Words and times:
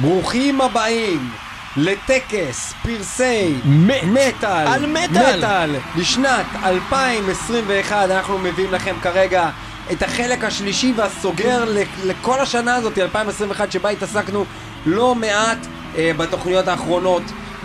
ברוכים 0.00 0.60
הבאים 0.60 1.30
לטקס 1.76 2.74
פרסי. 2.82 3.54
מטאל 4.04 4.66
על 4.66 4.86
מטאל. 4.86 5.76
לשנת 5.96 6.46
2021 6.64 8.10
אנחנו 8.10 8.38
מביאים 8.38 8.72
לכם 8.72 8.94
כרגע 9.02 9.50
את 9.92 10.02
החלק 10.02 10.44
השלישי 10.44 10.92
והסוגר 10.96 11.64
לכל 12.04 12.40
השנה 12.40 12.74
הזאת 12.74 12.98
2021 12.98 13.72
שבה 13.72 13.88
התעסקנו 13.88 14.44
לא 14.86 15.14
מעט 15.14 15.66
אה, 15.96 16.10
בתוכניות 16.16 16.68
האחרונות 16.68 17.22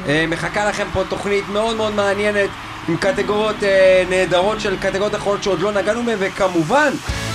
אה, 0.07 0.25
מחכה 0.27 0.65
לכם 0.65 0.87
פה 0.93 1.03
תוכנית 1.09 1.43
מאוד 1.49 1.75
מאוד 1.75 1.95
מעניינת 1.95 2.49
עם 2.89 2.97
קטגוריות 2.97 3.63
אה, 3.63 4.03
נהדרות 4.09 4.61
של 4.61 4.77
קטגוריות 4.77 5.15
אחרות 5.15 5.43
שעוד 5.43 5.61
לא 5.61 5.71
נגענו 5.71 6.03
מהן 6.03 6.17
וכמובן 6.19 6.89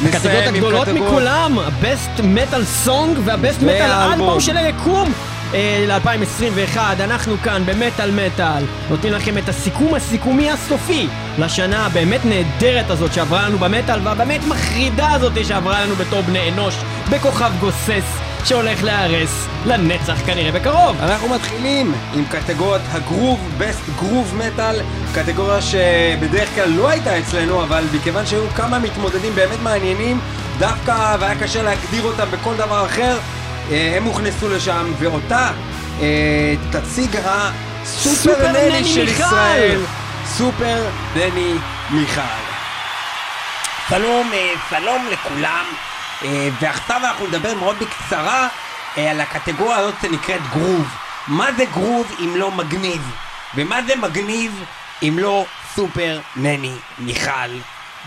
הקטגוריות 0.08 0.46
הגדולות 0.46 0.88
מכולם, 0.88 1.58
ה-Best 1.58 2.20
Metal 2.20 2.86
Song 2.86 3.18
וה-Best 3.24 3.62
Metal 3.62 3.64
והאלבום. 3.66 4.36
Album 4.36 4.40
של 4.40 4.56
היקום 4.56 5.12
אה, 5.54 5.84
ל-2021. 5.88 6.78
אנחנו 7.04 7.36
כאן 7.42 7.62
במטאל 7.66 8.10
מטאל, 8.10 8.64
נותנים 8.90 9.12
לכם 9.12 9.38
את 9.38 9.48
הסיכום 9.48 9.94
הסיכומי 9.94 10.50
הסופי 10.50 11.06
לשנה 11.38 11.86
הבאמת 11.86 12.20
נהדרת 12.24 12.90
הזאת 12.90 13.12
שעברה 13.12 13.48
לנו 13.48 13.58
במטאל 13.58 14.00
והבאמת 14.02 14.40
מחרידה 14.48 15.12
הזאת 15.12 15.46
שעברה 15.46 15.84
לנו 15.84 15.94
בתור 15.94 16.20
בני 16.20 16.48
אנוש 16.48 16.74
בכוכב 17.10 17.52
גוסס 17.60 18.29
שהולך 18.46 18.84
להיהרס 18.84 19.46
לנצח 19.66 20.26
כנראה 20.26 20.52
בקרוב. 20.52 20.96
אנחנו 21.02 21.28
מתחילים 21.28 21.94
עם 22.14 22.24
קטגוריית 22.24 22.82
הגרוב, 22.90 23.50
בסט 23.58 23.80
גרוב 23.98 24.34
מטאל, 24.36 24.80
קטגוריה 25.14 25.62
שבדרך 25.62 26.48
כלל 26.54 26.68
לא 26.68 26.88
הייתה 26.88 27.18
אצלנו, 27.18 27.62
אבל 27.62 27.84
מכיוון 27.94 28.26
שהיו 28.26 28.48
כמה 28.56 28.78
מתמודדים 28.78 29.34
באמת 29.34 29.58
מעניינים, 29.62 30.20
דווקא 30.58 31.16
והיה 31.20 31.40
קשה 31.40 31.62
להגדיר 31.62 32.02
אותם 32.02 32.30
בכל 32.30 32.54
דבר 32.56 32.86
אחר, 32.86 33.18
אה, 33.70 33.94
הם 33.96 34.04
הוכנסו 34.04 34.48
לשם, 34.48 34.92
ואותה 34.98 35.50
אה, 36.00 36.54
תציג 36.70 37.16
הסופר 37.24 38.14
סופר 38.14 38.52
נני 38.52 38.84
של 38.84 39.04
מיכל. 39.04 39.12
ישראל, 39.12 39.80
סופר 40.26 40.84
נני 41.16 41.54
מיכל. 41.90 42.20
שלום, 43.88 44.30
אה, 44.32 44.52
שלום 44.70 45.06
לכולם, 45.12 45.64
ועכשיו 46.60 46.96
אנחנו 47.04 47.26
נדבר 47.26 47.54
מאוד 47.54 47.76
בקצרה 47.78 48.48
אה, 48.98 49.10
על 49.10 49.20
הקטגוריה 49.20 49.76
הזאת 49.76 49.94
שנקראת 50.02 50.40
גרוב. 50.50 50.88
מה 51.26 51.52
זה 51.52 51.64
גרוב 51.64 52.16
אם 52.20 52.36
לא 52.36 52.50
מגניב? 52.50 53.10
ומה 53.54 53.82
זה 53.82 53.96
מגניב 53.96 54.64
אם 55.02 55.16
לא 55.18 55.44
סופר 55.74 56.20
נני 56.36 56.74
מיכל 56.98 57.50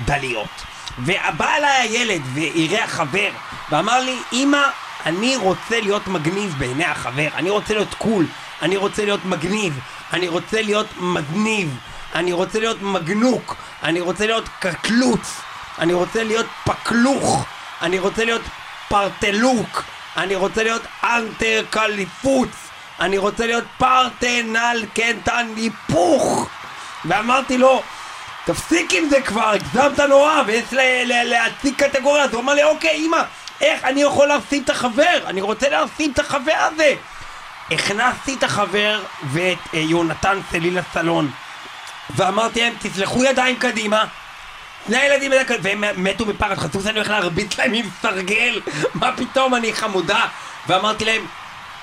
דליות? 0.05 0.63
ובא 0.99 1.55
אליי 1.57 1.87
הילד 1.87 2.21
ואירח 2.33 2.89
חבר 2.89 3.29
ואמר 3.69 3.99
לי, 3.99 4.17
אמא, 4.33 4.61
אני 5.05 5.35
רוצה 5.35 5.79
להיות 5.81 6.07
מגניב 6.07 6.55
בעיני 6.57 6.85
החבר, 6.85 7.27
אני 7.35 7.49
רוצה 7.49 7.73
להיות 7.73 7.93
קול, 7.93 8.25
אני 8.61 8.77
רוצה 8.77 9.05
להיות 9.05 9.25
מגניב, 9.25 9.79
אני 10.13 10.27
רוצה 10.27 10.61
להיות 10.61 10.87
מגניב, 10.99 11.77
אני 12.15 12.33
רוצה 12.33 12.59
להיות 12.59 12.81
מגנוק, 12.81 13.55
אני 13.83 14.01
רוצה 14.01 14.25
להיות 14.25 14.49
קקלוץ, 14.59 15.41
אני 15.79 15.93
רוצה 15.93 16.23
להיות 16.23 16.45
פקלוך, 16.63 17.45
אני 17.83 17.99
רוצה 17.99 18.25
להיות 18.25 18.41
פרטלוק, 18.87 19.83
אני 20.17 20.35
רוצה 20.35 20.63
להיות 20.63 20.81
אנטר 21.03 21.63
קליפוץ, 21.69 22.49
אני 22.99 23.17
רוצה 23.17 23.45
להיות 23.45 23.63
פרטנל 23.77 24.85
קנטן 24.93 25.47
היפוך. 25.55 26.49
ואמרתי 27.05 27.57
לו, 27.57 27.81
תפסיק 28.45 28.93
עם 28.93 29.09
זה 29.09 29.21
כבר, 29.21 29.49
הגזמת 29.49 29.99
נורא, 29.99 30.41
ויש 30.45 30.65
להציג 31.05 31.75
קטגוריה. 31.75 32.23
אז 32.23 32.33
הוא 32.33 32.41
אמר 32.41 32.53
לי, 32.53 32.63
אוקיי, 32.63 32.95
אמא, 32.95 33.21
איך 33.61 33.83
אני 33.83 34.01
יכול 34.01 34.27
להפסיד 34.27 34.63
את 34.63 34.69
החבר? 34.69 35.17
אני 35.25 35.41
רוצה 35.41 35.69
להפסיד 35.69 36.11
את 36.13 36.19
החבר 36.19 36.69
הזה. 36.71 36.93
הכנסתי 37.71 38.33
את 38.33 38.43
החבר 38.43 39.03
ואת 39.31 39.57
אה, 39.73 39.79
יונתן 39.79 40.39
סלי 40.51 40.71
לסלון, 40.71 41.31
ואמרתי 42.15 42.61
להם, 42.61 42.73
תסלחו 42.79 43.23
ידיים 43.23 43.55
קדימה. 43.55 44.05
שני 44.87 44.97
הילדים 44.97 45.31
האלה, 45.31 45.43
והם 45.61 45.83
מתו 45.97 46.25
מפחד, 46.25 46.55
חשבו 46.55 46.81
שאני 46.81 46.95
הולך 46.95 47.09
להרביץ 47.09 47.57
להם 47.57 47.73
עם 47.73 47.85
סרגל, 48.01 48.61
מה 49.01 49.11
פתאום, 49.15 49.55
אני 49.55 49.73
חמודה. 49.73 50.25
ואמרתי 50.67 51.05
להם, 51.05 51.25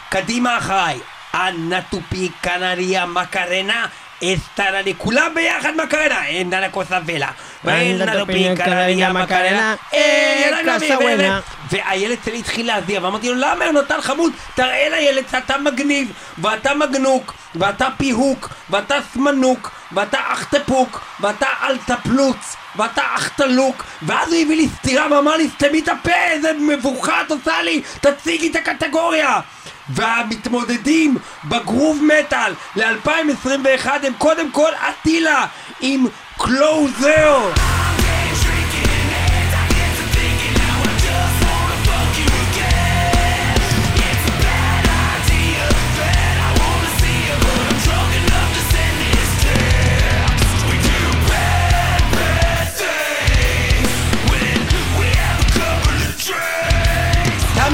קדימה 0.08 0.58
אחריי, 0.58 0.98
אנא 1.34 1.80
טופי 1.90 2.30
קנריה 2.40 3.06
מקרנה, 3.06 3.86
אסטרלי, 4.24 4.94
כולם 4.98 5.32
ביחד 5.34 5.72
מקרנה, 5.84 6.26
אין 6.26 6.50
נא 6.50 6.68
קוסבלה. 6.68 7.28
ואנא 7.64 8.18
טופי 8.18 8.48
קנריה 8.56 9.12
מקרנה, 9.12 9.74
אין 9.92 10.66
נא 10.66 10.78
קסאוונה. 10.78 11.40
והילד 11.70 12.18
שלי 12.24 12.38
התחיל 12.38 12.66
להזיע, 12.66 13.00
ואמרתי 13.02 13.28
לו, 13.28 13.34
למה 13.34 13.64
יונתן 13.64 14.00
חמוד? 14.00 14.32
תראה 14.54 14.88
לילד 14.88 15.24
שאתה 15.30 15.58
מגניב, 15.58 16.12
ואתה 16.38 16.74
מגנוק, 16.74 17.34
ואתה 17.54 17.88
פיהוק, 17.96 18.48
ואתה 18.70 18.94
סמנוק, 19.14 19.70
ואתה 19.92 20.18
אכטפוק, 20.26 21.00
ואתה 21.20 21.46
אלטפלוץ, 21.62 22.56
ואתה 22.76 23.02
אכטלוק, 23.14 23.84
ואז 24.02 24.32
הוא 24.32 24.42
הביא 24.42 24.56
לי 24.56 24.68
סטירה 24.68 25.06
ואמר 25.12 25.36
לי, 25.36 25.48
סתמי 25.48 25.78
את 25.78 25.88
הפה, 25.88 26.24
איזה 26.30 26.52
מבוכה 26.60 27.22
את 27.22 27.30
עושה 27.30 27.62
לי, 27.62 27.82
תציגי 28.00 28.50
את 28.50 28.56
הקטגוריה! 28.56 29.40
והמתמודדים 29.88 31.18
בגרוב 31.44 32.02
מטאל 32.02 32.52
ל-2021 32.76 33.88
הם 34.02 34.12
קודם 34.18 34.50
כל 34.50 34.70
אטילה 34.88 35.46
עם 35.80 36.06
קלוזר! 36.38 37.50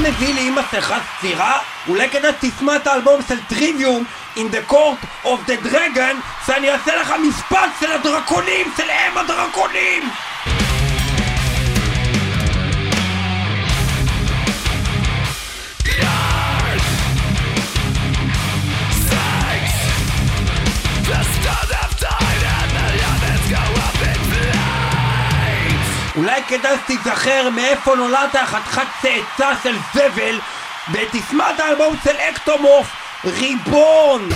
מביא 0.07 0.33
לי 0.33 0.49
אמא 0.49 0.61
שלך 0.71 0.93
סטירה? 1.17 1.59
אולי 1.87 2.09
כדאי 2.09 2.31
שתשמע 2.41 2.75
את 2.75 2.87
האלבום 2.87 3.21
של 3.27 3.39
טריוויום 3.49 4.03
In 4.35 4.39
the 4.39 4.71
Court 4.71 5.25
of 5.25 5.49
the 5.49 5.67
Dragon 5.67 6.15
שאני 6.45 6.71
אעשה 6.71 6.95
לך 6.95 7.13
משפט 7.27 7.69
של 7.79 7.91
הדרקונים, 7.91 8.71
של 8.77 8.83
אם 8.83 9.17
הדרקונים! 9.17 10.09
אולי 26.17 26.43
כדאי 26.47 26.77
שתיזכר 26.83 27.49
מאיפה 27.49 27.95
נולדת 27.95 28.35
חתיכת 28.45 28.87
צאצא 29.01 29.53
של 29.63 29.75
זבל 29.93 30.39
ותשמע 30.91 31.49
את 31.55 31.59
האלבום 31.59 31.95
של 32.03 32.15
אקטומורף 32.15 32.87
ריבון! 33.25 34.29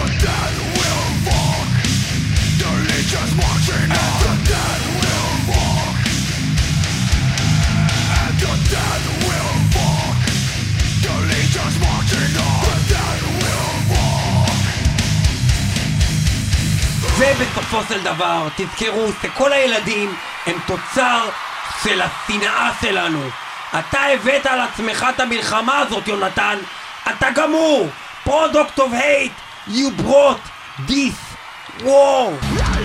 ובסופו 17.18 17.81
של 17.90 18.03
דבר, 18.03 18.48
תזכרו 18.56 19.08
שכל 19.22 19.53
הילדים 19.53 20.16
הם 20.48 20.56
תוצר 20.66 21.30
של 21.84 22.02
השנאה 22.02 22.72
שלנו. 22.81 23.30
אתה 23.80 24.00
הבאת 24.13 24.45
על 24.45 24.60
עצמך 24.60 25.06
את 25.16 25.19
המלחמה 25.19 25.80
הזאת, 25.80 26.07
יונתן. 26.07 26.57
אתה 27.10 27.31
גמור! 27.31 27.90
product 28.25 28.80
of 28.80 28.92
hate, 28.94 29.31
you 29.68 29.90
brought 30.01 30.42
this 30.88 31.16
war! 31.84 32.81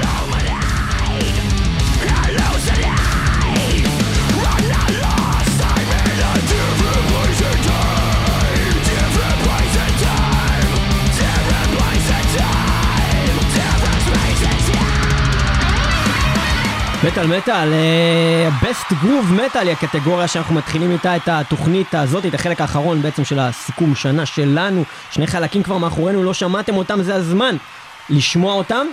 מטאל 17.06 17.26
מטאל, 17.26 17.72
בסט 18.62 18.92
גרוב 19.02 19.32
מטאל 19.32 19.66
היא 19.68 19.72
הקטגוריה 19.72 20.28
שאנחנו 20.28 20.54
מתחילים 20.54 20.90
איתה 20.90 21.16
את 21.16 21.28
התוכנית 21.28 21.94
הזאת, 21.94 22.26
את 22.26 22.34
החלק 22.34 22.60
האחרון 22.60 23.02
בעצם 23.02 23.24
של 23.24 23.38
הסיכום 23.38 23.94
שנה 23.94 24.26
שלנו. 24.26 24.84
שני 25.10 25.26
חלקים 25.26 25.62
כבר 25.62 25.78
מאחורינו, 25.78 26.24
לא 26.24 26.34
שמעתם 26.34 26.76
אותם, 26.76 27.02
זה 27.02 27.14
הזמן 27.14 27.56
לשמוע 28.10 28.54
אותם. 28.54 28.86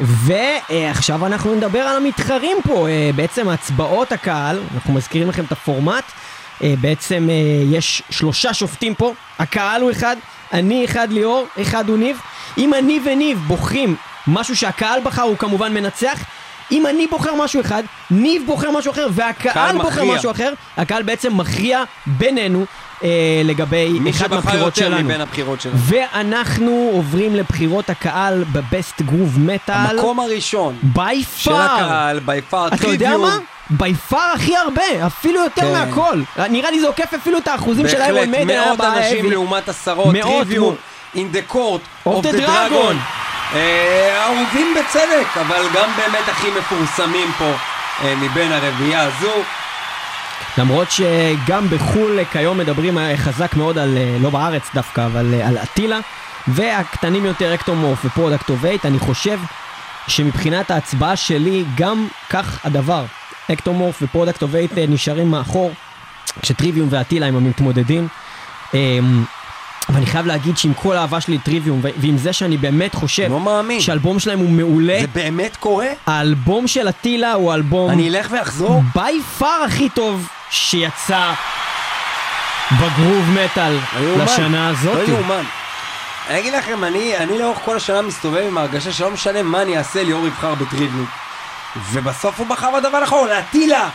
ועכשיו 0.00 1.26
אנחנו 1.26 1.54
נדבר 1.54 1.78
על 1.78 1.96
המתחרים 1.96 2.56
פה, 2.64 2.88
אה, 2.88 3.10
בעצם 3.16 3.48
הצבעות 3.48 4.12
הקהל, 4.12 4.60
אנחנו 4.74 4.94
מזכירים 4.94 5.28
לכם 5.28 5.44
את 5.44 5.52
הפורמט. 5.52 6.04
אה, 6.62 6.74
בעצם 6.80 7.28
אה, 7.30 7.34
יש 7.76 8.02
שלושה 8.10 8.54
שופטים 8.54 8.94
פה, 8.94 9.12
הקהל 9.38 9.82
הוא 9.82 9.90
אחד, 9.90 10.16
אני 10.52 10.84
אחד 10.84 11.08
ליאור, 11.10 11.46
אחד 11.60 11.88
הוא 11.88 11.98
ניב. 11.98 12.20
אם 12.58 12.74
אני 12.74 13.00
וניב 13.04 13.44
בוחרים 13.46 13.96
משהו 14.26 14.56
שהקהל 14.56 15.00
בחר, 15.04 15.22
הוא 15.22 15.36
כמובן 15.36 15.74
מנצח. 15.74 16.24
אם 16.72 16.86
אני 16.86 17.06
בוחר 17.06 17.34
משהו 17.34 17.60
אחד, 17.60 17.82
ניב 18.10 18.42
בוחר 18.46 18.70
משהו 18.70 18.92
אחר, 18.92 19.06
והקהל 19.12 19.52
קהל 19.54 19.76
בוחר 19.76 19.88
מכריע. 19.90 20.14
משהו 20.14 20.30
אחר, 20.30 20.52
הקהל 20.76 21.02
בעצם 21.02 21.36
מכריע 21.36 21.82
בינינו 22.06 22.64
אה, 23.04 23.08
לגבי 23.44 23.88
מי 24.00 24.10
אחת 24.10 24.18
שבחר 24.18 24.34
מהבחירות 24.34 24.76
יותר 24.76 24.88
שלנו. 24.88 25.04
מבין 25.04 25.20
הבחירות 25.20 25.60
שלנו. 25.60 25.76
ואנחנו 25.78 26.90
עוברים 26.92 27.36
לבחירות 27.36 27.90
הקהל 27.90 28.44
בבסט 28.52 29.02
גרוב 29.02 29.40
מטאל. 29.40 29.74
המקום 29.74 30.20
הראשון 30.20 30.76
ביי 30.82 31.22
של 31.36 31.50
פאר. 31.50 31.60
הקהל, 31.60 32.18
בי 32.18 32.40
פאר, 32.50 32.68
אתה 32.68 32.86
יודע 32.88 33.16
מה? 33.16 33.38
בי 33.70 33.94
פאר 33.94 34.30
הכי 34.34 34.56
הרבה, 34.56 35.06
אפילו 35.06 35.40
יותר 35.44 35.62
כן. 35.62 35.72
מהכל. 35.72 36.22
נראה 36.50 36.70
לי 36.70 36.80
זה 36.80 36.86
עוקף 36.86 37.14
אפילו 37.14 37.38
את 37.38 37.48
האחוזים 37.48 37.88
של 37.88 37.96
איירון 38.02 38.30
בהחלט, 38.30 38.46
מיידן. 38.46 38.64
מאות 38.68 38.80
אנשים 38.80 39.30
לעומת 39.30 39.68
עשרות, 39.68 40.12
מאות 40.14 40.24
Trivium, 40.32 40.74
מו- 41.14 41.18
in 41.18 41.34
the 41.34 41.52
court 41.54 42.08
Of 42.08 42.10
of 42.10 42.22
אה, 43.54 44.24
אהובים 44.24 44.74
בצדק, 44.74 45.36
אבל 45.40 45.62
גם 45.74 45.90
באמת 45.96 46.28
הכי 46.28 46.50
מפורסמים 46.58 47.32
פה 47.38 47.50
אה, 48.04 48.14
מבין 48.16 48.52
הרביעייה 48.52 49.02
הזו. 49.02 49.32
למרות 50.58 50.88
שגם 50.90 51.68
בחו"ל 51.70 52.24
כיום 52.32 52.58
מדברים 52.58 52.98
אה, 52.98 53.16
חזק 53.16 53.56
מאוד 53.56 53.78
על, 53.78 53.96
אה, 53.96 54.16
לא 54.20 54.30
בארץ 54.30 54.62
דווקא, 54.74 55.06
אבל 55.06 55.34
אה, 55.34 55.48
על 55.48 55.58
אטילה, 55.58 55.98
והקטנים 56.48 57.26
יותר 57.26 57.54
Ektomorf 57.54 58.04
ו 58.04 58.10
Product 58.10 58.50
of 58.50 58.60
Hate, 58.60 58.86
אני 58.86 58.98
חושב 58.98 59.38
שמבחינת 60.08 60.70
ההצבעה 60.70 61.16
שלי, 61.16 61.64
גם 61.76 62.06
כך 62.30 62.66
הדבר. 62.66 63.04
Ektomorf 63.52 64.02
ו 64.02 64.07
Product 64.07 64.42
of 64.42 64.52
Hate 64.52 64.72
נשארים 64.88 65.30
מאחור, 65.30 65.72
כשטריוויום 66.42 66.88
ואטילה 66.90 67.26
הם 67.26 67.36
המתמודדים. 67.36 68.08
אבל 69.94 70.02
אני 70.02 70.10
חייב 70.10 70.26
להגיד 70.26 70.56
שעם 70.56 70.74
כל 70.74 70.96
האהבה 70.96 71.20
שלי 71.20 71.34
לטריוויום, 71.34 71.80
ועם 71.96 72.18
זה 72.18 72.32
שאני 72.32 72.56
באמת 72.56 72.94
חושב 72.94 73.30
לא 73.30 73.40
מאמין. 73.40 73.80
שהאלבום 73.80 74.18
שלהם 74.18 74.38
הוא 74.38 74.50
מעולה, 74.50 74.98
זה 75.00 75.06
באמת 75.06 75.56
קורה? 75.56 75.86
האלבום 76.06 76.66
של 76.66 76.88
אטילה 76.88 77.32
הוא 77.32 77.54
אלבום... 77.54 77.90
אני 77.90 78.08
אלך 78.08 78.28
ואחזור? 78.30 78.82
ביי 78.94 79.20
פאר 79.38 79.62
הכי 79.66 79.88
טוב 79.88 80.28
שיצא 80.50 81.32
בגרוב 82.72 83.30
מטאל 83.30 83.78
לא. 84.00 84.24
לשנה 84.24 84.68
הזאת. 84.68 85.08
לא 85.08 85.12
יאומן. 85.12 85.44
אני 86.30 86.38
אגיד 86.38 86.54
לכם, 86.54 86.84
אני, 86.84 87.16
אני 87.16 87.38
לאורך 87.38 87.58
כל 87.64 87.76
השנה 87.76 88.02
מסתובב 88.02 88.42
עם 88.48 88.58
ההרגשה 88.58 88.92
שלא 88.92 89.10
משנה 89.10 89.42
מה 89.42 89.62
אני 89.62 89.78
אעשה, 89.78 90.02
ליאור 90.02 90.26
יבחר 90.26 90.54
בטריוויום. 90.54 91.06
ובסוף 91.76 92.38
הוא 92.38 92.46
בחר 92.46 92.70
בדבר 92.70 92.96
הנכון, 92.96 93.28
לאטילה. 93.28 93.88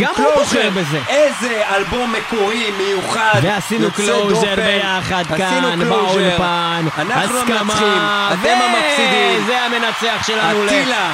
גם 0.00 0.12
הוא 0.16 0.26
בוחר 0.34 0.70
בזה. 0.70 1.00
איזה 1.08 1.62
אלבום 1.76 2.12
מקורי, 2.12 2.70
מיוחד. 2.78 3.40
ועשינו 3.42 3.90
Closure. 3.90 4.54
ביחד 4.56 5.24
כאן. 5.36 5.80
באולפן. 5.88 6.84
אנחנו 6.98 7.38
המנצחים, 7.40 8.02
אתם 8.32 8.58
המפסידים. 8.62 9.44
וזה 9.44 9.60
המנצח 9.60 10.26
שלנו. 10.26 10.64
אטילה. 10.66 11.12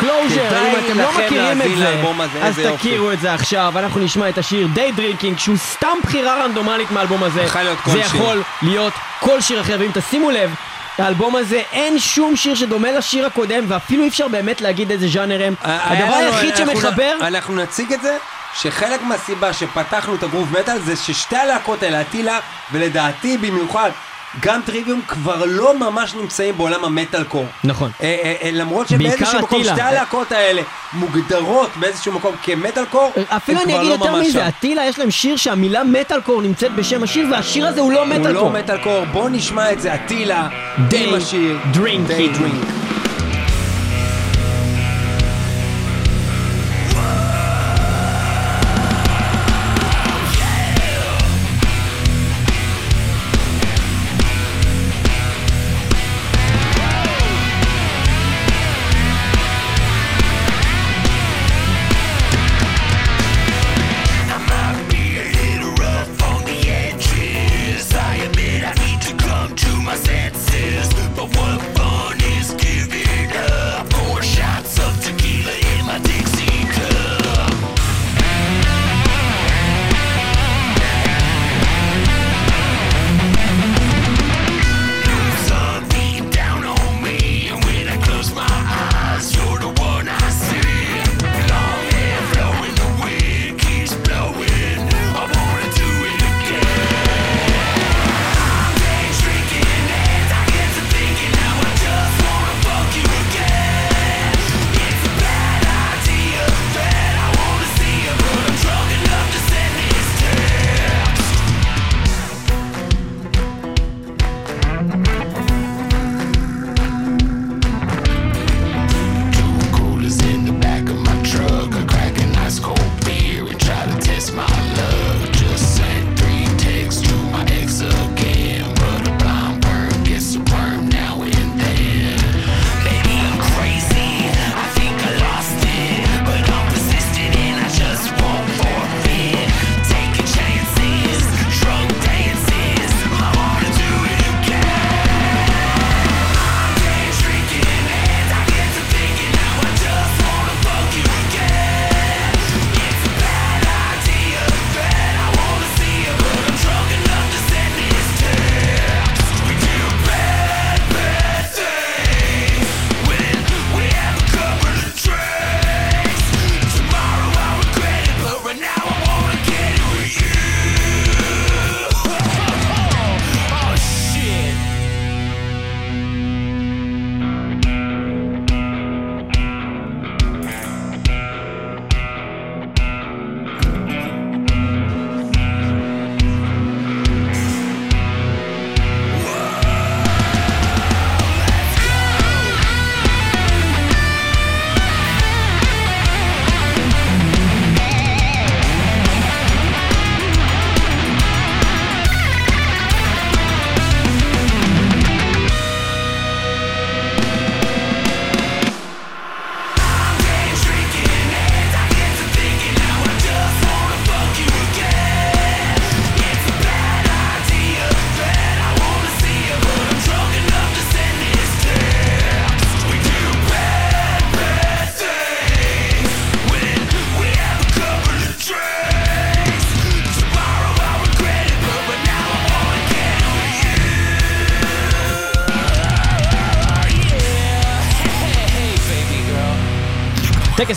Closure, 0.00 0.66
אם 0.66 0.72
אתם 0.86 0.98
לא 1.00 1.12
מכירים 1.12 1.62
את 1.62 1.78
זה, 1.78 2.02
הזה, 2.20 2.44
אז. 2.44 2.60
תכירו 2.76 3.12
את 3.12 3.20
זה 3.20 3.34
עכשיו. 3.34 3.72
אנחנו 3.76 4.00
נשמע 4.00 4.28
את 4.28 4.38
השיר 4.38 4.66
Day 4.66 4.92
Drinking, 4.92 5.38
שהוא 5.38 5.56
סתם 5.56 5.96
בחירה 6.02 6.44
רנדומלית 6.44 6.90
מהאלבום 6.90 7.22
הזה. 7.22 7.44
זה. 7.86 7.98
יכול 7.98 8.42
להיות 8.62 8.92
כל 9.20 9.40
שיר 9.40 9.60
אחר, 9.60 9.76
ואם 9.80 9.90
תשימו 9.94 10.30
לב, 10.30 10.54
האלבום 10.98 11.36
הזה 11.36 11.62
אין 11.72 11.98
שום 11.98 12.36
שיר 12.36 12.54
שדומה 12.54 12.92
לשיר 12.92 13.26
הקודם, 13.26 13.64
ואפילו 13.68 14.02
אי 14.02 14.08
אפשר 14.08 14.28
באמת 14.28 14.60
להגיד 14.60 14.90
איזה 14.90 15.08
ז'אנר 15.08 15.46
הם. 15.46 15.54
היה 15.62 16.04
הדבר 16.04 16.14
היחיד 16.14 16.56
שמחבר... 16.56 17.16
אנחנו 17.20 17.54
נציג 17.54 17.92
את 17.92 18.02
זה, 18.02 18.16
שחלק 18.54 19.02
מהסיבה 19.02 19.52
שפתחנו 19.52 20.14
את 20.14 20.22
הגרוב 20.22 20.58
מטאל 20.60 20.78
זה 20.78 20.96
ששתי 20.96 21.36
הלהקות 21.36 21.82
האלה, 21.82 22.00
אטילה, 22.00 22.40
ולדעתי 22.72 23.38
במיוחד, 23.38 23.90
גם 24.40 24.60
טריוויום 24.66 25.00
כבר 25.08 25.44
לא 25.46 25.78
ממש 25.78 26.14
נמצאים 26.14 26.56
בעולם 26.56 26.84
המטאל 26.84 27.24
קור. 27.24 27.46
נכון. 27.64 27.90
אה, 28.02 28.16
אה, 28.22 28.34
אה, 28.42 28.50
למרות 28.52 28.88
שבאיזשהו 28.88 29.40
מקום. 29.42 29.64
שתי 29.64 29.80
הלהקות 29.80 30.32
האלה 30.32 30.62
מוגדרות 30.92 31.70
באיזשהו 31.80 32.12
מקום 32.12 32.34
כמטאל 32.42 32.84
קור, 32.84 33.12
אפילו 33.28 33.60
הם 33.60 33.64
אני 33.64 33.72
כבר 33.72 33.82
אגיד 33.82 33.90
לא 33.90 34.04
יותר 34.04 34.16
ממש 34.16 34.26
מזה. 34.26 34.48
אטילה 34.48 34.84
יש 34.84 34.98
להם 34.98 35.10
שיר 35.10 35.36
שהמילה 35.36 35.84
מטאל 35.84 36.20
קור 36.20 36.42
נמצאת 36.42 36.74
בשם 36.74 37.02
השיר, 37.02 37.26
והשיר 37.30 37.66
הזה 37.66 37.80
הוא 37.80 37.92
לא 37.92 38.00
הוא 38.00 38.08
מטאל 38.08 38.32
לא 38.32 38.40
קור. 38.40 38.50
מטאל 38.50 38.78
קור, 38.78 39.04
בוא 39.12 39.28
נשמע 39.28 39.72
את 39.72 39.80
זה, 39.80 39.94
אטילה, 39.94 40.48
Day 40.90 40.96
עם 40.96 41.14
השיר, 41.14 41.58
Drinking. 41.74 42.10
Day 42.10 42.93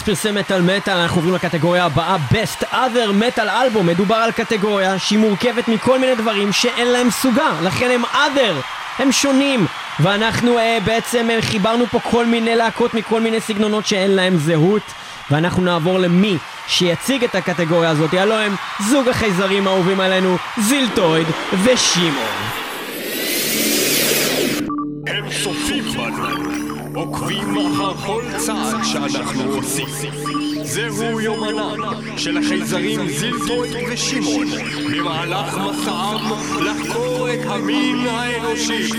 פרסם 0.07 0.35
מטאל 0.35 0.61
מטאל, 0.61 0.97
אנחנו 0.97 1.17
עוברים 1.17 1.35
לקטגוריה 1.35 1.85
הבאה, 1.85 2.17
Best 2.31 2.63
Other 2.63 3.21
Metal 3.21 3.39
Album. 3.39 3.83
מדובר 3.83 4.15
על 4.15 4.31
קטגוריה 4.31 4.99
שהיא 4.99 5.19
מורכבת 5.19 5.67
מכל 5.67 5.99
מיני 5.99 6.15
דברים 6.15 6.51
שאין 6.51 6.87
להם 6.87 7.11
סוגה, 7.11 7.51
לכן 7.63 7.91
הם 7.91 8.05
Other, 8.05 8.53
הם 8.99 9.11
שונים. 9.11 9.65
ואנחנו 9.99 10.57
אה, 10.59 10.77
בעצם 10.85 11.29
אה, 11.29 11.41
חיברנו 11.41 11.85
פה 11.87 11.99
כל 11.99 12.25
מיני 12.25 12.55
להקות 12.55 12.93
מכל 12.93 13.21
מיני 13.21 13.41
סגנונות 13.41 13.85
שאין 13.85 14.11
להם 14.11 14.37
זהות. 14.37 14.81
ואנחנו 15.31 15.63
נעבור 15.63 15.99
למי 15.99 16.37
שיציג 16.67 17.23
את 17.23 17.35
הקטגוריה 17.35 17.89
הזאת, 17.89 18.13
הלו 18.13 18.35
הם 18.35 18.55
זוג 18.79 19.07
החייזרים 19.07 19.67
האהובים 19.67 19.99
עלינו, 19.99 20.37
זילטויד 20.57 21.27
ושמעון. 21.63 22.13
הם 25.07 25.25
צופים 25.43 25.83
בנו, 25.83 26.56
עוקבים 26.97 27.57
אחר 27.57 27.93
כל 27.93 28.23
צעד 28.37 28.83
שאנחנו 28.83 29.43
עושים. 29.43 29.85
זהו 30.63 31.21
יומנם 31.21 32.17
של 32.17 32.37
החייזרים 32.37 33.07
זילטויד 33.07 33.75
ושמעון 33.91 34.47
במהלך 34.91 35.57
מסעם 35.57 36.31
לחקור 36.65 37.29
את 37.33 37.39
המין 37.45 38.07
האנושי. 38.07 38.91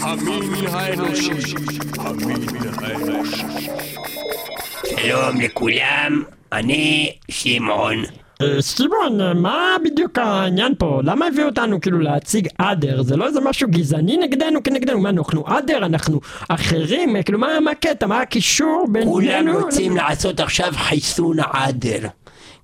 המין 0.00 0.66
האנושי. 0.66 1.30
המין 1.98 2.46
האנושי. 2.78 3.42
שלום 5.00 5.40
לכולם, 5.40 6.22
אני 6.52 7.12
שמעון. 7.30 8.25
אה, 8.42 8.62
סימון, 8.62 9.20
אה, 9.20 9.34
מה 9.34 9.76
בדיוק 9.84 10.18
העניין 10.18 10.74
פה? 10.78 11.00
למה 11.04 11.26
הביאו 11.26 11.46
אותנו 11.46 11.80
כאילו 11.80 11.98
להציג 11.98 12.48
אדר? 12.58 13.02
זה 13.02 13.16
לא 13.16 13.26
איזה 13.26 13.40
משהו 13.40 13.68
גזעני 13.70 14.16
נגדנו 14.16 14.62
כנגדנו? 14.62 15.00
מה, 15.00 15.08
אנחנו 15.08 15.44
אדר? 15.58 15.86
אנחנו 15.86 16.20
אחרים? 16.48 17.16
אה, 17.16 17.22
כאילו, 17.22 17.38
מה 17.38 17.70
הקטע? 17.72 18.06
מה 18.06 18.20
הקישור 18.20 18.86
כולם 19.04 19.26
בינינו? 19.26 19.60
רוצים 19.60 19.96
לעשות 19.96 20.40
עכשיו 20.40 20.72
חיסון 20.76 21.36
עדר, 21.52 22.08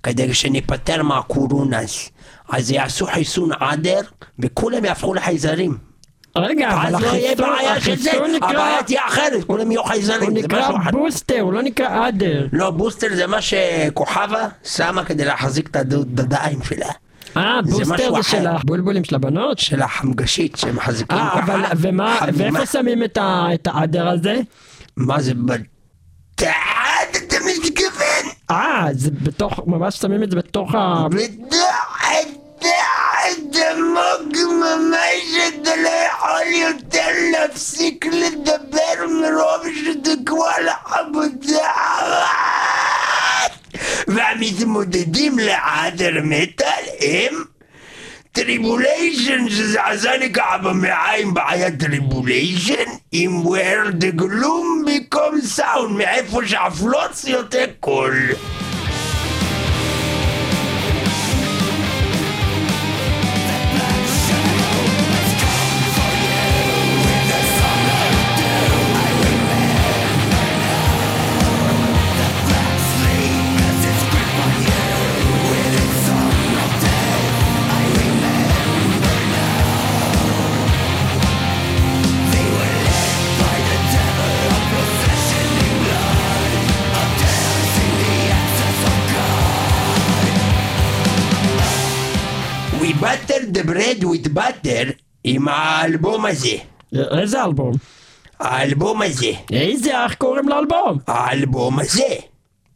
כדי 0.03 0.33
שניפטר 0.33 1.03
מהקורונס. 1.03 2.09
אז 2.49 2.71
יעשו 2.71 3.05
חיסון 3.05 3.49
עדר, 3.59 4.01
וכולם 4.39 4.85
יהפכו 4.85 5.13
לחייזרים. 5.13 5.92
רגע, 6.37 6.71
אבל 6.71 6.91
לא 6.91 6.97
יהיה 6.97 7.31
החיסון, 7.31 7.49
בעיה 7.49 7.81
של 7.81 7.95
זה, 7.95 8.11
נקרא... 8.35 8.49
הבעיה 8.49 8.83
תהיה 8.83 9.01
אחרת, 9.07 9.43
כולם 9.43 9.71
יהיו 9.71 9.81
הוא 9.81 9.87
חייזרים, 9.89 10.35
זה 10.35 10.43
נקרא 10.43 10.59
משהו 10.59 10.77
אחר. 10.77 10.91
בוסטר, 10.91 11.39
הוא 11.39 11.53
לא 11.53 11.61
נקרא 11.61 12.09
עדר. 12.09 12.47
לא, 12.53 12.71
בוסטר 12.71 13.07
זה 13.15 13.27
מה 13.27 13.37
שכוכבה 13.41 14.47
שמה 14.63 15.05
כדי 15.05 15.25
להחזיק 15.25 15.69
את 15.69 15.75
הדודיים 15.75 16.63
שלה. 16.63 16.89
אה, 17.37 17.61
בוסטר 17.61 18.15
זה. 18.15 18.23
של 18.23 18.47
הבולבולים 18.47 19.03
של 19.03 19.15
הבנות? 19.15 19.59
של 19.59 19.81
החמגשית 19.81 20.55
שמחזיקים 20.55 21.17
אה, 21.17 21.29
ככה. 21.29 21.39
אבל 21.39 21.61
ומה. 21.77 22.19
ואיפה 22.33 22.65
שמים 22.65 23.03
את 23.03 23.67
העדר 23.67 24.09
הזה? 24.09 24.39
מה 24.97 25.21
זה 25.21 25.33
בתעד 25.33 26.47
אתה 27.11 27.35
מתכוון? 27.45 28.31
אה, 28.51 28.87
זה 28.91 29.11
בתוך, 29.11 29.59
ממש 29.65 29.95
שמים 29.95 30.23
את 30.23 30.31
זה 30.31 30.37
בתוך 30.37 30.75
ה... 30.75 31.05
תעד 31.11 31.13
עמוק 34.35 34.53
ממש 34.53 35.37
אתה 35.47 35.75
לא 35.75 35.89
יכול 35.89 36.53
יותר 36.53 37.11
להפסיק 37.31 38.05
לדבר 38.05 39.07
מרוב 39.07 39.63
שאתה 39.85 40.09
כבר 40.25 40.71
חבודה 40.85 41.69
והמתמודדים 44.07 45.39
לעדר 45.39 46.11
מטאל 46.23 46.83
הם 46.99 47.43
טריבוליישן 48.31 49.49
שזה 49.49 49.83
עשה 49.85 50.17
לי 50.17 50.29
במעיים 50.63 51.27
עם 51.27 51.33
בעיית 51.33 51.79
טריבוליישן 51.79 52.91
עם 53.11 53.43
where 53.45 53.91
the 54.01 54.21
gloom 54.21 54.85
become 54.87 55.57
sound 55.59 55.89
מאיפה 55.89 56.39
שהפלוץ 56.45 57.25
יותר 57.27 57.65
קול. 57.79 58.13
We 58.31 58.62
bread 93.73 94.03
with 94.03 94.27
butter 94.37 94.91
עם 95.23 95.47
האלבום 95.47 96.25
הזה. 96.25 96.57
איזה 97.19 97.43
אלבום? 97.43 97.73
האלבום 98.39 99.01
הזה. 99.01 99.31
איזה, 99.51 100.03
איך 100.03 100.15
קוראים 100.15 100.49
לאלבום? 100.49 100.97
האלבום 101.07 101.79
הזה. 101.79 102.15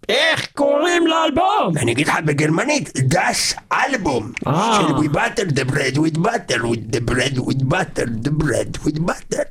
איך 0.09 0.47
קוראים 0.55 1.07
לאלבום? 1.07 1.77
אני 1.77 1.91
אגיד 1.91 2.07
לך 2.07 2.15
בגרמנית, 2.25 2.89
das 2.97 3.59
אלבום. 3.73 4.31
אה. 4.47 4.79
של 4.81 4.93
we 4.95 5.09
butter 5.15 5.51
the 5.51 5.71
bread 5.71 5.97
with 5.97 6.17
butter, 6.17 6.61
with 6.61 6.95
the 6.95 7.11
bread 7.11 7.37
with 7.37 7.63
butter, 7.63 8.05
the 8.23 8.31
bread 8.31 8.77
with 8.85 8.99
butter. 8.99 9.43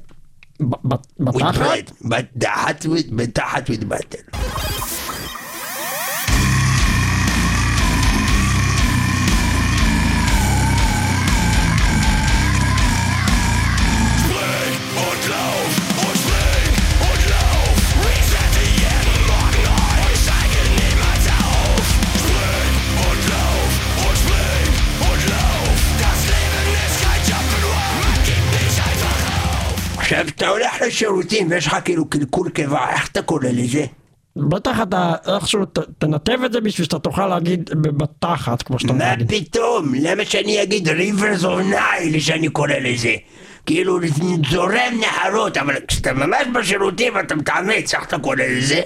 בתחת? 1.21 1.93
בתחת 3.11 3.67
with 3.67 3.85
butter. 3.85 4.37
עכשיו 30.07 30.25
אתה 30.29 30.49
הולך 30.49 30.83
לשירותים 30.87 31.51
ויש 31.51 31.67
לך 31.67 31.77
כאילו 31.85 32.05
קלקול 32.11 32.49
קיבה, 32.51 32.91
איך 32.91 33.09
אתה 33.09 33.23
קורא 33.23 33.45
לזה? 33.53 33.85
בטח 34.37 34.77
אתה 34.83 35.15
איכשהו 35.35 35.65
ת- 35.65 35.79
תנתב 35.99 36.39
את 36.47 36.53
זה 36.53 36.61
בשביל 36.61 36.85
שאתה 36.85 36.99
תוכל 36.99 37.27
להגיד 37.27 37.71
בתחת, 37.83 38.63
כמו 38.63 38.79
שאתה 38.79 38.93
מה 38.93 39.17
מגיד. 39.17 39.33
פתאום? 39.49 39.95
למה 39.95 40.25
שאני 40.25 40.63
אגיד 40.63 40.89
Rivers 40.89 41.45
of 41.45 41.61
Nihil 41.61 42.21
שאני 42.21 42.49
קורא 42.49 42.69
לזה? 42.69 43.15
כאילו 43.67 43.99
זורם 44.51 45.01
נהרות, 45.01 45.57
אבל 45.57 45.75
כשאתה 45.89 46.13
ממש 46.13 46.43
בשירותים 46.55 47.13
אתה 47.19 47.35
מתאמץ, 47.35 47.95
איך 47.95 48.05
אתה 48.05 48.19
קורא 48.19 48.37
לזה? 48.37 48.81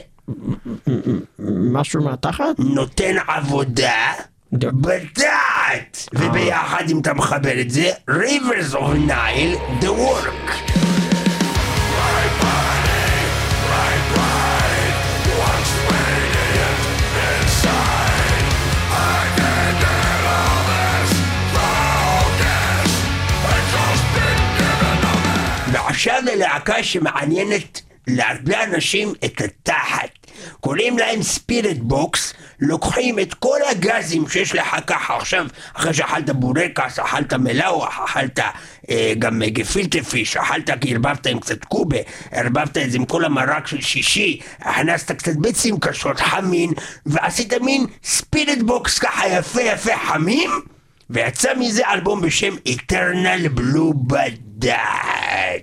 משהו 1.72 2.02
מהתחת? 2.04 2.44
נותן 2.58 3.14
עבודה 3.28 4.12
בדעת! 4.52 6.08
וביחד 6.14 6.84
אם 6.90 7.00
אתה 7.00 7.14
מחבר 7.14 7.60
את 7.60 7.70
זה, 7.70 7.90
Rivers 8.08 8.74
of 8.74 8.90
Nihil, 8.94 9.54
the 9.80 9.84
work. 9.86 10.70
ועכשיו 25.90 26.22
ללהקה 26.24 26.82
שמעניינת 26.82 27.80
להרבה 28.06 28.64
אנשים 28.64 29.12
את 29.24 29.40
התחת. 29.40 30.08
קוראים 30.60 30.98
להם 30.98 31.22
ספיריט 31.22 31.78
בוקס, 31.78 32.34
לוקחים 32.60 33.18
את 33.18 33.34
כל 33.34 33.58
הגזים 33.70 34.28
שיש 34.28 34.54
לך 34.54 34.76
ככה 34.86 35.16
עכשיו, 35.16 35.46
אחרי 35.74 35.94
שאכלת 35.94 36.30
בורקס, 36.30 36.98
אכלת 36.98 37.32
מלאוח, 37.32 38.00
אכלת 38.04 38.38
אה, 38.90 39.12
גם 39.18 39.42
גפילטה 39.44 40.02
פיש, 40.02 40.36
אכלת 40.36 40.70
כי 40.80 40.94
ערבבת 40.94 41.26
עם 41.26 41.40
קצת 41.40 41.64
קובה, 41.64 41.98
ערבבת 42.32 42.78
את 42.78 42.90
זה 42.90 42.96
עם 42.96 43.04
כל 43.04 43.24
המרק 43.24 43.66
של 43.66 43.80
שישי, 43.80 44.40
הכנסת 44.60 45.12
קצת 45.12 45.36
ביצים 45.36 45.80
קשות, 45.80 46.20
חמין, 46.20 46.72
ועשית 47.06 47.52
מין 47.54 47.86
Spiritbox 48.04 48.98
ככה 48.98 49.28
יפה 49.28 49.62
יפה 49.62 49.96
חמים, 49.96 50.50
ויצא 51.10 51.54
מזה 51.58 51.82
אלבום 51.88 52.20
בשם 52.20 52.54
Eternal 52.68 53.58
Blue 53.58 53.94
בדעת. 53.94 55.62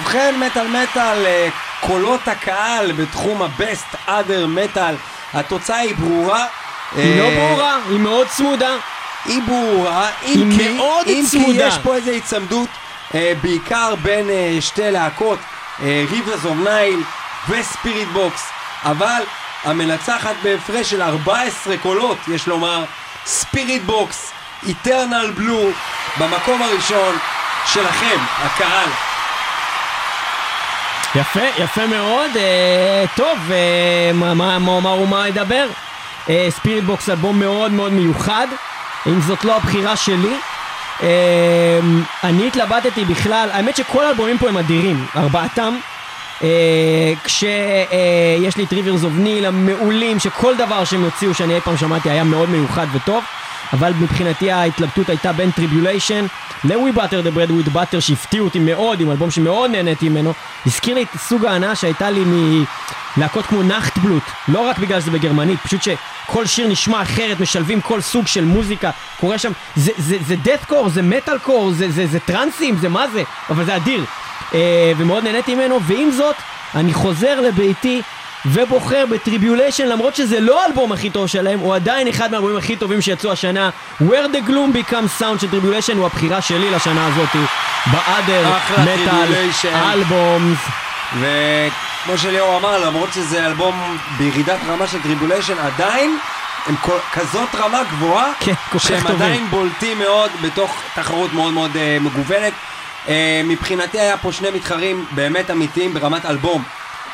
ובכן, 0.00 0.34
מטאל 0.40 0.66
מטאל, 0.66 1.26
אה, 1.26 1.48
קולות 1.80 2.28
הקהל 2.28 2.92
בתחום 2.92 3.42
ה 3.42 3.51
best 3.51 3.86
other 4.06 4.46
metal, 4.46 4.94
התוצאה 5.34 5.76
היא 5.76 5.94
ברורה. 5.94 6.46
היא 6.96 7.20
לא 7.20 7.24
אה, 7.24 7.48
ברורה, 7.48 7.78
היא 7.88 7.98
מאוד 7.98 8.26
צמודה. 8.26 8.76
היא 9.24 9.42
ברורה, 9.46 10.10
אם 10.24 10.52
כי, 10.56 10.68
מאוד 10.68 11.06
אם 11.06 11.24
כי. 11.30 11.38
יש 11.54 11.74
פה 11.82 11.94
איזו 11.94 12.10
היצמדות, 12.10 12.68
אה, 13.14 13.32
בעיקר 13.42 13.94
בין 14.02 14.30
אה, 14.30 14.56
שתי 14.60 14.90
להקות, 14.90 15.38
Rivers 16.10 16.44
of 16.44 16.56
Nihil 16.64 17.02
ו 17.48 18.08
Spiritbox, 18.08 18.48
אבל 18.84 19.22
המנצחת 19.64 20.34
בהפרש 20.42 20.90
של 20.90 21.02
14 21.02 21.76
קולות, 21.76 22.18
יש 22.28 22.46
לומר, 22.46 22.84
Spiritbox, 23.26 24.32
Eternal 24.66 25.30
Blue, 25.36 25.70
במקום 26.18 26.62
הראשון 26.62 27.16
שלכם, 27.66 28.18
הקהל. 28.44 29.07
יפה, 31.18 31.40
יפה 31.58 31.86
מאוד. 31.86 32.30
אה, 32.36 33.04
טוב, 33.16 33.38
אה, 33.50 34.10
מה, 34.14 34.34
מה, 34.34 34.58
מה, 34.58 34.80
מה 34.80 34.90
הוא 34.90 35.08
מה 35.08 35.28
ידבר? 35.28 35.66
אה, 36.30 36.46
Spiritbox 36.50 37.08
אלבום 37.08 37.38
מאוד 37.38 37.72
מאוד 37.72 37.92
מיוחד, 37.92 38.46
אם 39.06 39.20
זאת 39.20 39.44
לא 39.44 39.56
הבחירה 39.56 39.96
שלי. 39.96 40.34
אה, 41.02 41.78
אני 42.24 42.46
התלבטתי 42.46 43.04
בכלל, 43.04 43.48
האמת 43.52 43.76
שכל 43.76 44.04
האלבומים 44.04 44.38
פה 44.38 44.48
הם 44.48 44.56
אדירים, 44.56 45.06
ארבעתם. 45.16 45.74
אה, 46.42 46.48
כשיש 47.24 48.56
לי 48.56 48.64
את 48.64 48.72
Rivers 48.72 49.04
of 49.04 49.12
Nihil 49.16 49.46
המעולים, 49.46 50.18
שכל 50.18 50.56
דבר 50.56 50.84
שהם 50.84 51.04
הוציאו 51.04 51.34
שאני 51.34 51.54
אי 51.54 51.60
פעם 51.60 51.76
שמעתי 51.76 52.10
היה 52.10 52.24
מאוד 52.24 52.50
מיוחד 52.50 52.86
וטוב. 52.92 53.24
אבל 53.72 53.92
מבחינתי 54.00 54.50
ההתלבטות 54.50 55.08
הייתה 55.08 55.32
בין 55.32 55.50
Tribulation 55.50 56.26
ל 56.64 56.92
We 56.92 56.99
Butter 56.99 57.20
the 57.20 57.30
Bread 57.30 57.50
with 57.50 57.68
Butter 57.68 58.00
שהפתיעו 58.00 58.44
אותי 58.44 58.58
מאוד 58.58 59.00
עם 59.00 59.10
אלבום 59.10 59.30
שמאוד 59.30 59.70
נהניתי 59.70 60.08
ממנו 60.08 60.32
הזכיר 60.66 60.94
לי 60.94 61.02
את 61.02 61.08
סוג 61.16 61.44
ההנאה 61.44 61.74
שהייתה 61.74 62.10
לי 62.10 62.24
מלהקות 63.16 63.46
כמו 63.46 63.62
Nachtblut 63.62 64.22
לא 64.48 64.60
רק 64.60 64.78
בגלל 64.78 65.00
שזה 65.00 65.10
בגרמנית 65.10 65.60
פשוט 65.60 65.80
שכל 65.82 66.46
שיר 66.46 66.68
נשמע 66.68 67.02
אחרת 67.02 67.40
משלבים 67.40 67.80
כל 67.80 68.00
סוג 68.00 68.26
של 68.26 68.44
מוזיקה 68.44 68.90
קורה 69.20 69.38
שם 69.38 69.52
זה, 69.76 69.92
זה, 69.98 70.16
זה 70.26 70.34
deathcore 70.44 70.88
זה 70.88 71.02
מטאל 71.02 71.38
קור 71.38 71.70
זה, 71.72 71.90
זה, 71.90 72.06
זה 72.06 72.20
טרנסים 72.20 72.76
זה 72.76 72.88
מה 72.88 73.08
זה 73.08 73.22
אבל 73.50 73.64
זה 73.64 73.76
אדיר. 73.76 74.04
אה, 74.54 74.92
ומאוד 74.96 75.24
נהניתי 75.24 75.54
ממנו 75.54 75.82
ועם 75.82 76.10
זאת 76.10 76.36
אני 76.74 76.94
חוזר 76.94 77.40
לביתי 77.40 78.02
ובוחר 78.52 79.04
ב 79.10 79.16
Tribulation 79.16 79.86
למרות 79.86 80.16
שזה 80.16 80.40
לא 80.40 80.62
האלבום 80.62 80.92
הכי 80.92 81.10
טוב 81.10 81.26
שלהם 81.26 81.58
הוא 81.58 81.74
עדיין 81.74 82.08
אחד 82.08 82.30
מהאלבומים 82.30 82.56
הכי 82.58 82.76
טובים 82.76 83.00
שיצאו 83.00 83.32
השנה 83.32 83.70
Where 84.02 84.28
the 84.34 84.48
Gloom 84.48 84.76
Becomes 84.76 85.20
Sound 85.22 85.40
של 85.40 85.50
Tribulation 85.50 85.96
הוא 85.96 86.06
הבחירה 86.06 86.40
שלי 86.40 86.70
לשנה 86.70 87.06
הזאת 87.06 87.28
ב 87.92 88.02
other 88.02 88.52
metal 88.78 89.34
albums 89.92 90.58
וכמו 91.20 92.18
שליאור 92.18 92.56
אמר, 92.56 92.86
למרות 92.86 93.12
שזה 93.12 93.46
אלבום 93.46 93.98
בירידת 94.18 94.58
רמה 94.68 94.86
של 94.86 95.02
Tribulation, 95.02 95.54
עדיין 95.58 96.18
הם 96.66 96.76
כל- 96.76 96.98
כזאת 97.12 97.54
רמה 97.54 97.82
גבוהה, 97.90 98.32
כן, 98.40 98.52
שהם 98.78 99.00
טובים. 99.00 99.16
עדיין 99.16 99.46
בולטים 99.50 99.98
מאוד 99.98 100.30
בתוך 100.42 100.74
תחרות 100.94 101.32
מאוד 101.32 101.52
מאוד 101.52 101.76
אה, 101.76 101.98
מגוונת. 102.00 102.52
אה, 103.08 103.40
מבחינתי 103.44 104.00
היה 104.00 104.16
פה 104.16 104.32
שני 104.32 104.50
מתחרים 104.50 105.04
באמת 105.10 105.50
אמיתיים 105.50 105.94
ברמת 105.94 106.26
אלבום, 106.26 106.62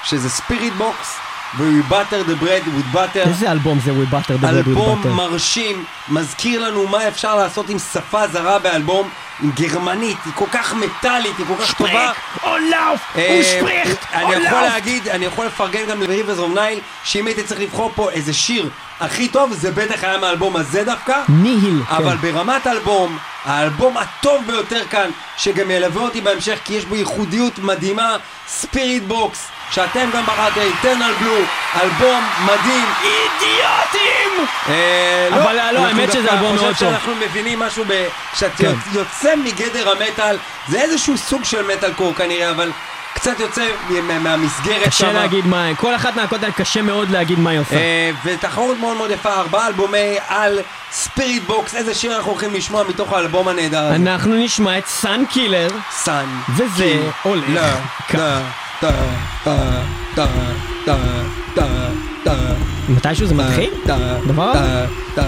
שזה 0.05 0.31
Spiritbox 0.31 1.17
ו-We 1.59 1.93
Butter 1.93 2.29
the 2.29 2.45
Bread 2.45 2.65
with 2.67 2.97
Butter. 2.97 3.29
איזה 3.29 3.53
אלבום 3.53 3.79
זה 3.85 3.91
We 3.91 4.15
Butter 4.15 4.29
the 4.29 4.45
Bread 4.45 4.67
with 4.67 4.69
אלבום 4.69 5.03
Butter 5.03 5.09
מרשים, 5.09 5.85
מזכיר 6.09 6.61
לנו 6.67 6.89
מה 6.89 7.09
אפשר 7.09 7.37
לעשות 7.37 7.69
עם 7.69 7.79
שפה 7.79 8.29
זרה 8.29 8.59
באלבום, 8.59 9.09
עם 9.43 9.51
גרמנית, 9.55 10.17
היא 10.25 10.33
כל 10.35 10.47
כך 10.53 10.75
מטאלית, 10.75 11.39
היא 11.39 11.47
כל 11.47 11.65
כך 11.65 11.75
טובה. 11.75 12.13
אולאוף! 12.43 13.01
אה, 13.17 13.41
ו 13.41 13.48
spricht! 13.48 14.05
אני 14.13 14.23
יכול 14.23 14.37
אולאוף! 14.37 14.63
להגיד, 14.63 15.09
אני 15.09 15.25
יכול 15.25 15.47
לפרגן 15.47 15.87
גם 15.87 16.03
ל 16.03 16.08
Rivers 16.08 16.39
of 16.39 16.53
Nihil, 16.55 16.79
שאם 17.05 17.27
הייתי 17.27 17.43
צריך 17.43 17.61
לבחור 17.61 17.93
פה 17.95 18.11
איזה 18.11 18.35
שיר 18.35 18.71
הכי 19.01 19.29
טוב, 19.29 19.53
זה 19.53 19.71
בטח 19.71 20.05
היה 20.05 20.19
מהאלבום 20.19 20.57
הזה 20.57 20.85
דווקא. 20.85 21.21
Nihil 21.29 21.83
אבל 21.89 22.11
כן. 22.11 22.33
ברמת 22.33 22.67
אלבום, 22.67 23.19
האלבום 23.45 23.97
הטוב 23.97 24.45
ביותר 24.47 24.85
כאן, 24.91 25.11
שגם 25.37 25.71
ילווה 25.71 26.03
אותי 26.03 26.21
בהמשך, 26.21 26.59
כי 26.65 26.75
יש 26.75 26.85
בו 26.85 26.97
ייחודיות 26.97 27.59
מדהימה, 27.59 28.17
Spiritbox, 28.49 29.49
שאתם 29.71 30.11
גם 30.13 30.27
בחרתם, 30.27 30.61
Eternal 30.61 31.13
Blue, 31.21 31.37
אלבום 31.83 32.25
מדהים. 32.45 32.87
אידיוטים! 33.03 34.47
אה, 34.69 35.29
אבל 35.33 35.57
לא, 35.73 35.87
האמת 35.87 36.13
שזה 36.13 36.33
אלבום 36.33 36.55
מאוד 36.55 36.73
חושב 36.73 36.87
טוב. 36.87 36.91
שאנחנו 36.95 37.15
מבינים 37.15 37.59
משהו, 37.59 37.85
ב... 37.89 38.07
שאתה 38.35 38.57
כן. 38.57 38.73
יוצא 38.93 39.37
מגדר 39.37 39.91
המטאל, 39.91 40.37
זה 40.69 40.81
איזשהו 40.81 41.19
סוג 41.19 41.45
של 41.45 41.67
מטאל 41.75 41.93
קור 41.93 42.15
כנראה, 42.15 42.51
אבל 42.51 42.73
קצת 43.25 43.41
יוצא 43.41 43.67
מה- 44.03 44.19
מהמסגרת 44.19 44.83
קשה 44.87 44.91
שמה. 44.91 45.13
להגיד 45.13 45.47
מה, 45.47 45.67
כל 45.77 45.95
אחת 45.95 46.17
מהלהקות 46.17 46.45
האלה 46.45 46.55
קשה 46.55 46.83
מאוד 46.83 47.11
להגיד 47.11 47.39
מה 47.39 47.51
היא 47.51 47.61
עושה 47.61 47.77
אה, 47.77 48.11
ותחרות 48.25 48.79
מאוד 48.79 48.97
מאוד 48.97 49.11
יפה, 49.11 49.33
ארבעה 49.35 49.67
אלבומי 49.67 49.99
על 50.29 50.59
Spiritbox, 50.93 51.75
איזה 51.75 51.95
שיר 51.95 52.17
אנחנו 52.17 52.31
הולכים 52.31 52.55
לשמוע 52.55 52.85
מתוך 52.89 53.13
האלבום 53.13 53.49
הנהדר 53.49 53.85
הזה? 53.85 53.95
אנחנו 53.97 54.35
נשמע 54.35 54.79
את 54.79 54.87
Sun 54.87 55.25
Killer 55.31 55.69
Sun. 55.91 56.27
וזה 56.57 57.03
הולך 57.23 57.45
לא. 57.49 57.61
טה, 58.09 58.41
טה, 58.81 58.91
טה, 59.45 59.57
טה, 60.15 60.27
טה, 60.85 60.95
טה, 61.55 61.65
מתישהו 62.89 63.27
זה 63.27 63.35
מתחיל? 63.35 63.71
דבר. 64.27 64.53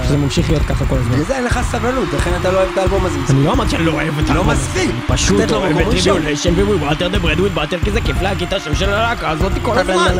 שזה 0.06 0.16
ממשיך 0.16 0.50
להיות 0.50 0.62
ככה 0.62 0.85
כל 0.87 0.96
הזמן 0.96 1.12
בגלל 1.12 1.24
זה 1.24 1.37
אין 1.37 1.44
לך 1.44 1.61
סבלנות, 1.70 2.09
לכן 2.16 2.30
אתה 2.40 2.50
לא 2.50 2.59
אוהב 2.59 2.68
את 2.72 2.78
האלבום 2.78 3.06
הזה. 3.06 3.18
אני 3.30 3.44
לא 3.44 3.52
אמרתי 3.52 3.70
שאני 3.70 3.85
לא 3.85 3.92
אוהב 3.92 4.18
את 4.18 4.24
לא 4.24 4.35
האלבום 4.35 4.50
הזה. 4.50 4.62
מספיק. 4.62 4.90
אני 4.90 5.00
פשוט 5.06 5.50
לו 5.50 5.56
אוהב 5.56 5.78
את 5.78 5.87
ראשון. 5.87 5.90
Tribulation 5.90 6.55
ו 6.55 6.61
We 6.61 6.72
Butter 6.72 7.09
the 7.09 7.18
Bread 7.18 7.40
with 7.40 7.55
Butter 7.55 7.79
כי 7.85 7.90
זה 7.90 8.00
כיף 8.00 8.22
להגיד 8.22 8.48
את 8.48 8.52
השם 8.52 8.74
של 8.74 8.92
הלהקה 8.92 9.30
הזאת 9.30 9.52
כל 9.62 9.78
הזמן. 9.78 10.18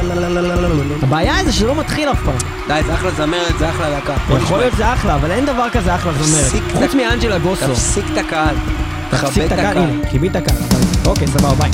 הבעיה 1.03 1.37
היא 1.37 1.45
זה 1.45 1.53
שזה 1.53 1.67
לא 1.67 1.75
מתחיל 1.77 2.09
אף 2.09 2.23
פעם. 2.25 2.37
די, 2.69 2.81
זה 2.87 2.95
אחלה 2.95 3.11
זמרת, 3.11 3.59
זה 3.59 3.71
אחלה 3.71 3.91
להקה. 3.91 4.15
יכול. 4.37 4.59
להיות 4.59 4.75
זה 4.77 4.93
אחלה, 4.93 5.15
אבל 5.15 5.31
אין 5.31 5.47
דבר 5.47 5.67
כזה 5.73 5.95
אחלה 5.95 6.13
זמרת. 6.13 6.63
חוץ 6.73 6.95
מאנג'לה 6.95 7.39
גוסו. 7.39 7.67
תפסיק 7.67 8.05
את 8.13 8.19
הקהל. 8.19 8.55
תפסיק 9.11 9.45
את 9.47 9.53
הקהל. 9.53 9.67
הקהל. 9.67 9.79
הנה, 9.83 10.11
כיבי 10.11 10.29
את 10.29 10.37
הקהל. 10.37 10.57
אוקיי, 11.07 11.27
סבבה, 11.27 11.55
ביי. 11.55 11.71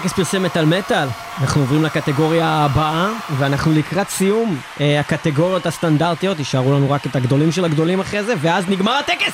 טקס 0.00 0.12
פרסי 0.12 0.38
מטאל 0.38 0.64
מטאל, 0.64 1.08
אנחנו 1.40 1.60
עוברים 1.60 1.84
לקטגוריה 1.84 2.46
הבאה, 2.48 3.08
ואנחנו 3.38 3.72
לקראת 3.72 4.10
סיום 4.10 4.56
אה, 4.80 5.00
הקטגוריות 5.00 5.66
הסטנדרטיות, 5.66 6.38
יישארו 6.38 6.72
לנו 6.72 6.90
רק 6.90 7.06
את 7.06 7.16
הגדולים 7.16 7.52
של 7.52 7.64
הגדולים 7.64 8.00
אחרי 8.00 8.22
זה, 8.24 8.34
ואז 8.40 8.64
נגמר 8.68 8.92
הטקס! 8.92 9.32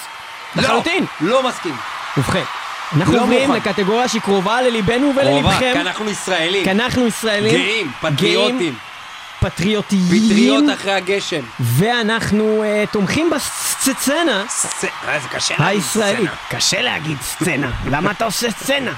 לחלוטין! 0.57 1.05
לא 1.20 1.48
מסכים. 1.48 1.76
ובכן, 2.16 2.42
אנחנו 2.96 3.14
לא 3.16 3.22
עוברים 3.22 3.50
מוכן. 3.50 3.52
לקטגוריה 3.70 4.09
שהיא 4.09 4.20
קרובה 4.22 4.62
לליבנו 4.62 5.12
קרובה, 5.12 5.31
וללבכם. 5.31 5.70
כי 5.74 5.81
אנחנו 5.81 6.11
ישראלים. 6.11 6.64
כי 6.64 6.70
אנחנו 6.70 7.07
ישראלים. 7.07 7.52
גאים, 7.52 7.90
פטריוטים. 8.00 8.59
גאים, 8.59 8.74
פטריוטיים. 9.40 10.02
פטריות 10.09 10.64
אחרי 10.74 10.92
הגשם. 10.92 11.40
ואנחנו 11.61 12.62
אה, 12.62 12.85
תומכים 12.90 13.31
בסצנה 13.31 14.44
ס- 14.48 14.85
אה, 14.85 15.18
זה 15.20 15.29
קשה 15.29 15.55
להגיד 15.59 15.76
הישראלית. 15.76 16.18
סצנה. 16.31 16.59
קשה 16.59 16.81
להגיד 16.83 17.16
סצנה, 17.22 17.70
למה 17.90 18.11
אתה 18.11 18.24
עושה 18.24 18.50
סצנה? 18.50 18.90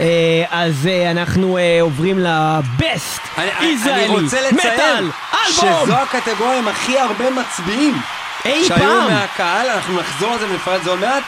אה, 0.00 0.44
אז 0.50 0.88
אה, 0.90 1.10
אנחנו 1.10 1.58
אה, 1.58 1.78
עוברים 1.80 2.18
לבסט 2.18 3.20
ישראלי, 3.60 4.08
מטאל, 4.52 5.10
אלבום, 5.34 5.84
שזו 5.84 5.94
הקטגוריה 5.94 6.58
עם 6.58 6.68
הכי 6.68 6.98
הרבה 6.98 7.30
מצביעים 7.30 8.00
אי 8.44 8.64
שהיו 8.64 8.78
פעם. 8.78 9.12
מהקהל, 9.12 9.70
אנחנו 9.70 10.00
נחזור 10.00 10.32
על 10.32 10.38
זה 10.38 10.46
ונפרט 10.50 10.78
את 10.78 10.84
זה 10.84 10.90
עוד 10.90 11.00
מעט. 11.00 11.22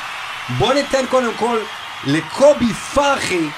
בוא 0.49 0.75
ניתן 0.75 1.07
קודם 1.11 1.33
כל 1.39 1.59
לקובי 2.05 2.73
פרחי 2.95 3.49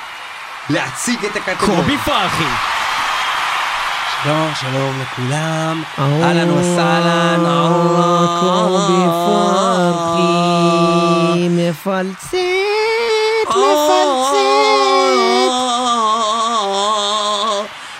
להציג 0.70 1.24
את 1.24 1.36
הקטגוריה. 1.36 1.76
קובי 1.76 1.98
פרחי. 1.98 2.44
שלום, 4.22 4.52
שלום 4.60 5.00
לכולם. 5.02 5.82
אה, 5.98 6.04
אהלן 6.22 6.50
וסהלן. 6.50 7.46
אה, 7.46 7.68
קובי 8.40 9.04
פרחי, 9.26 10.77
מפלצת, 11.47 12.37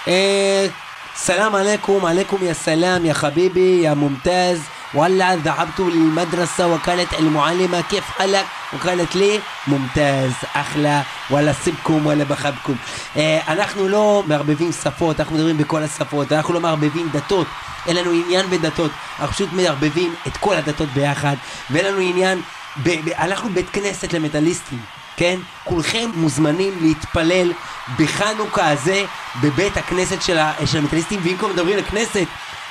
אה, 0.07 0.67
سلام 1.15 1.55
عليكم 1.55 2.05
عليكم 2.05 2.37
يا 2.41 2.53
سلام 2.53 3.05
يا 3.05 3.13
حبيبي 3.13 3.81
يا 3.81 3.93
ممتاز 3.93 4.59
ولا 4.93 5.35
ذهبت 5.35 5.79
للمدرسة 5.79 6.67
وكانت 6.67 7.13
المعلمة 7.19 7.81
كيف 7.81 8.03
حالك 8.03 8.45
وقالت 8.73 9.15
لي 9.15 9.39
ممتاز 9.67 10.31
أحلى 10.55 11.01
ولا 11.29 11.53
سبكم 11.53 12.07
ولا 12.07 12.23
بخبكم 12.23 12.75
אה, 13.17 13.39
אנחנו 13.47 13.87
לא 13.87 14.23
מערבבים 14.27 14.71
שפות, 14.71 15.19
אנחנו 15.19 15.35
מדברים 15.35 15.57
בכל 15.57 15.83
השפות, 15.83 16.31
אנחנו 16.31 16.53
לא 16.53 16.59
מערבבים 16.59 17.09
דתות, 17.13 17.47
אין 17.87 17.95
לנו 17.95 18.11
עניין 18.11 18.49
בדתות, 18.49 18.91
אנחנו 19.19 19.33
פשוט 19.33 19.49
מערבבים 19.53 20.15
את 20.27 20.37
כל 20.37 20.55
הדתות 20.55 20.89
ביחד, 20.89 21.35
ואין 21.69 21.85
לנו 21.85 21.99
עניין, 21.99 22.41
ב- 22.82 23.08
ב- 23.08 23.12
אנחנו 23.18 23.48
בית 23.50 23.70
כנסת 23.72 24.12
למטאליסטים. 24.12 24.78
כן? 25.16 25.38
כולכם 25.64 26.10
מוזמנים 26.14 26.72
להתפלל 26.80 27.52
בחנוכה 27.98 28.70
הזה 28.70 29.04
בבית 29.42 29.76
הכנסת 29.76 30.22
של, 30.22 30.38
ה- 30.38 30.52
של 30.66 30.78
המטאליסטים, 30.78 31.20
ואם 31.24 31.36
כבר 31.38 31.48
מדברים 31.48 31.78
לכנסת, 31.78 32.24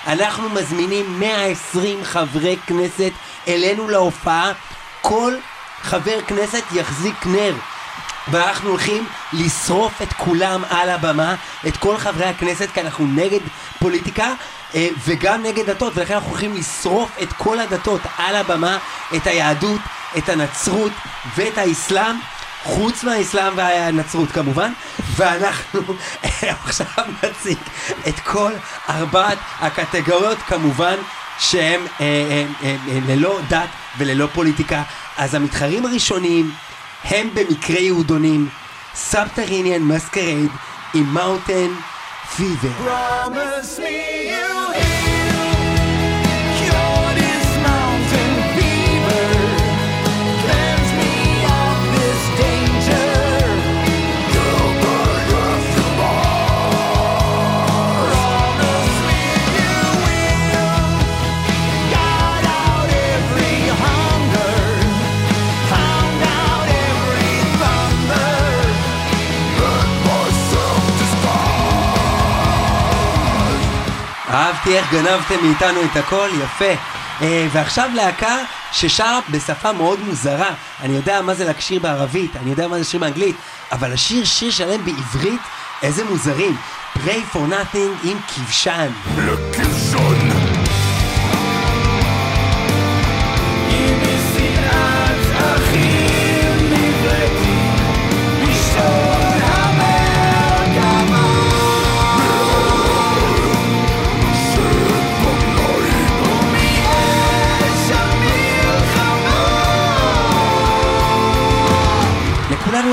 אנחנו 0.08 0.50
מזמינים 0.50 1.20
120 1.20 2.04
חברי 2.04 2.58
כנסת 2.68 3.12
אלינו 3.48 3.88
להופעה. 3.88 4.52
כל 5.02 5.34
חבר 5.82 6.22
כנסת 6.28 6.64
יחזיק 6.74 7.26
נר. 7.26 7.56
ואנחנו 8.32 8.70
הולכים 8.70 9.06
לשרוף 9.34 10.02
את 10.02 10.14
כולם 10.14 10.64
על 10.70 10.90
הבמה, 10.90 11.36
את 11.68 11.78
כל 11.78 11.98
חברי 11.98 12.26
הכנסת, 12.26 12.68
כי 12.74 12.82
אנחנו 12.82 13.06
נגד 13.06 13.40
פוליטיקה 13.80 14.34
וגם 14.76 15.44
נגד 15.44 15.70
דתות, 15.70 15.94
ולכן 15.98 16.14
אנחנו 16.14 16.30
הולכים 16.30 16.56
לשרוף 16.56 17.10
את 17.22 17.34
כל 17.34 17.60
הדתות 17.60 18.02
על 18.18 18.36
הבמה, 18.36 18.78
את 19.16 19.28
היהדות, 19.28 19.82
את 20.18 20.30
הנצרות 20.30 20.92
ואת 21.36 21.58
האסלאם. 21.58 22.16
חוץ 22.64 23.04
מהאסלאם 23.04 23.54
והנצרות 23.56 24.32
כמובן, 24.32 24.72
ואנחנו 25.16 25.82
עכשיו 26.66 27.06
נציג 27.24 27.58
את 28.08 28.20
כל 28.20 28.52
ארבעת 28.90 29.38
הקטגוריות 29.60 30.38
כמובן 30.38 30.96
שהם 31.40 31.82
אה, 31.82 32.06
אה, 32.06 32.46
אה, 32.64 32.76
אה, 32.88 33.00
ללא 33.08 33.40
דת 33.50 33.70
וללא 33.98 34.28
פוליטיקה. 34.34 34.84
אז 35.18 35.36
המתחרים 35.36 35.86
הראשונים 35.86 36.52
הם 37.04 37.30
במקרה 37.34 37.80
יהודונים, 37.80 38.50
Subterranean 38.96 39.82
Masquerade 39.82 40.52
עם 40.94 41.14
Mountain 41.14 41.68
Fever. 42.36 42.70
אהבתי 74.68 74.80
איך 74.80 74.92
גנבתם 74.92 75.46
מאיתנו 75.46 75.82
את 75.92 75.98
הכל, 75.98 76.30
יפה. 76.44 76.74
אה, 77.22 77.48
ועכשיו 77.52 77.90
להקה 77.96 78.38
ששרה 78.72 79.20
בשפה 79.30 79.72
מאוד 79.72 80.00
מוזרה. 80.00 80.50
אני 80.82 80.96
יודע 80.96 81.22
מה 81.22 81.34
זה 81.34 81.46
להקשיר 81.46 81.80
בערבית, 81.80 82.36
אני 82.36 82.50
יודע 82.50 82.68
מה 82.68 82.78
זה 82.78 82.84
שיר 82.84 83.00
באנגלית, 83.00 83.36
אבל 83.72 83.94
לשיר 83.94 84.26
שיר 84.26 84.52
שלם 84.52 84.86
בעברית, 84.86 85.42
איזה 85.84 86.04
מוזרים. 86.04 86.58
Pray 86.96 87.36
for 87.36 87.52
nothing 87.52 88.08
עם 88.08 88.18
כבשן. 88.28 88.92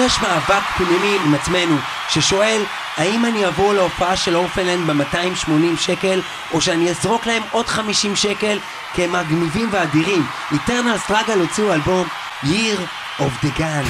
יש 0.06 0.20
מאבק 0.20 0.62
פנימי 0.76 1.16
עם 1.24 1.34
עצמנו, 1.34 1.76
ששואל, 2.08 2.62
האם 2.96 3.24
אני 3.24 3.46
אבוא 3.46 3.74
להופעה 3.74 4.16
של 4.16 4.36
אורפנלנד 4.36 4.90
ב-280 4.90 5.80
שקל, 5.80 6.20
או 6.52 6.60
שאני 6.60 6.90
אזרוק 6.90 7.26
להם 7.26 7.42
עוד 7.50 7.66
50 7.66 8.16
שקל, 8.16 8.58
כי 8.94 9.04
הם 9.04 9.12
מגניבים 9.12 9.68
ואדירים. 9.72 10.26
איטרנל 10.52 10.98
סטראגל 10.98 11.40
הוציאו 11.40 11.72
אלבום 11.72 12.06
Year 12.42 12.78
of 13.18 13.46
the 13.46 13.58
Gun. 13.58 13.86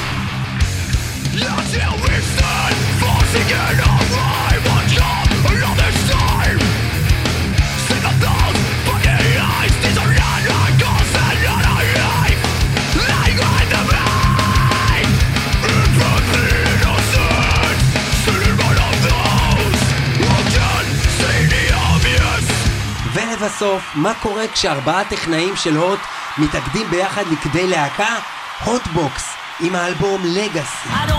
ולבסוף, 23.41 23.83
מה 23.95 24.13
קורה 24.23 24.49
כשארבעה 24.49 25.05
טכנאים 25.05 25.57
של 25.57 25.77
הוט 25.77 25.99
מתאגדים 26.39 26.91
ביחד 26.91 27.23
לכדי 27.33 27.67
להקה? 27.67 28.17
הוטבוקס, 28.65 29.35
עם 29.61 29.75
האלבום 29.75 30.23
לגאסי. 30.25 30.89
I 30.89 31.11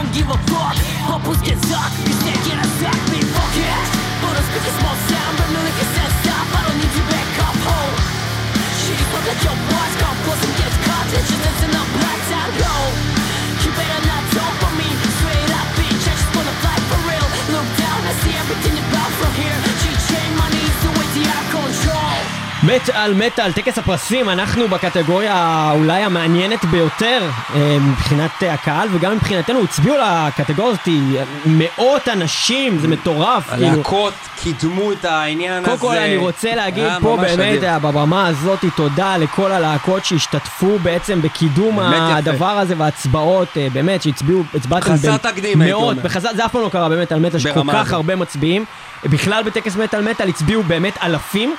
מטאל 22.65 23.13
מטאל, 23.13 23.51
טקס 23.51 23.78
הפרסים, 23.78 24.30
אנחנו 24.30 24.67
בקטגוריה 24.67 25.71
אולי 25.75 26.04
המעניינת 26.04 26.65
ביותר 26.65 27.30
אה, 27.56 27.78
מבחינת 27.82 28.32
אה, 28.43 28.54
הקהל 28.54 28.88
וגם 28.91 29.15
מבחינתנו 29.15 29.63
הצביעו 29.63 29.95
לקטגוריה 29.97 30.71
הזאת 30.71 30.88
אה, 30.88 31.23
מאות 31.45 32.08
אנשים, 32.08 32.80
זה 32.80 32.88
מטורף, 32.88 33.49
כאילו. 33.49 33.67
הלהקות 33.67 34.13
קידמו 34.43 34.91
את 34.91 35.06
העניין 35.06 35.54
הזה. 35.54 35.65
קודם 35.65 35.78
כל 35.78 35.97
אני 35.97 36.17
רוצה 36.17 36.56
להגיד 36.56 36.84
היה 36.84 36.97
פה 37.01 37.17
באמת. 37.21 37.63
אה, 37.63 37.80
בבמה 37.80 38.28
הזאת 38.28 38.60
תודה 38.75 39.17
לכל 39.17 39.51
הלהקות 39.51 40.06
שהשתתפו 40.06 40.80
בעצם 40.84 41.21
בקידום. 41.21 41.80
הדבר 41.80 42.60
הזה 42.60 42.73
וההצבעות, 42.78 43.58
אה, 43.58 43.67
באמת 43.73 44.01
שהצביעו, 44.01 44.43
הצבעתם 44.54 44.93
חסר 44.93 45.17
תקדים, 45.17 45.62
הייתי 45.62 45.73
אומר. 45.73 46.01
זה 46.19 46.45
אף 46.45 46.51
פעם 46.51 46.62
לא 46.62 46.69
קרה 46.69 46.89
באמת 46.89 47.12
על 47.12 47.19
מטאל 47.19 47.39
שכל 47.39 47.62
כך. 47.73 47.93
הרבה 47.93 48.15
מצביעים. 48.15 48.65
בכלל 49.04 49.43
בטקס 49.43 49.75
מטאל 49.75 50.01
מטאל 50.01 50.30
הצביעו 50.30 50.63
באמת 50.63 50.97
אלפים, 51.04 51.56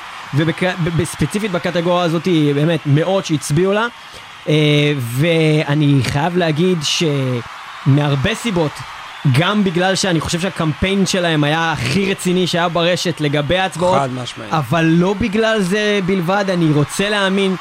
וספציפית 0.96 1.50
בקטגוריה 1.50 2.04
הזאת 2.04 2.28
באמת 2.54 2.80
מאות 2.86 3.26
שהצביעו 3.26 3.72
לה. 3.72 3.86
אה, 4.48 4.92
ואני 4.98 6.00
חייב 6.02 6.36
להגיד 6.36 6.78
שמהרבה 7.86 8.34
סיבות, 8.34 8.72
גם 9.38 9.64
בגלל 9.64 9.94
שאני 9.94 10.20
חושב 10.20 10.40
שהקמפיין 10.40 11.06
שלהם 11.06 11.44
היה 11.44 11.72
הכי 11.72 12.10
רציני 12.10 12.46
שהיה 12.46 12.68
ברשת 12.68 13.20
לגבי 13.20 13.58
ההצבעות, 13.58 13.98
חד 13.98 14.10
משמעית. 14.12 14.52
אבל 14.52 14.84
לא 14.84 15.14
בגלל 15.14 15.60
זה 15.60 16.00
בלבד, 16.06 16.44
אני 16.48 16.72
רוצה 16.72 17.08
להאמין 17.08 17.56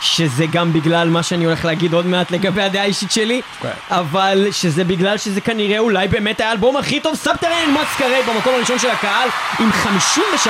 שזה 0.00 0.46
גם 0.52 0.72
בגלל 0.72 1.08
מה 1.08 1.22
שאני 1.22 1.44
הולך 1.44 1.64
להגיד 1.64 1.92
עוד 1.92 2.06
מעט 2.06 2.30
לגבי 2.30 2.62
הדעה 2.62 2.82
האישית 2.82 3.10
שלי, 3.12 3.40
כן. 3.62 3.68
אבל 3.90 4.46
שזה 4.52 4.84
בגלל 4.84 5.18
שזה 5.18 5.40
כנראה 5.40 5.78
אולי 5.78 6.08
באמת 6.08 6.40
האלבום 6.40 6.76
הכי 6.76 7.00
טוב, 7.00 7.14
Subterranean 7.14 7.74
Masquerade 7.82 8.26
במקום 8.26 8.54
הראשון 8.54 8.78
של 8.78 8.90
הקהל, 8.90 9.28
עם 9.60 9.70
53% 9.70 10.48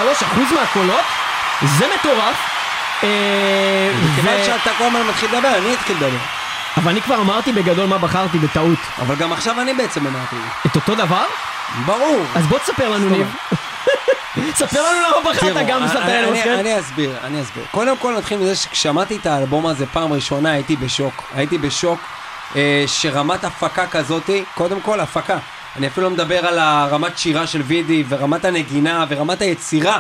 מהקולות, 0.55 1.05
זה 1.79 1.87
מטורף. 1.99 2.37
אה, 3.05 3.09
כיוון 4.17 4.35
ו- 4.41 4.45
שאתה 4.45 4.71
כל 4.79 4.85
הזמן 4.85 5.03
מתחיל 5.07 5.29
לדבר, 5.35 5.59
אני 5.59 5.75
אתחיל 5.75 5.97
לדבר. 5.97 6.19
אבל 6.77 6.91
אני 6.91 7.03
כבר 7.03 7.21
אמרתי 7.21 7.53
בגדול 7.53 7.87
מה 7.87 7.99
בחרתי 7.99 8.39
בטעות. 8.39 8.79
אבל 8.99 9.15
גם 9.15 9.33
עכשיו 9.33 9.61
אני 9.61 9.75
בעצם 9.75 10.07
אמרתי. 10.07 10.37
את 10.67 10.77
אותו 10.77 10.95
דבר? 10.95 11.25
ברור. 11.87 12.25
אז 12.35 12.47
בוא 12.47 12.59
תספר 12.59 12.89
לנו 12.89 13.09
ניב. 13.09 13.35
ספר 14.55 14.83
לנו 14.83 14.99
למה 15.01 15.31
בחרת 15.31 15.67
גם 15.69 15.85
בסאבטרן 15.85 16.11
אני- 16.25 16.31
מסקרייד. 16.33 16.59
אני 16.59 16.81
אסביר, 16.81 17.15
אני 17.25 17.43
אסביר. 17.43 17.65
קודם 17.71 17.97
כל 17.97 18.15
נתחיל 18.19 18.39
מזה 18.39 18.57
שכשמעתי 18.57 19.17
את 19.17 19.27
האלבום 19.27 19.67
הזה 19.67 19.87
פעם 19.87 20.13
ראשונה 20.13 20.51
הייתי 20.53 20.77
בשוק. 20.77 21.23
הייתי 21.35 21.59
בשוק 21.59 22.01
אה, 22.57 22.85
שרמת 22.87 23.45
הפקה 23.45 23.87
כזאתי, 23.87 24.45
קודם 24.55 24.81
כל 24.81 25.01
הפקה. 25.01 25.37
אני 25.77 25.87
אפילו 25.87 26.07
לא 26.09 26.13
מדבר 26.15 26.47
על 26.47 26.59
הרמת 26.59 27.19
שירה 27.19 27.47
של 27.47 27.63
וידי 27.63 28.05
ורמת 28.09 28.45
הנגינה 28.45 29.05
ורמת 29.09 29.43
היצירה. 29.43 29.99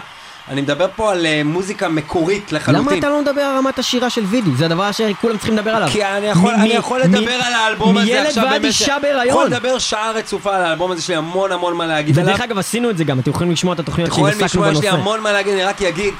אני 0.48 0.60
מדבר 0.60 0.86
פה 0.96 1.12
על 1.12 1.26
אה, 1.26 1.42
מוזיקה 1.44 1.88
מקורית 1.88 2.52
לחלוטין. 2.52 2.84
למה 2.88 2.98
אתה 2.98 3.08
לא 3.08 3.20
מדבר 3.22 3.40
על 3.40 3.56
רמת 3.58 3.78
השירה 3.78 4.10
של 4.10 4.24
וידי? 4.24 4.50
זה 4.56 4.64
הדבר 4.64 4.92
שכולם 4.92 5.36
צריכים 5.36 5.56
לדבר 5.56 5.70
עליו. 5.70 5.88
כי 5.92 6.04
אני 6.04 6.26
יכול, 6.26 6.52
מ- 6.56 6.60
אני 6.60 6.68
מ- 6.74 6.76
יכול 6.76 7.00
מ- 7.02 7.14
לדבר 7.14 7.32
על 7.32 7.52
האלבום 7.52 7.96
הזה 7.98 8.06
מילד 8.06 8.26
עכשיו 8.26 8.44
ועד 8.44 8.62
במשך- 8.62 8.80
אישה 8.80 8.84
יכול 8.92 9.02
בהיריון. 9.02 9.46
לדבר 9.52 9.78
שעה 9.78 10.10
רצופה 10.10 10.56
על 10.56 10.64
האלבום 10.64 10.90
הזה, 10.92 11.00
יש 11.00 11.08
לי 11.08 11.16
המון 11.16 11.52
המון 11.52 11.76
מה 11.76 11.86
להגיד 11.86 12.18
עליו. 12.18 12.30
ודרך 12.30 12.40
אגב 12.44 12.58
עשינו 12.58 12.90
את 12.90 12.96
זה 12.96 13.04
גם, 13.04 13.18
אתם 13.18 13.30
יכולים 13.30 13.52
לשמוע 13.52 13.74
את 13.74 13.78
התוכניות 13.80 14.10
אתם 14.10 14.18
יכולים 14.20 14.40
לשמוע, 14.40 14.68
יש 14.68 14.74
לי 14.74 14.80
בנושא. 14.80 14.96
המון 15.00 15.20
מה 15.20 15.32
להגיד, 15.32 15.52
אני 15.52 15.64
רק 15.64 15.82
אגיד 15.82 16.14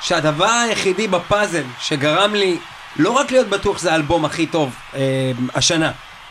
שהדבר 0.00 0.44
היחידי 0.68 1.08
בפאזל 1.08 1.62
שגרם 1.80 2.34
לי 2.34 2.58
לא 2.96 3.10
רק 3.10 3.30
להיות 3.32 3.48
בטוח 3.48 3.78
שזה 3.78 3.92
האלבום 3.92 4.24
הכי 4.24 4.46
טוב 4.46 4.70
אה, 4.94 5.00
השנה, 5.54 5.90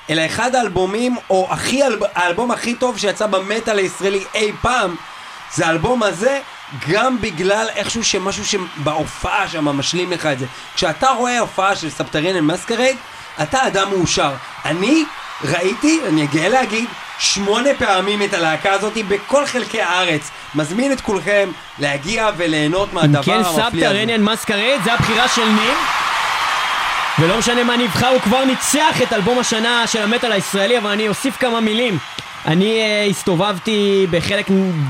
אלא 0.10 0.22
אחד 0.26 0.56
האלבומים, 0.56 1.16
או 1.30 1.48
הכי, 1.50 1.84
אלב- 1.84 2.04
האלבום 2.16 2.52
הכי 2.52 2.76
טוב 2.76 2.98
שיצא 2.98 3.26
במטאל 3.28 3.78
הישראלי 3.78 4.24
אי 4.36 4.52
פעם, 4.62 4.96
זה 5.56 5.68
האלבום 5.68 6.04
הזה, 6.04 6.40
גם 6.90 7.22
בגלל 7.22 7.68
איכשהו 7.76 8.04
שמשהו 8.04 8.46
שבהופעה 8.46 9.48
שם 9.48 9.66
משלים 9.66 10.12
לך 10.12 10.26
את 10.26 10.40
זה. 10.40 10.46
כשאתה 10.76 11.10
רואה 11.10 11.40
הופעה 11.40 11.76
של 11.76 11.90
סבתריאן 11.90 12.40
מסקרייד, 12.40 12.98
אתה 13.44 13.68
אדם 13.68 13.90
מאושר. 13.90 14.32
אני 14.66 15.04
ראיתי, 15.44 16.00
אני 16.08 16.28
גאה 16.28 16.50
להגיד, 16.50 16.86
שמונה 17.20 17.70
פעמים 17.78 18.24
את 18.24 18.34
הלהקה 18.34 18.72
הזאת 18.72 18.94
בכל 19.08 19.46
חלקי 19.46 19.82
הארץ. 19.82 20.32
מזמין 20.56 20.92
את 20.92 21.02
כולכם 21.02 21.50
להגיע 21.80 22.30
וליהנות 22.38 22.94
מהדבר 22.94 23.24
כן 23.24 23.32
המפליא 23.46 23.88
הזה. 23.88 24.02
רניאן 24.02 24.24
מסקרד, 24.24 24.80
זה 24.84 24.94
הבחירה 24.94 25.28
של 25.28 25.46
ניר. 25.46 25.74
ולא 27.20 27.38
משנה 27.38 27.64
מה 27.64 27.78
נבחר, 27.78 28.08
הוא 28.08 28.22
כבר 28.22 28.46
ניצח 28.46 29.02
את 29.04 29.14
אלבום 29.14 29.40
השנה 29.40 29.88
של 29.88 30.02
המטאל 30.02 30.32
הישראלי, 30.32 30.78
אבל 30.78 30.90
אני 30.90 31.08
אוסיף 31.08 31.38
כמה 31.38 31.60
מילים. 31.60 31.98
אני 32.46 32.82
uh, 32.82 33.10
הסתובבתי 33.10 34.08
בחלק 34.12 34.48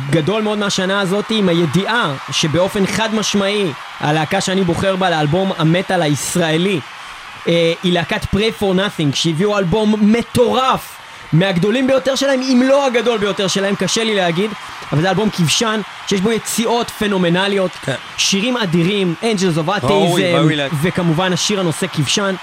גדול 0.10 0.42
מאוד 0.42 0.58
מהשנה 0.58 1.00
הזאת 1.00 1.26
עם 1.30 1.50
הידיעה 1.50 2.14
שבאופן 2.32 2.86
חד 2.86 3.16
משמעי 3.16 3.72
הלהקה 4.00 4.42
שאני 4.42 4.64
בוחר 4.64 4.96
בה 4.96 5.10
לאלבום 5.10 5.52
המטאל 5.58 6.02
הישראלי 6.02 6.80
uh, 6.80 7.48
היא 7.84 7.94
להקת 7.94 8.24
Pray 8.24 8.62
for 8.62 8.76
Nothing 8.76 9.16
שהביאו 9.16 9.58
אלבום 9.58 9.96
מטורף 10.02 10.98
מהגדולים 11.34 11.88
ביותר 11.88 12.16
שלהם, 12.16 12.42
אם 12.42 12.64
לא 12.66 12.86
הגדול 12.86 13.18
ביותר 13.18 13.48
שלהם, 13.48 13.76
קשה 13.76 14.04
לי 14.04 14.16
להגיד, 14.16 14.52
אבל 14.92 15.02
זה 15.02 15.10
אלבום 15.10 15.30
כבשן, 15.30 15.82
שיש 16.08 16.22
בו 16.22 16.32
יציאות 16.32 16.90
פנומנליות, 16.90 17.72
כן. 17.72 17.96
שירים 18.18 18.58
אדירים, 18.58 19.16
Angels 19.22 19.58
of 19.58 19.70
Atheism, 19.70 20.76
וכמובן 20.82 21.34
השיר 21.34 21.60
הנושא 21.60 21.88
כבשן, 21.94 22.36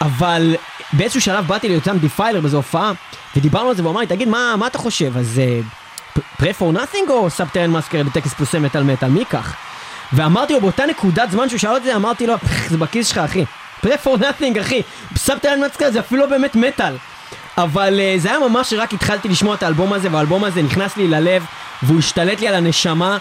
אבל 0.00 0.56
באיזשהו 0.92 1.20
שלב 1.20 1.46
באתי 1.46 1.68
ליותם 1.68 1.98
Defiler 1.98 2.40
באיזו 2.40 2.56
הופעה, 2.56 2.92
ודיברנו 3.36 3.68
על 3.68 3.76
זה, 3.76 3.82
והוא 3.82 3.92
אמר 3.92 4.00
לי, 4.00 4.06
תגיד, 4.06 4.28
מה, 4.28 4.54
מה 4.58 4.66
אתה 4.66 4.78
חושב? 4.78 5.16
אז 5.16 5.40
Prey 6.16 6.60
for 6.60 6.76
Nothing 6.76 7.10
או 7.10 7.30
Subterranean 7.30 7.70
Masquerade 7.70 8.02
בטקס 8.02 8.34
פרסי 8.34 8.58
מטאל 8.58 8.82
מטאל, 8.82 9.08
מי 9.08 9.18
ייקח? 9.18 9.54
ואמרתי 10.12 10.52
לו, 10.52 10.60
באותה 10.60 10.86
נקודת 10.86 11.30
זמן 11.30 11.48
שהוא 11.48 11.58
שאל 11.58 11.76
את 11.76 11.82
זה, 11.82 11.96
אמרתי 11.96 12.26
לו, 12.26 12.38
"פח, 12.38 12.68
זה 12.68 12.76
בכיס 12.78 13.08
שלך, 13.08 13.18
אחי. 13.18 13.44
Prey 13.84 14.04
for 14.04 14.20
Nothing, 14.20 14.60
אחי. 14.60 14.82
Subterranean 15.16 15.60
Masquerade 15.60 15.90
זה 15.90 16.00
אפילו 16.00 16.20
לא 16.20 16.26
באמת 16.26 16.54
מטאל. 16.54 16.94
אבל 17.58 18.00
אה, 18.00 18.20
זה 18.20 18.28
היה 18.28 18.38
ממש 18.48 18.70
שרק 18.70 18.94
התחלתי 18.94 19.28
לשמוע 19.28 19.54
את 19.54 19.62
האלבום 19.62 19.92
הזה, 19.92 20.08
והאלבום 20.12 20.44
הזה 20.44 20.62
נכנס 20.62 20.96
לי 20.96 21.08
ללב, 21.08 21.44
והוא 21.82 21.98
השתלט 21.98 22.40
לי 22.40 22.48
על 22.48 22.54
הנשמה, 22.54 23.18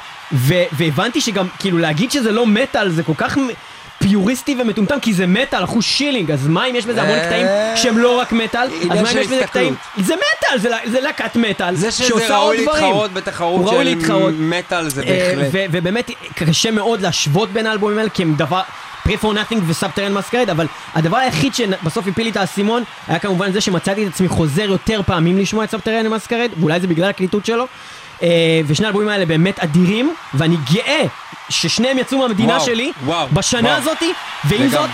והבנתי 0.71 1.21
שגם, 1.21 1.47
כאילו, 1.59 1.77
להגיד 1.77 2.11
שזה 2.11 2.31
לא 2.31 2.45
מטאל 2.45 2.89
זה 2.89 3.03
כל 3.03 3.13
כך 3.17 3.37
פיוריסטי 4.09 4.55
ומטומטם, 4.61 4.99
כי 4.99 5.13
זה 5.13 5.27
מטאל, 5.27 5.63
אחושילינג, 5.63 6.31
אז 6.31 6.47
מה 6.47 6.65
אם 6.65 6.75
יש 6.75 6.85
בזה 6.85 7.01
המון 7.01 7.15
אה, 7.17 7.25
קטעים 7.25 7.45
שהם 7.75 7.97
לא 7.97 8.19
רק 8.19 8.31
מטאל? 8.31 8.67
אז 8.81 8.87
מה 8.87 8.99
אם 9.01 9.05
של 9.05 9.17
יש 9.17 9.27
בזה. 9.27 9.43
קטעים? 9.47 9.75
זה 9.97 10.13
מטאל, 10.15 10.57
זה, 10.59 10.69
לה- 10.69 10.77
זה 10.85 10.99
להקת 11.01 11.35
מטאל, 11.35 11.75
זה 11.75 11.91
שזה 11.91 12.03
שעושה 12.07 12.35
עוד 12.37 12.45
ראוי 12.55 12.61
דברים. 12.65 12.83
להתחרות 12.83 13.13
בתחרות 13.13 13.59
הוא 13.61 13.69
ראוי 13.69 13.85
של 13.85 13.95
להתחרות. 13.95 14.33
מטאל 14.39 14.89
זה 14.89 15.01
אה, 15.03 15.33
בהחלט. 15.35 15.67
ובאמת 15.71 16.11
קשה 16.35 16.71
מאוד 16.71 17.01
להשוות 17.01 17.49
בין 17.51 17.67
האלבומים 17.67 17.97
האלה 17.97 18.09
כי 18.09 18.23
הם 18.23 18.35
דבר... 18.35 18.61
Pray 19.07 19.21
for 19.21 19.25
Nothing 19.35 19.57
וסאבטרן 19.67 20.13
מסקרד, 20.13 20.49
אבל 20.49 20.67
הדבר 20.95 21.17
היחיד 21.17 21.53
שבסוף 21.55 22.07
הפיל 22.07 22.23
לי 22.23 22.31
את 22.31 22.37
האסימון 22.37 22.83
היה 23.07 23.19
כמובן 23.19 23.51
זה 23.51 23.61
שמצאתי 23.61 24.03
את 24.03 24.11
עצמי 24.13 24.27
חוזר 24.27 24.61
יותר 24.61 25.01
פעמים 25.05 25.37
לשמוע 25.37 25.63
את 25.63 25.69
Subterranean 25.71 26.07
Masquerade, 26.07 26.49
ואולי 26.59 26.79
זה 26.79 26.87
בגלל 26.87 27.09
הקליטות 27.09 27.45
שלו. 27.45 27.67
אה, 28.23 28.27
ושני 28.67 28.85
האלבומים 28.85 29.09
האלה 29.09 29.25
באמת 29.25 29.59
אדירים, 29.59 30.13
ואני 30.33 30.57
גאה 30.73 31.01
ששניהם 31.49 31.97
יצאו 31.97 32.19
מהמדינה 32.19 32.53
וואו, 32.53 32.65
שלי 32.65 32.91
וואו, 33.05 33.27
בשנה 33.33 33.69
וואו. 33.69 33.81
הזאתי, 33.81 34.13
ועם. 34.43 34.67
זאת, 34.67 34.89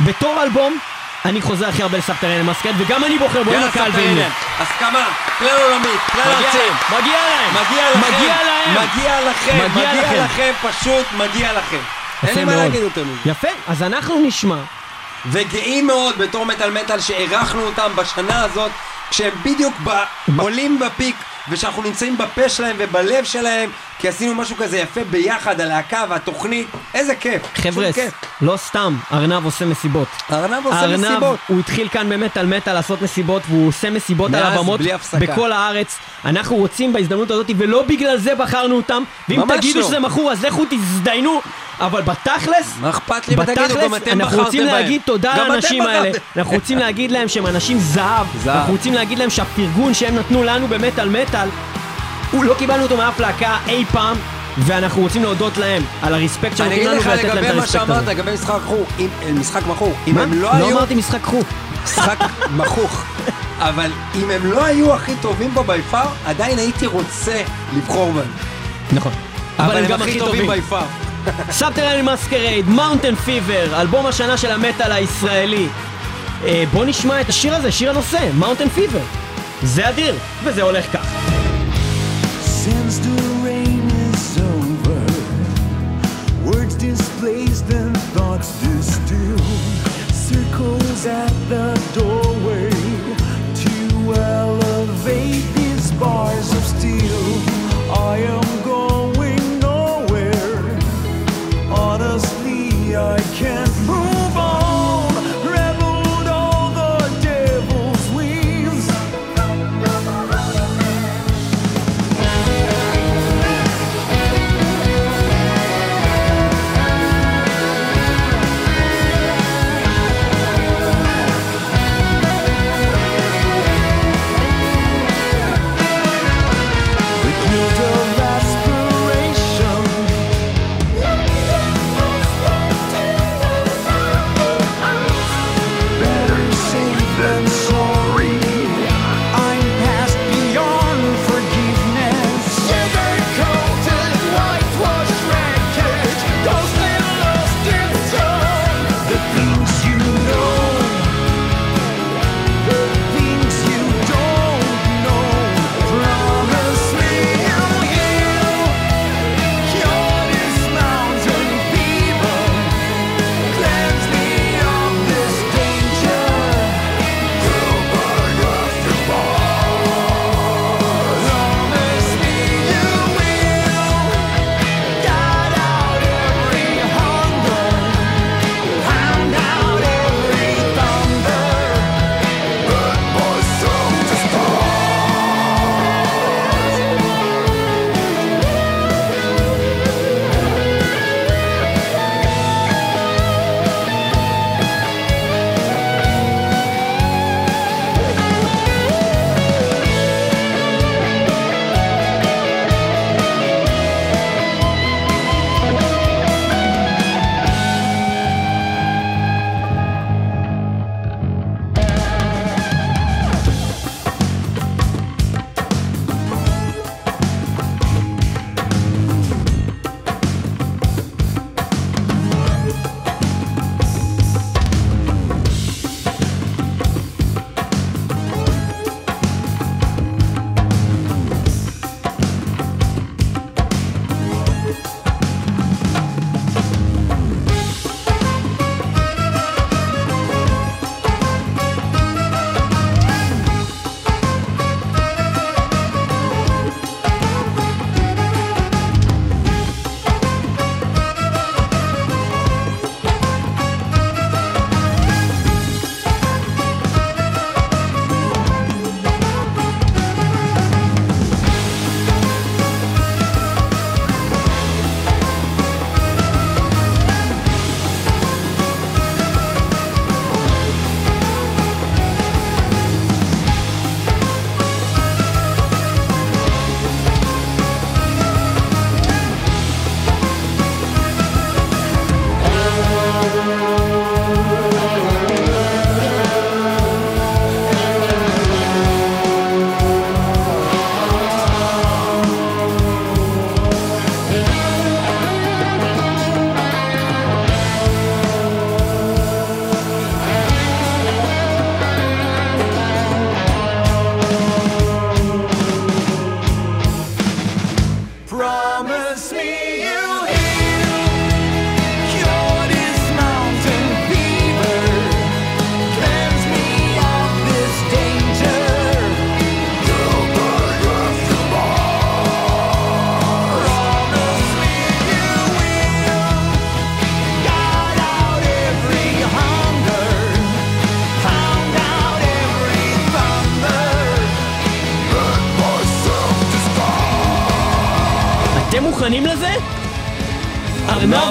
בתור 0.00 0.42
אלבום, 0.42 0.78
אני 1.24 1.42
חוזר 1.42 1.68
הכי 1.68 1.82
הרבה 1.82 1.98
לסאבטרן 1.98 2.42
מסקרד, 2.42 2.74
וגם 2.78 3.04
אני 3.04 3.18
בוחר 3.18 3.42
בו 3.42 3.52
יאללה 3.52 3.66
הקהל 3.66 3.92
סבתריאן, 3.92 4.16
ועם 4.18 4.30
הסכמה, 4.58 5.04
כלל 5.38 5.48
עולמית, 5.62 6.00
כלל 6.12 6.22
מגיע 6.22 6.46
ארצי. 6.46 6.58
להם, 6.58 7.00
מגיע 7.00 7.18
להם, 7.26 7.54
מגיע 7.54 7.90
לכם, 7.90 8.10
מגיע 8.14 8.34
להם. 8.44 8.88
מגיע 8.88 9.30
לכם, 9.30 9.58
מגיע 9.70 9.92
מגיע 9.92 10.24
לכם. 10.24 10.52
פשוט 10.62 11.06
מגיע 11.16 11.52
לכם. 11.52 11.78
אין 12.26 12.34
לי 12.38 12.44
מה. 12.44 12.56
להגיד 12.56 12.82
יותר 12.82 13.04
מזה. 13.04 13.30
יפה, 13.30 13.48
אז 13.68 13.82
אנחנו 13.82 14.22
נשמע. 14.26 14.56
וגאים 15.26 15.86
מאוד 15.86 16.18
בתור 16.18 16.46
מטאל 16.46 16.70
מטאל 16.70 17.00
שאירחנו 17.00 17.62
אותם 17.62 17.90
בשנה 17.96 18.42
הזאת, 18.42 18.70
כשהם 19.10 19.32
בדיוק 19.42 19.74
עולים 20.38 20.78
בפיק, 20.78 21.16
ושאנחנו 21.50 21.82
נמצאים 21.82 22.18
בפה 22.18 22.48
שלהם 22.48 22.76
ובלב 22.78 23.24
שלהם, 23.24 23.70
כי 23.98 24.08
עשינו 24.08 24.34
משהו 24.34 24.56
כזה 24.56 24.78
יפה 24.78 25.04
ביחד, 25.04 25.60
הלהקה 25.60 26.04
והתוכנית, 26.08 26.66
איזה 26.94 27.14
כיף. 27.14 27.42
חבר'ה. 27.54 27.88
לא 28.40 28.56
סתם, 28.56 28.96
ארנב 29.12 29.44
עושה 29.44 29.64
מסיבות. 29.64 30.08
ארנב 30.32 30.66
עושה 30.66 30.80
ארנב, 30.80 31.10
מסיבות. 31.10 31.38
הוא 31.46 31.60
התחיל 31.60 31.88
כאן 31.88 32.08
במטאל 32.08 32.46
מטאל 32.46 32.74
לעשות 32.74 33.02
מסיבות, 33.02 33.42
והוא 33.48 33.68
עושה 33.68 33.90
מסיבות 33.90 34.34
על 34.34 34.42
הבמות. 34.42 34.80
בכל 35.18 35.52
הארץ. 35.52 35.98
אנחנו 36.24 36.56
רוצים 36.56 36.92
בהזדמנות 36.92 37.30
הזאת, 37.30 37.50
ולא 37.56 37.82
בגלל 37.82 38.18
זה 38.18 38.34
בחרנו 38.34 38.76
אותם, 38.76 39.02
ואם 39.28 39.40
תגידו 39.56 39.80
לא. 39.80 39.86
שזה 39.86 39.98
מכור, 39.98 40.32
אז 40.32 40.44
לכו 40.44 40.64
תזדיינו, 40.70 41.40
אבל 41.80 42.02
בתכלס, 42.02 42.74
מה 42.80 42.90
אכפת 42.90 43.28
לי? 43.28 43.36
בתכלס, 43.36 43.72
גם 43.72 44.20
אנחנו 44.20 44.38
רוצים. 44.42 44.64
להגיד 44.66 45.02
תודה 45.04 45.34
גם 45.38 45.48
לאנשים 45.48 45.82
האלה. 45.82 46.10
אנחנו 46.36 46.52
רוצים 46.52 46.78
להגיד 46.78 47.10
להם 47.10 47.28
שהם 47.28 47.46
אנשים 47.46 47.78
זהב. 47.78 48.26
אנחנו 48.46 48.72
רוצים 48.72 48.94
להגיד 48.94 49.18
להם 49.18 49.30
שהפרגון 49.30 49.94
שהם 49.94 50.14
נתנו 50.16 50.42
לנו 50.42 50.68
במטאל 50.68 51.08
מטאל, 51.08 51.48
הוא 52.32 52.44
לא 52.44 52.54
קיבלנו 52.54 52.82
אותו 52.82 52.96
מאף 52.96 53.20
להקה 53.20 53.56
אי 53.68 53.84
פעם, 53.92 54.16
ואנחנו 54.58 55.02
רוצים 55.02 55.22
להודות 55.22 55.56
להם 55.58 55.82
על 56.02 56.14
הרספקט 56.14 56.56
שהם 56.56 56.66
אני 56.66 56.84
נותנים 56.84 56.98
אגיד 56.98 57.06
לנו 57.06 57.14
לך 57.14 57.24
ולתת 57.24 57.34
להם 57.34 57.36
לגבי 57.36 57.48
את 57.48 57.54
מה 57.54 57.60
הרספקט 57.60 57.80
שאמרת, 57.80 58.02
הזה. 58.02 58.10
לגבי 58.10 58.32
משחק 58.32 58.54
מכור, 58.64 58.84
אם- 58.98 59.08
אה, 59.22 59.32
משחק 59.32 59.66
מכור, 59.66 59.92
אם 60.06 60.14
מה? 60.14 60.22
הם 60.22 60.32
לא 60.32 60.40
לא 60.40 60.52
היו... 60.52 60.70
אמרתי 60.78 60.94
משחק 60.94 61.22
חו. 61.24 61.40
משחק 61.84 62.18
מכוך. 62.56 63.04
אבל 63.58 63.90
אם 64.14 64.30
הם 64.30 64.52
לא 64.52 64.64
היו 64.64 64.94
הכי 64.94 65.12
טובים 65.22 65.54
בו 65.54 65.64
בי 65.64 65.82
פאר, 65.90 66.06
עדיין 66.26 66.58
הייתי 66.58 66.86
רוצה 66.86 67.42
לבחור 67.76 68.12
בהם. 68.12 68.30
נכון. 68.92 69.12
אבל 69.58 69.84
הם 69.84 69.92
הכי 69.92 70.18
טובים 70.18 70.46
בי 70.50 70.60
פאר. 70.62 70.84
Subterranean 71.50 72.04
Masquerade, 72.04 72.68
Mountain 72.68 73.14
Fever, 73.14 73.80
אלבום 73.80 74.06
השנה 74.06 74.36
של 74.36 74.50
המטאל 74.50 74.92
הישראלי. 74.92 75.66
אה, 76.44 76.64
בוא 76.72 76.84
נשמע 76.84 77.20
את 77.20 77.28
השיר 77.28 77.54
הזה, 77.54 77.72
שיר 77.72 77.90
הנושא, 77.90 78.28
Mountain 78.38 78.68
Fever. 78.68 79.00
זה 79.62 79.88
אדיר, 79.88 80.14
וזה 80.44 80.62
הולך 80.62 80.92
כך. 80.92 81.06
Displaced 86.96 87.68
and 87.82 87.96
thoughts 88.14 88.50
distill. 88.62 89.40
Circles 90.26 91.06
at 91.06 91.34
the 91.50 91.66
doorway 91.94 92.35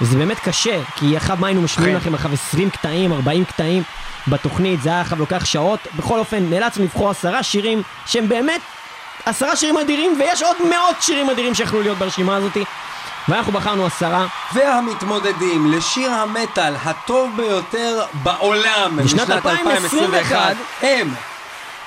וזה 0.00 0.18
באמת 0.18 0.38
קשה, 0.38 0.80
כי 0.96 1.16
אחד 1.16 1.40
מה 1.40 1.46
היינו 1.46 1.62
משמיעים 1.62 1.96
לכם? 1.96 2.14
אחריו 2.14 2.34
20 2.34 2.70
קטעים, 2.70 3.12
40 3.12 3.44
קטעים 3.44 3.82
בתוכנית, 4.28 4.82
זה 4.82 4.88
היה 4.88 5.00
עכשיו 5.00 5.18
לוקח 5.18 5.44
שעות, 5.44 5.80
בכל 5.96 6.18
אופן 6.18 6.50
נאלצנו 6.50 6.84
לבחור 6.84 7.10
עשרה 7.10 7.42
שירים 7.42 7.82
שהם 8.06 8.28
באמת 8.28 8.60
עשרה 9.26 9.56
שירים 9.56 9.76
אדירים, 9.78 10.16
ויש 10.20 10.42
עוד 10.42 10.56
מאות 10.70 11.02
שירים 11.02 11.30
אדירים 11.30 11.54
שיכלו 11.54 11.82
להיות 11.82 11.98
ברשימה 11.98 12.36
הזאתי, 12.36 12.64
ואנחנו 13.28 13.52
בחרנו 13.52 13.86
עשרה. 13.86 14.26
והמתמודדים 14.54 15.72
לשיר 15.72 16.10
המטאל 16.10 16.74
הטוב 16.84 17.30
ביותר 17.36 18.02
בעולם 18.22 18.96
בשנת 18.96 19.30
2021 19.30 20.56
הם 20.82 21.14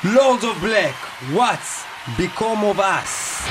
Lords 0.06 0.44
of 0.44 0.64
Black, 0.64 1.34
What's 1.36 1.86
Become 2.20 2.78
of 2.78 2.80
Us. 2.80 3.44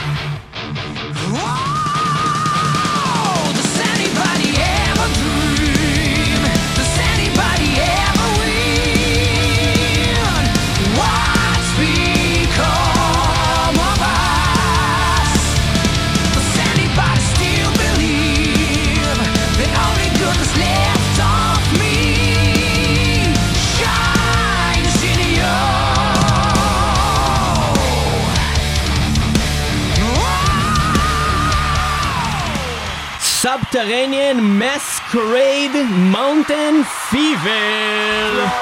Subterranean 33.72 34.58
Masquerade 34.58 35.88
Mountain 36.12 36.84
Fever. 37.08 38.52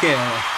טיר 0.00 0.49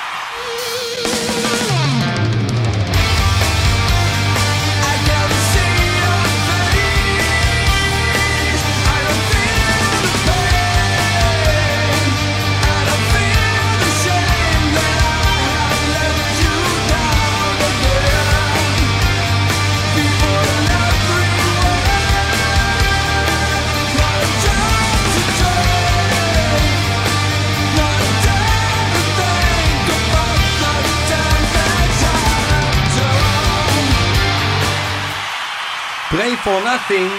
for 36.44 36.60
nothing 36.64 37.10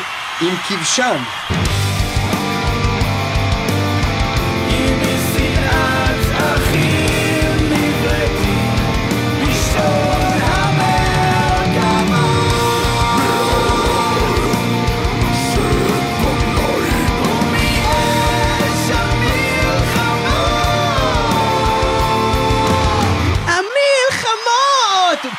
עם 0.41 0.55
כבשן. 0.67 1.23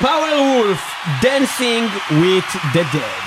פאוור 0.00 0.42
וולף, 0.42 0.94
Dancing 1.22 1.88
with 2.20 2.50
the 2.74 2.84
Dead. 2.92 3.23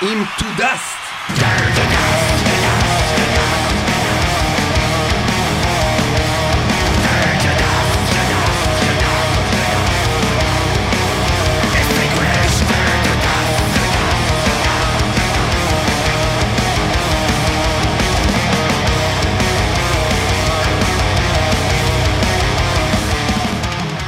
צרון 0.00 0.12
עם 0.12 0.24
To 0.38 0.44
Dust. 0.60 1.00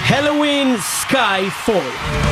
Halloween 0.08 0.78
Skyfall. 0.78 2.31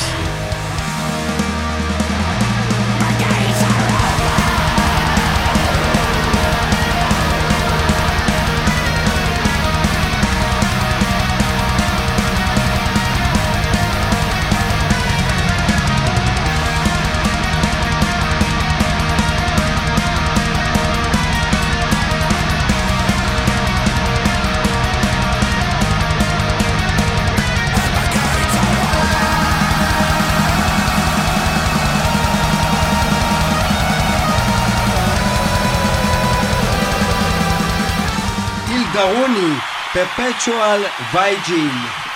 la 39.01 39.07
unii 39.23 39.57
pe 39.93 40.03
peciul 40.15 40.81
Vaigin. 41.13 42.10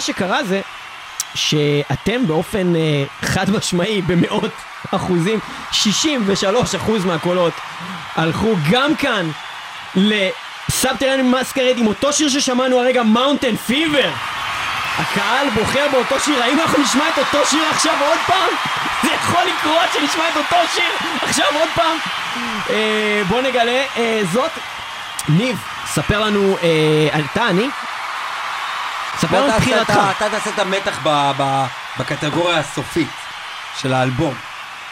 שקרה 0.00 0.44
זה 0.44 0.60
שאתם 1.34 2.26
באופן 2.26 2.76
אה, 2.76 3.04
חד 3.22 3.50
משמעי 3.50 4.02
במאות 4.02 4.50
אחוזים, 4.90 5.38
63 5.72 6.74
אחוז 6.74 7.04
מהקולות 7.04 7.52
הלכו 8.16 8.54
גם 8.70 8.94
כאן 8.94 9.30
ל 9.94 10.04
Subterranean 10.04 11.30
Masquerade 11.30 11.78
עם 11.78 11.86
אותו 11.86 12.12
שיר 12.12 12.28
ששמענו 12.28 12.80
הרגע, 12.80 13.02
Mountain 13.02 13.56
Fever. 13.56 14.10
הקהל 14.98 15.50
בוחר 15.50 15.86
באותו 15.92 16.20
שיר, 16.20 16.42
האם 16.42 16.60
אנחנו 16.60 16.82
נשמע 16.82 17.04
את 17.08 17.18
אותו 17.18 17.46
שיר 17.50 17.62
עכשיו 17.70 17.94
עוד 18.00 18.18
פעם? 18.26 18.48
זה 19.02 19.08
יכול 19.14 19.42
לקרות 19.42 19.92
שנשמע 19.92 20.28
את 20.28 20.36
אותו 20.36 20.56
שיר 20.74 21.08
עכשיו 21.22 21.46
עוד 21.54 21.68
פעם? 21.74 21.98
אה, 22.70 23.22
בוא 23.28 23.42
נגלה 23.42 23.84
אה, 23.96 24.20
זאת. 24.32 24.50
ניב, 25.28 25.58
ספר 25.86 26.20
לנו, 26.20 26.56
אתה, 27.32 27.48
אני? 27.48 27.68
ספר 29.20 29.48
את 29.48 29.60
בחירתך. 29.60 30.00
אתה 30.16 30.28
תעשה 30.30 30.50
את 30.50 30.58
המתח 30.58 31.06
בקטגוריה 31.98 32.58
הסופית 32.58 33.08
של 33.80 33.92
האלבום. 33.92 34.34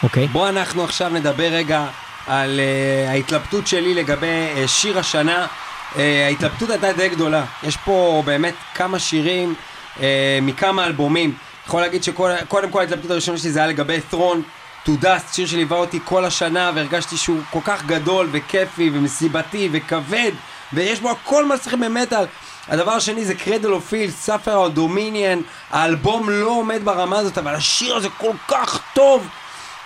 אוקיי. 0.03 0.27
בוא 0.27 0.49
אנחנו 0.49 0.83
עכשיו 0.83 1.09
נדבר 1.09 1.47
רגע 1.47 1.85
על 2.27 2.59
uh, 2.59 3.09
ההתלבטות 3.09 3.67
שלי 3.67 3.93
לגבי 3.93 4.47
uh, 4.55 4.67
שיר 4.67 4.99
השנה. 4.99 5.45
Uh, 5.45 5.97
ההתלבטות 6.27 6.69
הייתה 6.69 6.93
די 6.93 7.09
גדולה. 7.09 7.43
יש 7.63 7.77
פה 7.77 8.23
באמת 8.25 8.53
כמה 8.75 8.99
שירים 8.99 9.53
uh, 9.97 9.99
מכמה 10.41 10.85
אלבומים. 10.85 11.33
יכול 11.67 11.81
להגיד 11.81 12.03
שקודם 12.03 12.71
כל 12.71 12.79
ההתלבטות 12.79 13.11
הראשונה 13.11 13.37
שלי 13.37 13.51
זה 13.51 13.59
היה 13.59 13.67
לגבי 13.67 13.99
ת'רון, 14.09 14.41
To 14.85 14.89
Dust, 15.03 15.33
שיר 15.33 15.47
שליווה 15.47 15.77
אותי 15.77 15.99
כל 16.05 16.25
השנה 16.25 16.71
והרגשתי 16.75 17.17
שהוא 17.17 17.41
כל 17.49 17.59
כך 17.63 17.85
גדול 17.85 18.29
וכיפי 18.31 18.89
ומסיבתי 18.93 19.69
וכבד 19.71 20.31
ויש 20.73 20.99
בו 20.99 21.11
הכל 21.11 21.45
מה 21.45 21.57
שצריך 21.57 21.75
במטאל. 21.75 22.25
הדבר 22.69 22.91
השני 22.91 23.25
זה 23.25 23.35
Cradle 23.35 23.71
of 23.71 23.87
Filth, 23.87 24.11
Suffer 24.11 24.55
Our 24.55 24.69
Dominion, 24.69 25.39
האלבום 25.71 26.29
לא 26.29 26.49
עומד 26.49 26.79
ברמה 26.83 27.17
הזאת 27.17 27.37
אבל 27.37 27.55
השיר 27.55 27.95
הזה 27.95 28.07
כל 28.17 28.33
כך 28.47 28.81
טוב 28.93 29.27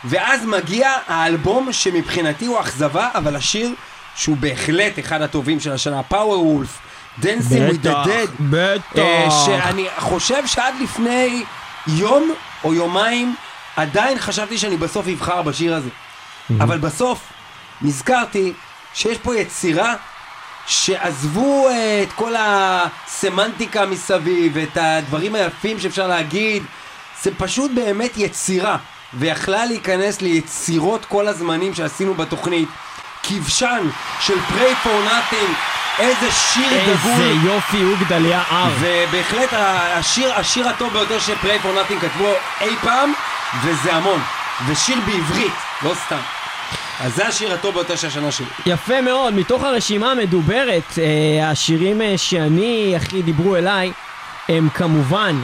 ואז 0.04 0.46
מגיע 0.46 0.92
האלבום 1.08 1.74
שמבחינתי 1.74 2.46
הוא 2.46 2.60
אכזבה, 2.60 3.10
אבל 3.16 3.36
השיר 3.36 3.74
שהוא 4.16 4.38
בהחלט 4.40 5.00
אחד 5.00 5.22
הטובים 5.22 5.60
של 5.60 5.72
השנה, 5.72 6.04
Powerwolf, 6.04 6.80
Dancing 7.22 7.72
with 7.72 7.86
the 7.86 8.08
Dead, 8.08 8.30
בטח. 8.40 8.98
אה, 8.98 9.28
שאני 9.46 9.88
חושב 9.98 10.48
שעד 10.48 10.74
לפני 10.82 11.44
יום 11.88 12.34
או 12.64 12.74
יומיים 12.74 13.36
עדיין 13.76 14.20
חשבתי 14.20 14.58
שאני 14.58 14.78
בסוף 14.78 15.08
אבחר 15.08 15.42
בשיר 15.42 15.76
הזה. 15.76 15.90
אבל 16.60 16.78
בסוף 16.78 17.20
נזכרתי 17.82 18.54
שיש 18.94 19.18
פה 19.18 19.36
יצירה 19.36 19.96
שעזבו 20.68 21.70
אה, 21.70 22.04
את 22.04 22.14
כל 22.14 22.34
הסמנטיקה 22.40 23.86
מסביב, 23.86 24.58
את 24.58 24.78
הדברים 24.82 25.36
היפים 25.36 25.80
שאפשר 25.80 26.08
להגיד, 26.08 26.64
זה 27.22 27.32
פשוט 27.38 27.72
באמת 27.72 28.18
יצירה, 28.18 28.78
ויכלה 29.14 29.66
להיכנס 29.66 30.22
ליצירות 30.22 31.06
כל 31.06 31.28
הזמנים 31.28 31.74
שעשינו 31.74 32.14
בתוכנית. 32.14 32.70
כבשן 33.24 33.90
של 34.20 34.38
Pray 34.50 34.86
for 34.86 35.10
Nothing, 35.10 35.54
איזה 36.00 36.32
שיר 36.32 36.68
דגול. 36.82 37.12
איזה 37.12 37.34
יופי 37.44 37.78
הוא 37.78 37.98
גדליה 37.98 38.44
אר. 38.52 38.70
ובהחלט 38.80 39.50
השיר, 39.54 40.34
השיר 40.34 40.70
הטוב 40.70 40.94
ביותר 40.94 41.20
שפריי 41.20 41.60
פור 41.60 41.74
נאטינג 41.74 42.02
כתבו 42.02 42.34
אי 42.62 42.76
פעם, 42.82 43.14
וזה 43.64 43.94
המון. 43.94 44.22
ושיר 44.68 44.98
בעברית, 45.06 45.54
לא 45.84 45.94
סתם. 46.06 46.43
אז 47.00 47.16
זה 47.16 47.28
השיר 47.28 47.54
הטוב 47.54 47.74
ביותר 47.74 47.96
של 47.96 48.08
השנה 48.08 48.32
שלי. 48.32 48.46
יפה 48.66 49.02
מאוד, 49.02 49.34
מתוך 49.34 49.64
הרשימה 49.64 50.12
המדוברת, 50.12 50.94
אה, 50.98 51.50
השירים 51.50 52.02
אה, 52.02 52.18
שאני 52.18 52.94
הכי 52.96 53.22
דיברו 53.22 53.56
אליי, 53.56 53.92
הם 54.50 54.70
כמובן 54.70 55.36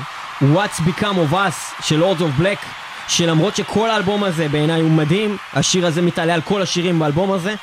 What's 0.42 0.82
Become 0.82 1.32
of 1.32 1.34
Us 1.34 1.84
של 1.84 2.04
Lords 2.04 2.20
of 2.20 2.42
Black, 2.42 2.66
שלמרות 3.08 3.56
שכל 3.56 3.90
האלבום 3.90 4.24
הזה 4.24 4.48
בעיניי 4.48 4.82
הוא 4.82 4.92
מדהים, 4.92 5.38
השיר 5.54 5.88
הזה 5.88 6.02
מתעלה 6.02 6.34
על 6.34 6.42
כל 6.42 6.62
השירים 6.62 7.00
באלבום 7.00 7.32
הזה, 7.32 7.56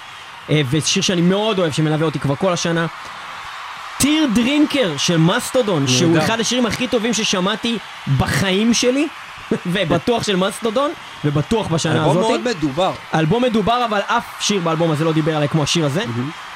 אה, 0.51 0.61
ושיר 0.71 1.03
שאני 1.03 1.21
מאוד 1.21 1.59
אוהב, 1.59 1.73
שמלווה 1.73 2.07
אותי 2.07 2.19
כבר 2.19 2.37
כל 2.37 2.53
השנה. 2.53 2.87
טיר 3.99 4.29
דרינקר 4.35 4.97
של 4.97 5.17
מסטודון, 5.17 5.87
שהוא. 5.87 6.19
אחד 6.19 6.41
השירים 6.41 6.67
הכי 6.67 6.89
טובים 6.89 7.15
ששמעתי 7.15 7.79
בחיים 8.19 8.75
שלי, 8.75 9.09
ובטוח 9.67 10.23
של 10.23 10.37
מסטודון, 10.37 10.91
ובטוח 11.25 11.67
בשנה 11.67 11.93
אלבום 11.93 12.19
הזאת. 12.19 12.31
מאוד 12.31 12.57
מדובר. 12.57 12.93
אלבום 13.15 13.43
מדובר, 13.43 13.85
אבל 13.85 14.01
אף 14.07 14.25
שיר 14.41 14.61
באלבום 14.61 14.91
הזה 14.91 15.05
לא 15.05 15.13
דיבר 15.13 15.37
עליי 15.37 15.49
כמו 15.49 15.63
השיר 15.63 15.87
הזה. 15.87 16.05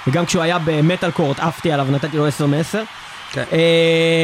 וגם 0.07 0.26
כשהוא 0.26 0.43
היה 0.43 0.59
במטאל 0.64 1.11
קורט 1.11 1.41
עפתי 1.41 1.72
עליו, 1.72 1.86
נתתי 1.91 2.16
לו 2.16 2.26
10 2.26 2.47
מ-10. 2.47 2.78
כן. 3.32 3.45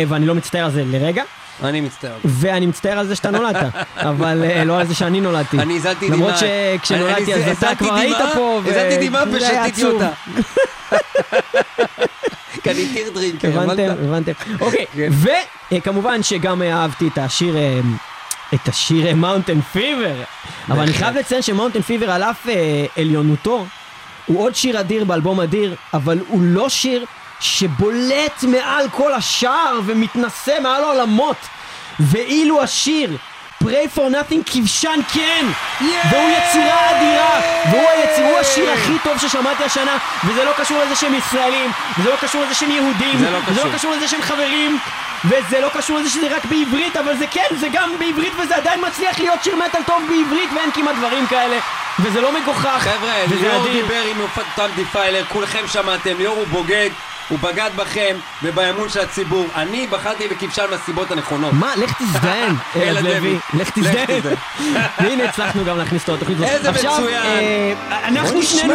ואני 0.08 0.26
לא 0.26 0.34
מצטער 0.34 0.64
על 0.64 0.70
זה 0.70 0.82
לרגע. 0.86 1.22
אני 1.62 1.80
מצטער. 1.80 2.16
ואני 2.24 2.66
מצטער 2.66 2.98
על 2.98 3.06
זה 3.06 3.16
שאתה 3.16 3.30
נולדת, 3.30 3.72
אבל 3.96 4.44
אה, 4.44 4.64
לא 4.64 4.80
על 4.80 4.86
זה 4.86 4.94
שאני 4.94 5.20
נולדתי. 5.20 5.58
אני 5.58 5.76
הזלתי 5.76 6.06
דמעה. 6.06 6.18
למרות 6.18 6.34
שכשנולדתי 6.78 7.34
אז 7.34 7.58
אתה 7.58 7.74
כבר 7.78 7.94
היית 7.94 8.16
פה, 8.34 8.60
הזלתי 8.66 9.08
דמעה 9.08 9.24
ושתיתי. 9.32 9.84
אותה. 9.84 10.08
Teardrinker, 12.74 13.48
הבנתם, 13.48 13.82
הבנת? 13.82 13.98
הבנתם. 13.98 14.32
אוקיי, 14.60 14.86
כן. 14.94 15.08
וכמובן 15.70 16.22
שגם 16.22 16.62
אה, 16.62 16.72
אהבתי 16.72 17.08
את 17.08 17.18
השיר, 17.18 17.56
אה, 17.56 17.80
את 18.54 18.68
השיר 18.68 19.14
Mountain 19.14 19.60
Fever. 19.60 20.14
אבל 20.68 20.82
אני 20.82 20.92
חייב 20.92 21.16
לציין 21.16 21.42
ש 21.42 21.50
Mountain 21.50 21.82
Fever 21.82 22.10
על 22.10 22.22
אף 22.22 22.48
אה, 22.48 22.86
עליונותו, 22.96 23.66
הוא 24.26 24.42
עוד 24.42 24.54
שיר 24.54 24.80
אדיר 24.80 25.04
באלבום 25.04 25.40
אדיר, 25.40 25.74
אבל 25.94 26.18
הוא 26.28 26.42
לא 26.42 26.68
שיר 26.68 27.04
שבולט 27.40 28.42
מעל 28.42 28.88
כל 28.90 29.14
השאר 29.14 29.80
ומתנשא 29.86 30.54
מעל 30.62 30.84
העולמות. 30.84 31.36
ואילו 32.00 32.62
השיר 32.62 33.16
Prey 33.64 33.88
for 33.96 34.10
Nothing 34.10 34.42
כבשן 34.46 35.00
כן, 35.12 35.46
והוא 35.80 36.30
יצירה 36.30 36.90
אדירה, 36.90 37.40
והוא 37.70 37.88
היציר, 37.88 38.26
הוא 38.26 38.38
השיר 38.38 38.70
הכי 38.70 38.92
טוב 39.04 39.18
ששמעתי 39.18 39.64
השנה, 39.64 39.98
וזה 40.24 40.44
לא 40.44 40.50
קשור 40.56 40.82
לזה 40.82 40.96
שהם 40.96 41.14
ישראלים, 41.14 41.70
וזה 41.98 42.10
לא 42.10 42.16
קשור 42.20 42.44
לזה 42.44 42.54
שהם 42.54 42.70
יהודים, 42.70 43.18
זה 43.18 43.30
לא 43.30 43.38
וזה 43.38 43.52
קשור. 43.52 43.70
לא 43.70 43.74
קשור 43.74 43.92
לזה 43.92 44.08
שהם 44.08 44.22
חברים, 44.22 44.78
וזה 45.28 45.60
לא 45.60 45.68
קשור 45.74 45.98
לזה 45.98 46.10
שזה 46.10 46.36
רק 46.36 46.44
בעברית, 46.44 46.96
אבל 46.96 47.16
זה 47.16 47.26
כן, 47.26 47.46
זה 47.60 47.68
גם 47.72 47.90
בעברית, 47.98 48.32
וזה 48.38 48.56
עדיין 48.56 48.80
מצליח 48.86 49.18
להיות 49.18 49.44
שיר 49.44 49.56
מטאל 49.56 49.82
טוב 49.86 50.02
בעברית, 50.08 50.50
ואין 50.56 50.70
כמעט 50.70 50.96
דברים 50.96 51.26
כאלה, 51.26 51.58
וזה 51.98 52.20
לא 52.20 52.32
מגוחך, 52.32 52.78
חבר'ה, 52.78 53.14
ליאור. 53.40 53.68
דיבר 53.72 54.02
עם 54.10 54.20
אותם 54.20 54.74
דיפיילר, 54.76 55.24
כולכם 55.28 55.68
שמעתם, 55.68 56.18
ליאור 56.18 56.36
הוא 56.36 56.46
בוגד, 56.46 56.90
הוא 57.28 57.38
בגד 57.38 57.70
בכם 57.76 58.16
ובאמון 58.42 58.88
של 58.88 59.00
הציבור. 59.00 59.46
אני 59.54 59.86
בחרתי 59.86 60.28
בכבשן 60.28 60.64
מהסיבות 60.70 61.10
הנכונות. 61.10 61.52
מה? 61.52 61.76
לך 61.76 62.02
תזדיין, 62.02 62.54
ארז 62.76 63.04
לוי. 63.04 63.38
לך 63.54 63.70
תזדיין. 63.70 64.06
תזדיין. 64.06 64.36
והנה 65.00 65.24
הצלחנו 65.24 65.64
גם 65.64 65.78
להכניס 65.78 66.02
אותו 66.02 66.14
לתוכנית 66.14 66.38
הזאת. 66.38 66.50
איזה 66.50 66.70
מצוין. 66.70 67.22
אה, 67.22 67.72
אנחנו 68.08 68.42
שנינו 68.42 68.74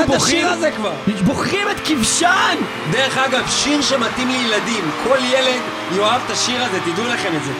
כבר. 0.77 0.93
בוחרים 1.21 1.69
את 1.71 1.79
כבשן! 1.85 2.55
דרך 2.91 3.17
אגב, 3.17 3.49
שיר 3.49 3.81
שמתאים 3.81 4.29
לילדים. 4.29 4.91
כל 5.03 5.17
ילד 5.23 5.61
יאהב 5.95 6.21
את 6.25 6.31
השיר 6.31 6.63
הזה, 6.63 6.79
תדעו 6.79 7.07
לכם 7.07 7.35
את 7.35 7.43
זה. 7.43 7.51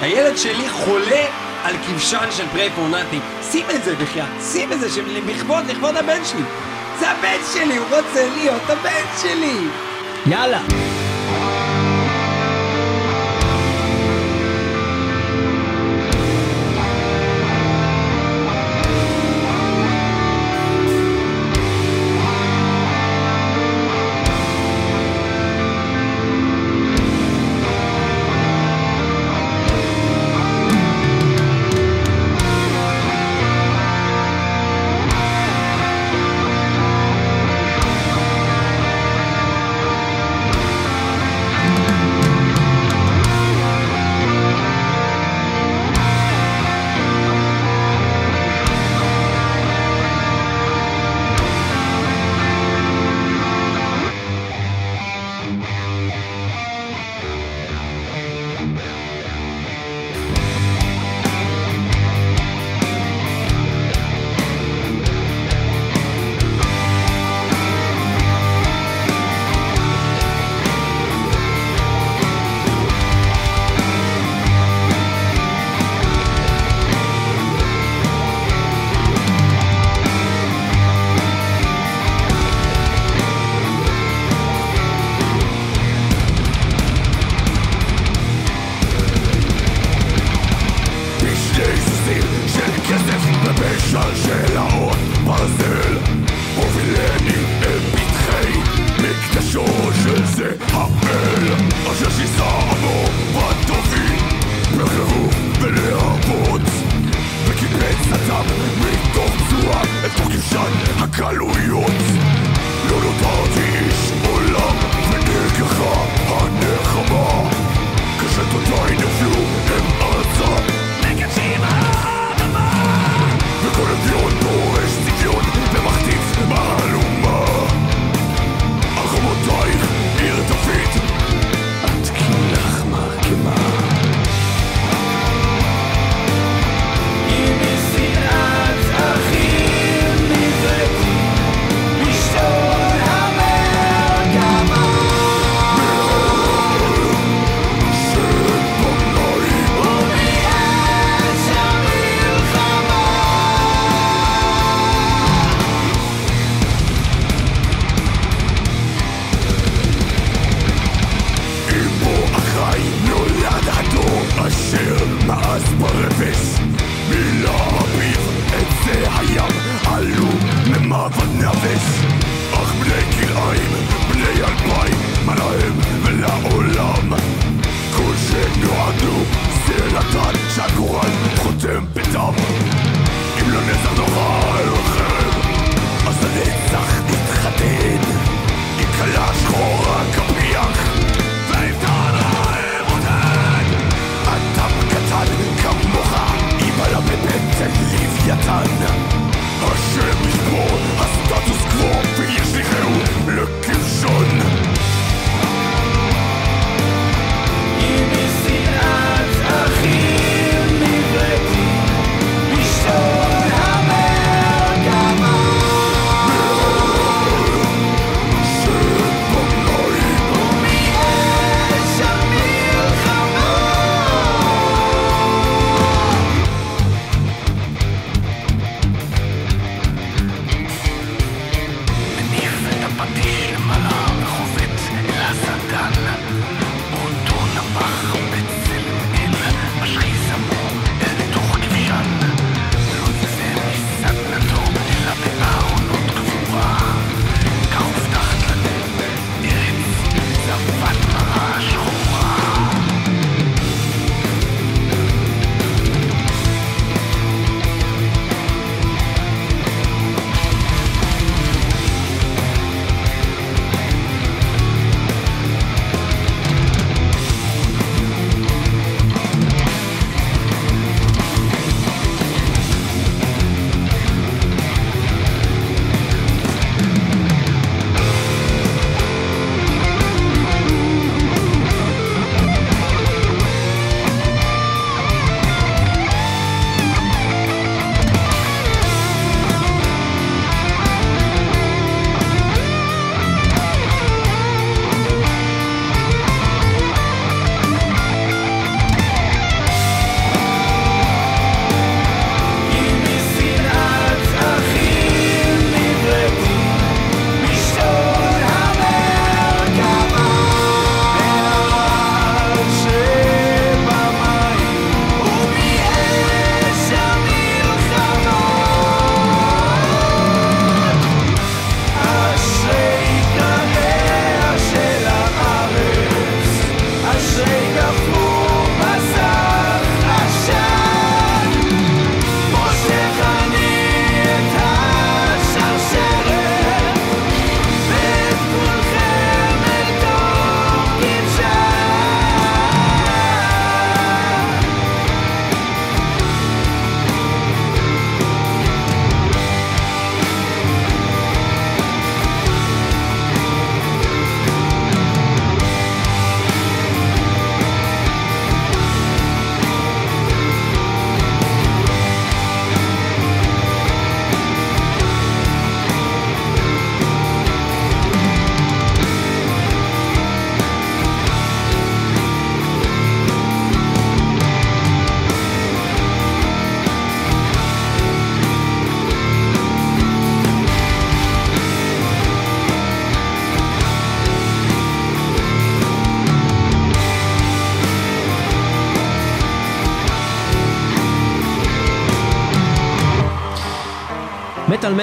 הילד 0.00 0.36
שלי 0.36 0.68
חולה 0.68 1.24
על 1.64 1.74
כבשן 1.86 2.26
של 2.36 2.44
פריי 2.52 2.70
פור 2.70 2.88
נאטינג. 2.88 3.22
שים 3.50 3.66
את 3.74 3.84
זה 3.84 3.94
בחייאת, 3.96 4.28
שים 4.52 4.72
את 4.72 4.80
זה 4.80 4.88
לכבוד, 5.26 5.66
לכבוד 5.66 5.96
הבן 5.96 6.24
שלי. 6.24 6.42
זה 6.98 7.10
הבן 7.10 7.38
שלי, 7.54 7.76
הוא 7.76 7.86
רוצה 7.90 8.28
להיות 8.36 8.70
הבן 8.70 9.04
שלי. 9.22 9.56
יאללה. 10.25 10.61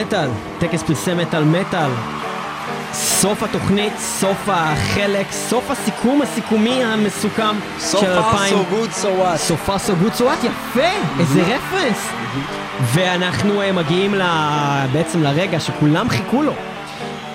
מטאל 0.01 0.27
טקס 0.59 0.83
פרסי 0.83 1.13
מטאל 1.13 1.43
מטאל. 1.43 1.89
סוף 2.93 3.43
התוכנית, 3.43 3.93
סוף 3.99 4.37
החלק, 4.47 5.25
סוף 5.31 5.71
הסיכום 5.71 6.21
הסיכומי 6.21 6.83
המסוכם 6.83 7.55
So 7.79 7.83
של 7.99 8.19
far 8.19 8.25
2000. 8.33 8.53
so 8.53 8.73
good 8.73 9.01
so 9.01 9.05
what. 9.05 9.35
סופה 9.37 9.75
so 9.75 10.05
good 10.05 10.17
so 10.17 10.21
what, 10.21 10.45
יפה, 10.45 10.87
איזה 11.19 11.41
רפרנס. 11.41 12.07
ואנחנו 12.81 13.61
אה, 13.61 13.71
מגיעים 13.71 14.15
ל- 14.15 14.21
בעצם 14.91 15.23
לרגע 15.23 15.59
שכולם 15.59 16.09
חיכו 16.09 16.43
לו. 16.43 16.51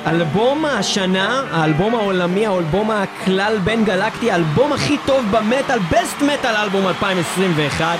אלבום 0.07 0.65
השנה, 0.65 1.43
האלבום 1.53 1.95
העולמי, 1.95 2.47
האלבום 2.47 2.91
הכלל 2.91 3.59
בין 3.65 3.85
גלקטי, 3.85 4.31
האלבום 4.33 4.73
הכי 4.73 4.97
טוב 5.07 5.25
במטאל, 5.31 5.79
בסט 5.79 6.23
מטאל 6.23 6.57
אלבום 6.57 6.89
2021. 6.89 7.99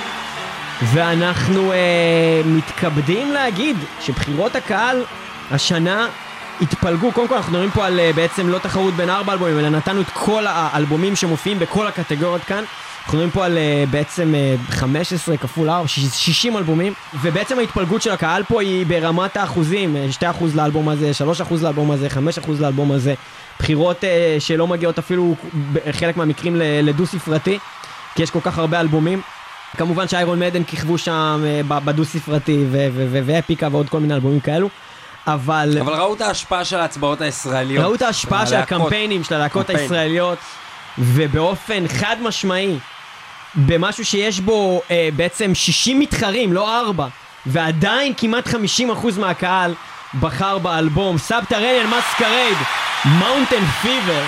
ואנחנו 0.83 1.73
אה, 1.73 1.77
מתכבדים 2.45 3.33
להגיד 3.33 3.77
שבחירות 4.01 4.57
הקהל 4.57 5.05
השנה 5.51 6.07
התפלגו, 6.61 7.13
קודם 7.13 7.29
כל 7.29 7.35
אנחנו 7.35 7.53
מדברים 7.53 7.71
פה 7.71 7.87
על 7.87 8.01
אה, 8.01 8.11
בעצם 8.15 8.49
לא 8.49 8.59
תחרות 8.59 8.95
בין 8.95 9.11
ארבע 9.11 9.33
אלבומים, 9.33 9.59
אלא 9.59 9.69
נתנו 9.69 10.01
את 10.01 10.07
כל 10.13 10.45
האלבומים 10.47 11.17
שמופיעים 11.17 11.59
בכל 11.59 11.87
הקטגוריות 11.87 12.45
כאן. 12.45 12.65
אנחנו 13.05 13.19
מדברים 13.19 13.31
פה 13.31 13.45
על 13.47 13.59
אה, 13.59 13.85
בעצם 13.91 14.35
אה, 14.35 14.55
15 14.71 15.37
כפול 15.37 15.71
4, 15.71 15.89
60 15.89 16.57
אלבומים, 16.57 16.93
ובעצם 17.21 17.59
ההתפלגות 17.59 18.03
של 18.03 18.11
הקהל 18.11 18.43
פה 18.45 18.61
היא 18.63 18.87
ברמת 18.87 19.37
האחוזים, 19.37 19.97
אה, 19.97 20.07
2% 20.33 20.45
לאלבום 20.55 20.89
הזה, 20.89 21.11
3% 21.15 21.63
לאלבום 21.63 21.91
הזה, 21.91 22.09
5% 22.11 22.19
לאלבום 22.61 22.93
הזה. 22.93 23.15
בחירות 23.59 24.05
אה, 24.05 24.37
שלא 24.39 24.67
מגיעות 24.67 24.99
אפילו 24.99 25.35
בחלק 25.73 26.17
מהמקרים 26.17 26.57
ל- 26.57 26.63
לדו 26.83 27.07
ספרתי, 27.07 27.59
כי 28.15 28.23
יש 28.23 28.31
כל 28.31 28.41
כך 28.43 28.59
הרבה 28.59 28.81
אלבומים. 28.81 29.21
כמובן 29.77 30.09
ש 30.09 30.19
Iron 30.19 30.39
Maiden 30.39 30.65
כיכבו 30.65 30.99
שם 30.99 31.43
אה, 31.47 31.61
ב- 31.69 31.85
בדו 31.85 32.05
ספרתי 32.05 32.65
ו- 32.71 32.89
ו- 32.95 33.07
ו- 33.11 33.21
ו 33.27 33.34
Epica 33.34 33.69
ועוד 33.73 33.89
כל 33.89 34.01
מיני 34.01 34.15
אלבומים 34.15 34.41
כאלו. 34.41 34.69
אבל 35.27 35.79
אבל 35.81 35.93
ראו 35.93 36.15
את 36.15 36.21
ההשפעה 36.21 36.65
של 36.65 36.77
ההצבעות 36.77 37.21
הישראליות. 37.21 37.85
ראו 37.85 37.95
את 37.95 38.03
ההשפעה 38.03 38.47
של. 38.47 38.55
הקמפיינים 38.57 39.25
של 39.25 39.35
הלהקות. 39.35 39.71
הישראליות, 39.71 40.39
ובאופן 40.99 41.89
חד 41.89 42.17
משמעי, 42.23 42.79
במשהו 43.55 44.05
שיש 44.05 44.41
בו 44.41 44.83
אה, 44.91 45.09
בעצם 45.17 45.55
60 45.55 46.01
מתחרים, 46.01 46.53
לא 46.53 46.81
4, 46.81 47.07
ועדיין 47.47 48.13
כמעט 48.17 48.49
50% 48.49 48.55
מהקהל 49.19 49.75
בחר 50.21 50.59
באלבום 50.59 51.19
Subterranean 51.19 51.87
Masquerade, 51.87 52.57
Mountain 53.05 53.65
Fever, 53.83 54.23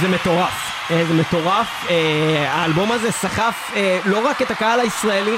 זה 0.00 0.08
מטורף. 0.08 0.75
אה, 0.90 1.04
זה 1.04 1.14
מטורף. 1.14 1.86
אה, 1.90 2.46
האלבום 2.48 2.92
הזה 2.92 3.12
סחף 3.12 3.70
אה, 3.76 3.98
לא 4.04 4.26
רק 4.26 4.42
את 4.42 4.50
הקהל 4.50 4.80
הישראלי, 4.80 5.36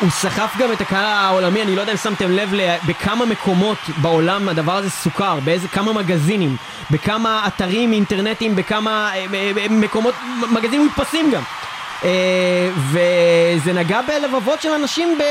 הוא 0.00 0.10
סחף 0.10 0.56
גם 0.58 0.72
את 0.72 0.80
הקהל 0.80 1.04
העולמי, 1.04 1.62
אני 1.62 1.76
לא 1.76 1.80
יודע 1.80 1.92
אם 1.92 1.96
שמתם 1.96 2.30
לב 2.30 2.52
בכמה 2.86 3.26
מקומות 3.26 3.78
בעולם 3.96 4.48
הדבר 4.48 4.76
הזה 4.76 4.90
סוכר, 4.90 5.38
באיזה 5.44 5.68
כמה 5.68 5.92
מגזינים, 5.92 6.56
בכמה 6.90 7.44
אתרים 7.46 7.92
אינטרנטיים, 7.92 8.56
בכמה 8.56 9.10
מקומות, 9.70 10.14
מגזינים 10.50 10.82
מודפסים 10.82 11.30
גם. 11.30 11.42
אה, 12.04 12.70
וזה 12.76 13.72
נגע 13.72 14.00
בלבבות 14.02 14.62
של 14.62 14.70
אנשים 14.72 15.18
ב... 15.18 15.22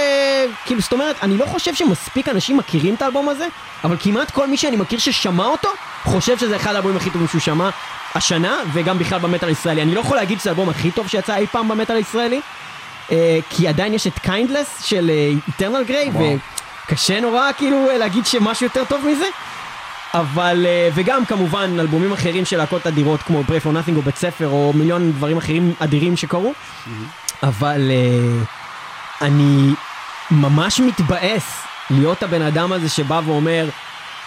כאילו, 0.65 0.81
זאת 0.81 0.93
אומרת, 0.93 1.15
אני 1.21 1.37
לא 1.37 1.45
חושב 1.45 1.75
שמספיק 1.75 2.29
אנשים 2.29 2.57
מכירים 2.57 2.95
את 2.95 3.01
האלבום 3.01 3.29
הזה, 3.29 3.47
אבל 3.83 3.95
כמעט 3.99 4.31
כל 4.31 4.47
מי 4.47 4.57
שאני 4.57 4.75
מכיר 4.75 4.99
ששמע 4.99 5.45
אותו, 5.45 5.69
חושב 6.03 6.37
שזה 6.37 6.55
אחד 6.55 6.75
האלבומים 6.75 6.97
הכי 6.97 7.09
טובים 7.09 7.27
שהוא 7.27 7.41
שמע 7.41 7.69
השנה, 8.15 8.57
וגם 8.73 8.99
בכלל 8.99 9.19
במטאל 9.19 9.49
הישראלי. 9.49 9.81
אני 9.81 9.95
לא 9.95 9.99
יכול 9.99 10.17
להגיד 10.17 10.39
שזה 10.39 10.49
האלבום 10.49 10.69
הכי 10.69 10.91
טוב 10.91 11.07
שיצא 11.07 11.35
אי 11.35 11.47
פעם 11.47 11.67
במטאל 11.67 11.95
הישראלי, 11.95 12.41
אה, 13.11 13.39
כי 13.49 13.67
עדיין 13.67 13.93
יש 13.93 14.07
את 14.07 14.19
Kindless 14.19 14.83
של 14.83 15.11
Eternal 15.47 15.83
Gray, 15.83 16.11
וקשה 16.87 17.19
נורא 17.19 17.51
כאילו 17.57 17.89
אה, 17.89 17.97
להגיד 17.97 18.25
שמשהו 18.25 18.65
יותר 18.65 18.83
טוב 18.85 19.05
מזה. 19.07 19.25
אבל, 20.19 20.65
אה, 20.65 20.89
וגם 20.95 21.25
כמובן 21.25 21.77
אלבומים 21.79 22.11
אחרים 22.11 22.45
של 22.45 22.57
להקות 22.57 22.87
אדירות 22.87 23.21
כמו 23.21 23.41
Prey 23.47 23.65
for 23.65 23.67
Nothing 23.67 23.95
או 23.95 24.01
Betzefer 24.01 24.47
או 24.47 24.73
מיליון 24.75 25.11
דברים 25.11 25.37
אחרים 25.37 25.73
אדירים 25.79 26.17
שקרו. 26.17 26.53
אבל 27.43 27.91
אה, 27.91 28.43
אני 29.21 29.73
ממש 30.31 30.79
מתבאס 30.79 31.61
להיות 31.89 32.23
הבן 32.23 32.41
אדם 32.41 32.73
הזה 32.73 32.89
שבא 32.89 33.21
ואומר, 33.25 33.69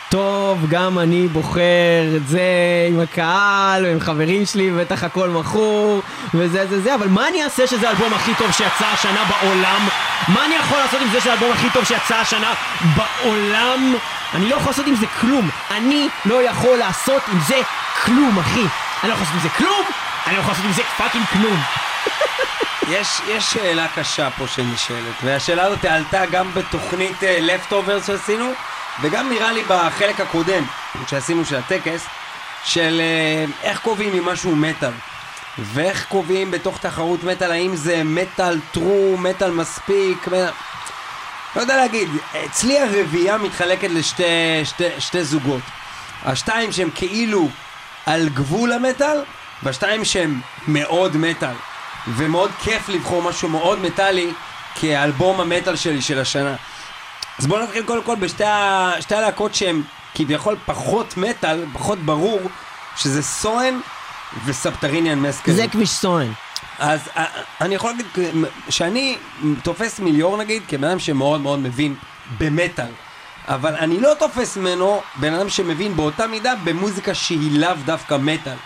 טוב, 0.09 0.67
גם 0.69 0.99
אני 0.99 1.29
בוחר 1.29 2.17
את 2.17 2.29
זה 2.29 2.41
עם 2.89 3.01
הקהל, 3.01 3.85
ועם 3.85 4.01
חברים 4.01 4.47
שלי, 4.47 4.71
בטח 4.71 5.05
הכל 5.05 5.29
מכור, 5.29 6.03
וזה 6.35 6.67
זה 6.67 6.81
זה, 6.83 6.95
אבל 6.95 7.09
מה 7.09 7.29
אני 7.29 7.45
אעשה 7.45 7.67
שזה 7.67 7.89
האלבום 7.89 8.15
הכי 8.15 8.33
טוב 8.39 8.53
שיצא 8.53 8.87
השנה 8.93 9.25
בעולם? 9.25 9.89
מה 10.29 10.45
אני 10.45 10.55
יכול 10.55 10.79
לעשות 10.79 11.01
עם 11.01 11.09
זה 11.13 11.21
שזה 11.21 11.31
האלבום 11.31 11.53
הכי 11.53 11.67
טוב 11.73 11.85
שיצא 11.85 12.17
השנה 12.17 12.55
בעולם? 12.97 13.95
אני 14.35 14.49
לא 14.49 14.55
יכול 14.55 14.71
לעשות 14.71 14.87
עם 14.87 14.95
זה 14.95 15.07
כלום. 15.21 15.51
אני 15.71 16.09
לא 16.25 16.43
יכול 16.43 16.77
לעשות 16.77 17.23
עם 17.33 17.39
זה 17.49 17.61
כלום, 18.05 18.39
אחי. 18.39 18.65
אני 19.03 19.11
לא 19.11 19.15
יכול 19.15 19.27
לעשות 19.27 19.35
עם 19.35 19.41
זה 19.41 19.49
כלום, 19.49 19.85
אני 20.27 20.37
לא 20.37 20.41
יכול 20.41 20.53
לעשות 20.53 20.65
עם 20.65 20.73
זה 20.73 20.83
fucking 20.97 21.25
כלום. 21.27 21.61
יש, 22.89 23.21
יש 23.29 23.53
שאלה 23.53 23.87
קשה 23.95 24.31
פה 24.31 24.47
שנשאלת, 24.47 25.15
והשאלה 25.25 25.63
הזאת 25.65 25.85
עלתה 25.85 26.27
גם 26.27 26.51
בתוכנית 26.55 27.25
אה, 27.25 27.39
Leftovers 27.41 28.07
שעשינו, 28.07 28.53
וגם 29.03 29.31
נראה 29.31 29.53
לי 29.53 29.63
בחלק 29.69 30.21
הקודם 30.21 30.65
שעשינו 31.07 31.45
של 31.45 31.57
הטקס, 31.57 32.07
של 32.65 33.01
אה, 33.01 33.45
איך 33.63 33.81
קובעים 33.81 34.13
אם 34.15 34.25
משהו 34.25 34.57
מטאל. 34.57 34.91
ואיך 35.59 36.07
קובעים 36.09 36.51
בתוך 36.51 36.79
תחרות 36.79 37.25
מטאל, 37.25 37.51
האם 37.51 37.77
זה 37.77 38.03
מטאל 38.05 38.61
true, 38.73 39.17
מטאל 39.19 39.51
מספיק, 39.51 40.27
מטאל... 40.27 40.51
לא 41.57 41.61
יודע 41.61 41.77
להגיד, 41.77 42.09
אצלי 42.47 42.79
הרביעייה 42.79 43.39
מתחלקת 43.39 43.91
לשתי 43.91 44.25
שתי, 44.65 44.85
שתי 44.99 45.25
זוגות. 45.25 45.63
השתיים 46.25 46.73
שהם 46.73 46.91
כאילו 46.95 47.49
על 48.07 48.29
גבול 48.29 48.73
המטאל, 48.73 49.17
והשתיים 49.63 50.05
שהם 50.05 50.41
מאוד 50.69 51.17
מטאל. 51.17 51.55
ומאוד 52.09 52.51
כיף 52.63 52.89
לבחור 52.89 53.23
משהו 53.23 53.49
מאוד 53.49 53.83
מטאלי 53.83 54.31
כאלבום 54.75 55.41
המטאל 55.41 55.77
שלי 55.77 56.03
של 56.03 56.19
השנה. 56.19 56.55
אז 57.39 57.47
בואו 57.47 57.63
נתחיל 57.63 57.83
קודם 57.83 58.03
כל 58.03 58.15
בשתי 58.15 58.45
הלהקות 59.15 59.55
שהן 59.55 59.83
כביכול 60.15 60.57
פחות 60.67 61.17
מטאל, 61.17 61.65
פחות 61.73 61.99
ברור, 61.99 62.41
שזה 62.97 63.23
סואן 63.23 63.81
וסבתריניאן 64.45 65.19
מסקר. 65.19 65.53
זה 65.53 65.69
כביש 65.69 65.91
סואן. 65.91 66.33
אז 66.79 67.01
אה, 67.17 67.25
אני 67.61 67.75
יכול 67.75 67.91
להגיד 67.91 68.07
שאני 68.69 69.17
תופס 69.63 70.01
מיליור 70.01 70.37
נגיד 70.37 70.63
כבן 70.69 70.85
אדם 70.85 70.99
שמאוד 70.99 71.41
מאוד 71.41 71.59
מבין 71.59 71.95
במטאל. 72.39 72.93
אבל 73.49 73.75
אני 73.75 74.01
לא 74.01 74.15
תופס 74.19 74.57
ממנו 74.57 75.01
בן 75.17 75.35
אדם 75.35 75.49
שמבין 75.49 75.97
באותה 75.97 76.27
מידה 76.27 76.55
במוזיקה 76.65 77.15
שהיא 77.15 77.61
לאו 77.61 77.75
דווקא 77.85 78.17
מטאל. 78.17 78.57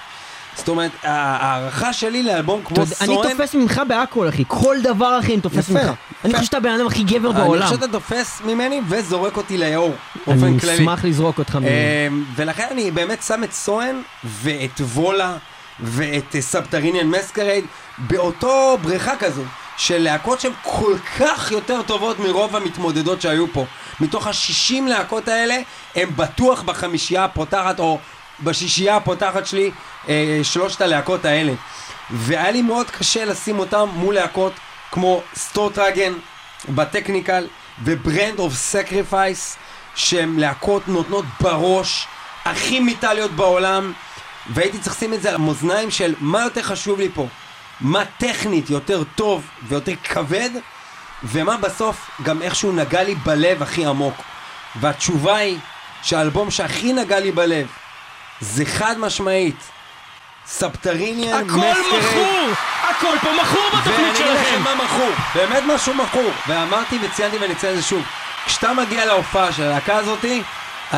זאת 0.57 0.68
אומרת, 0.68 0.91
ההערכה 1.03 1.93
שלי 1.93 2.23
לאלבום 2.23 2.62
כמו 2.64 2.81
יודע, 2.81 2.95
אני 3.01 3.14
סואן... 3.14 3.29
תופס 3.31 3.55
ממך 3.55 3.81
בהכל, 3.89 4.29
אחי. 4.29 4.45
כל 4.49 4.77
דבר, 4.83 5.18
אחי, 5.18 5.33
אני 5.33 5.41
תופס 5.41 5.70
ממך. 5.70 5.91
אני 6.25 6.33
חושב 6.33 6.45
שאתה 6.47 6.57
הבן 6.57 6.70
אדם 6.70 6.87
הכי 6.87 7.05
גבר 7.05 7.31
אני 7.31 7.39
בעולם. 7.39 7.62
חושב 7.62 7.75
שאתה 7.75 7.93
תופס 7.93 8.41
ממני 8.45 8.81
וזורק 8.89 9.37
אותי 9.37 9.59
ליאור, 9.59 9.95
באופן 10.27 10.45
אני 10.45 10.61
כללי. 10.61 10.75
אשמח 10.75 11.05
לזרוק 11.05 11.39
אותך 11.39 11.57
ממנו. 11.57 11.68
אמ, 11.68 12.25
ולכן 12.37 12.66
אני 12.70 12.91
באמת 12.91 13.23
שם 13.23 13.45
את 13.45 13.53
סואן 13.53 14.01
ואת 14.25 14.81
וולה 14.81 15.37
ואת 15.81 16.37
אה, 16.37 16.43
סבתריניאן 16.43 17.07
מסקרייד 17.07 17.64
באותו 17.99 18.79
בריכה 18.83 19.16
כזו 19.16 19.43
של 19.77 19.99
להקות 19.99 20.41
שהן 20.41 20.53
כל 20.62 20.97
כך 21.18 21.51
יותר 21.53 21.83
טובות 21.83 22.18
מרוב 22.18 22.57
המתמודדות 22.57 23.23
שהיו 23.23 23.53
פה. 23.53 23.64
מתוך 24.01 24.27
השישים 24.27 24.89
להקות 24.89 25.29
האלה, 25.29 25.57
הם 25.97 26.09
בטוח 26.16 26.62
בחמישייה 26.62 27.25
הפותחת 27.25 27.81
או 27.81 27.99
בשישייה 28.41 28.97
הפותחת 28.97 29.47
שלי, 29.47 29.70
אה, 30.09 30.41
שלושת 30.43 30.81
הלהקות 30.81 31.25
האלה. 31.25 31.53
והיה 32.11 32.51
לי 32.51 32.62
מאוד 32.62 32.91
קשה 32.91 33.25
לשים 33.25 33.59
אותם 33.59 33.89
מול 33.95 34.14
להקות 34.14 34.53
כמו 34.93 35.22
סטורטרגן 35.34 36.12
בטכניקל 36.68 37.47
וברנד 37.84 38.38
אוף 38.38 38.55
סקריפייס 38.55 39.57
שהן 39.95 40.38
להקות 40.38 40.88
נותנות 40.88 41.24
בראש 41.40 42.07
הכי 42.45 42.80
מיטליות 42.80 43.30
בעולם 43.30 43.93
והייתי 44.51 44.78
צריך 44.78 44.97
לשים 44.97 45.14
את 45.14 45.22
זה 45.22 45.28
על 45.28 45.34
המאזניים 45.34 45.90
של 45.90 46.14
מה 46.20 46.43
יותר 46.43 46.62
חשוב 46.62 46.99
לי 46.99 47.09
פה 47.14 47.26
מה 47.80 48.05
טכנית 48.18 48.70
יותר 48.70 49.03
טוב 49.14 49.47
ויותר 49.68 49.93
כבד 50.05 50.51
ומה 51.24 51.57
בסוף 51.57 52.11
גם 52.22 52.43
איכשהו 52.43 52.72
נגע 52.72 53.03
לי 53.03 53.14
בלב 53.14 53.62
הכי 53.62 53.86
עמוק. 53.86 54.14
והתשובה 54.80 55.36
היא 55.36 55.59
שהאלבום 56.03 56.51
שהכי 56.51 56.93
נגע 56.93 57.20
לי 57.20 57.32
בלב 57.32 57.66
זה 58.40 58.64
חד 58.64 58.99
משמעית 58.99 59.57
סבתריניאן 60.47 61.51
הכל 61.51 61.57
מכור! 61.57 62.49
הכל 62.82 63.16
פה 63.20 63.28
מכור 63.43 63.68
בתוכנית 63.68 63.97
ואני 63.99 64.11
אגיד 64.11 64.26
לכם 64.26 64.45
שלכם! 64.45 64.62
מה 64.62 64.84
מכור, 64.84 65.11
באמת 65.34 65.62
משהו 65.66 65.95
מכור. 65.95 66.30
ואמרתי 66.47 66.99
וציינתי 67.03 67.38
ואני 67.38 67.53
אציין 67.53 67.72
את 67.72 67.78
זה 67.78 67.88
שוב. 67.88 68.03
כשאתה 68.47 68.72
מגיע 68.72 69.07
להופעה 69.07 69.53
של 69.53 69.62
הלהקה 69.62 69.97
הזאתי, 69.97 70.43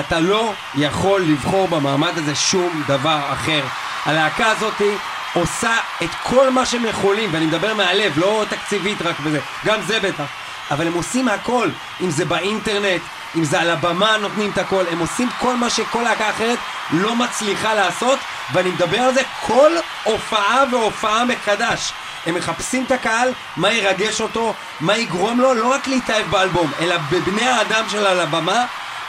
אתה 0.00 0.20
לא 0.20 0.52
יכול 0.74 1.20
לבחור 1.22 1.68
במעמד 1.68 2.18
הזה 2.18 2.34
שום 2.34 2.82
דבר 2.86 3.20
אחר. 3.32 3.62
הלהקה 4.04 4.50
הזאתי 4.50 4.90
עושה 5.34 5.76
את 6.02 6.10
כל 6.22 6.50
מה 6.50 6.66
שהם 6.66 6.84
יכולים, 6.86 7.30
ואני 7.32 7.46
מדבר 7.46 7.74
מהלב, 7.74 8.18
לא 8.18 8.44
תקציבית 8.48 9.02
רק 9.02 9.20
בזה, 9.20 9.40
גם 9.64 9.82
זה 9.82 10.00
בטח. 10.00 10.24
אבל 10.70 10.86
הם 10.86 10.92
עושים 10.92 11.28
הכל, 11.28 11.68
אם 12.00 12.10
זה 12.10 12.24
באינטרנט, 12.24 13.02
אם 13.36 13.44
זה 13.44 13.60
על 13.60 13.70
הבמה 13.70 14.16
נותנים 14.16 14.50
את 14.50 14.58
הכל, 14.58 14.84
הם 14.90 14.98
עושים 14.98 15.28
כל 15.40 15.56
מה 15.56 15.70
שכל 15.70 16.02
להקה 16.02 16.30
אחרת 16.30 16.58
לא 16.90 17.16
מצליחה 17.16 17.74
לעשות, 17.74 18.18
ואני 18.52 18.70
מדבר 18.70 18.98
על 18.98 19.14
זה 19.14 19.20
כל 19.40 19.72
הופעה 20.04 20.64
והופעה 20.70 21.24
מחדש. 21.24 21.92
הם 22.26 22.34
מחפשים 22.34 22.84
את 22.84 22.90
הקהל, 22.90 23.32
מה 23.56 23.72
ירגש 23.72 24.20
אותו, 24.20 24.54
מה 24.80 24.96
יגרום 24.96 25.40
לו 25.40 25.54
לא 25.54 25.74
רק 25.74 25.86
להתאהב 25.86 26.26
באלבום, 26.30 26.72
אלא 26.80 26.96
בבני 27.10 27.48
האדם 27.48 27.84
של 27.88 28.06
על 28.06 28.20
הבמה, 28.20 28.64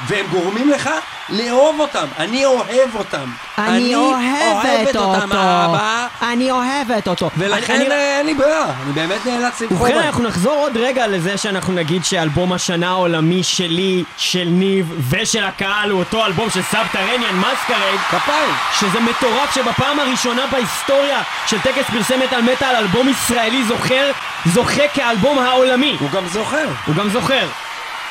והם 0.07 0.25
גורמים 0.31 0.69
לך 0.69 0.89
לאהוב 1.29 1.79
אותם. 1.79 2.05
אני 2.19 2.45
אוהב 2.45 2.95
אותם. 2.95 3.29
אני 3.57 3.95
אוהבת 3.95 4.95
אותם, 4.95 5.21
אותו. 5.21 5.37
אהבה. 5.37 6.07
אני 6.21 6.51
אוהבת 6.51 7.07
אותו. 7.07 7.29
ולכן 7.37 7.73
אני- 7.75 7.85
אני- 7.85 7.93
אה, 7.93 8.17
אין 8.17 8.25
לי 8.25 8.33
ברירה, 8.33 8.65
אני 8.83 8.93
באמת 8.93 9.25
נאלץ 9.25 9.61
לבחור 9.61 9.77
ובכן. 9.87 9.97
אנחנו 9.99 10.23
נחזור 10.23 10.53
עוד 10.53 10.77
רגע 10.77 11.07
לזה 11.07 11.37
שאנחנו 11.37 11.73
נגיד 11.73 12.05
שאלבום 12.05 12.53
השנה 12.53 12.89
העולמי 12.89 13.43
שלי, 13.43 14.03
של 14.17 14.45
ניב 14.47 14.91
ושל 15.09 15.43
הקהל 15.43 15.89
הוא 15.89 15.99
אותו 15.99 16.25
אלבום 16.25 16.49
של 16.49 16.61
סבתרניאן 16.71 17.35
מסקרד 17.39 17.99
כפיים. 18.09 18.53
שזה 18.79 18.99
מטורף 18.99 19.55
שבפעם 19.55 19.99
הראשונה 19.99 20.41
בהיסטוריה 20.51 21.21
של 21.47 21.59
טקס 21.59 21.85
פרסי 21.93 22.13
מטאל 22.25 22.41
מטאל 22.41 22.75
אלבום 22.75 23.09
ישראלי 23.09 23.63
זוכר, 23.63 24.11
זוכה 24.45 24.87
כאלבום 24.93 25.39
העולמי 25.39 25.97
הוא 25.99 26.09
גם 26.09 26.27
זוכר. 26.27 26.65
הוא 26.85 26.95
גם 26.95 27.09
זוכר 27.09 27.47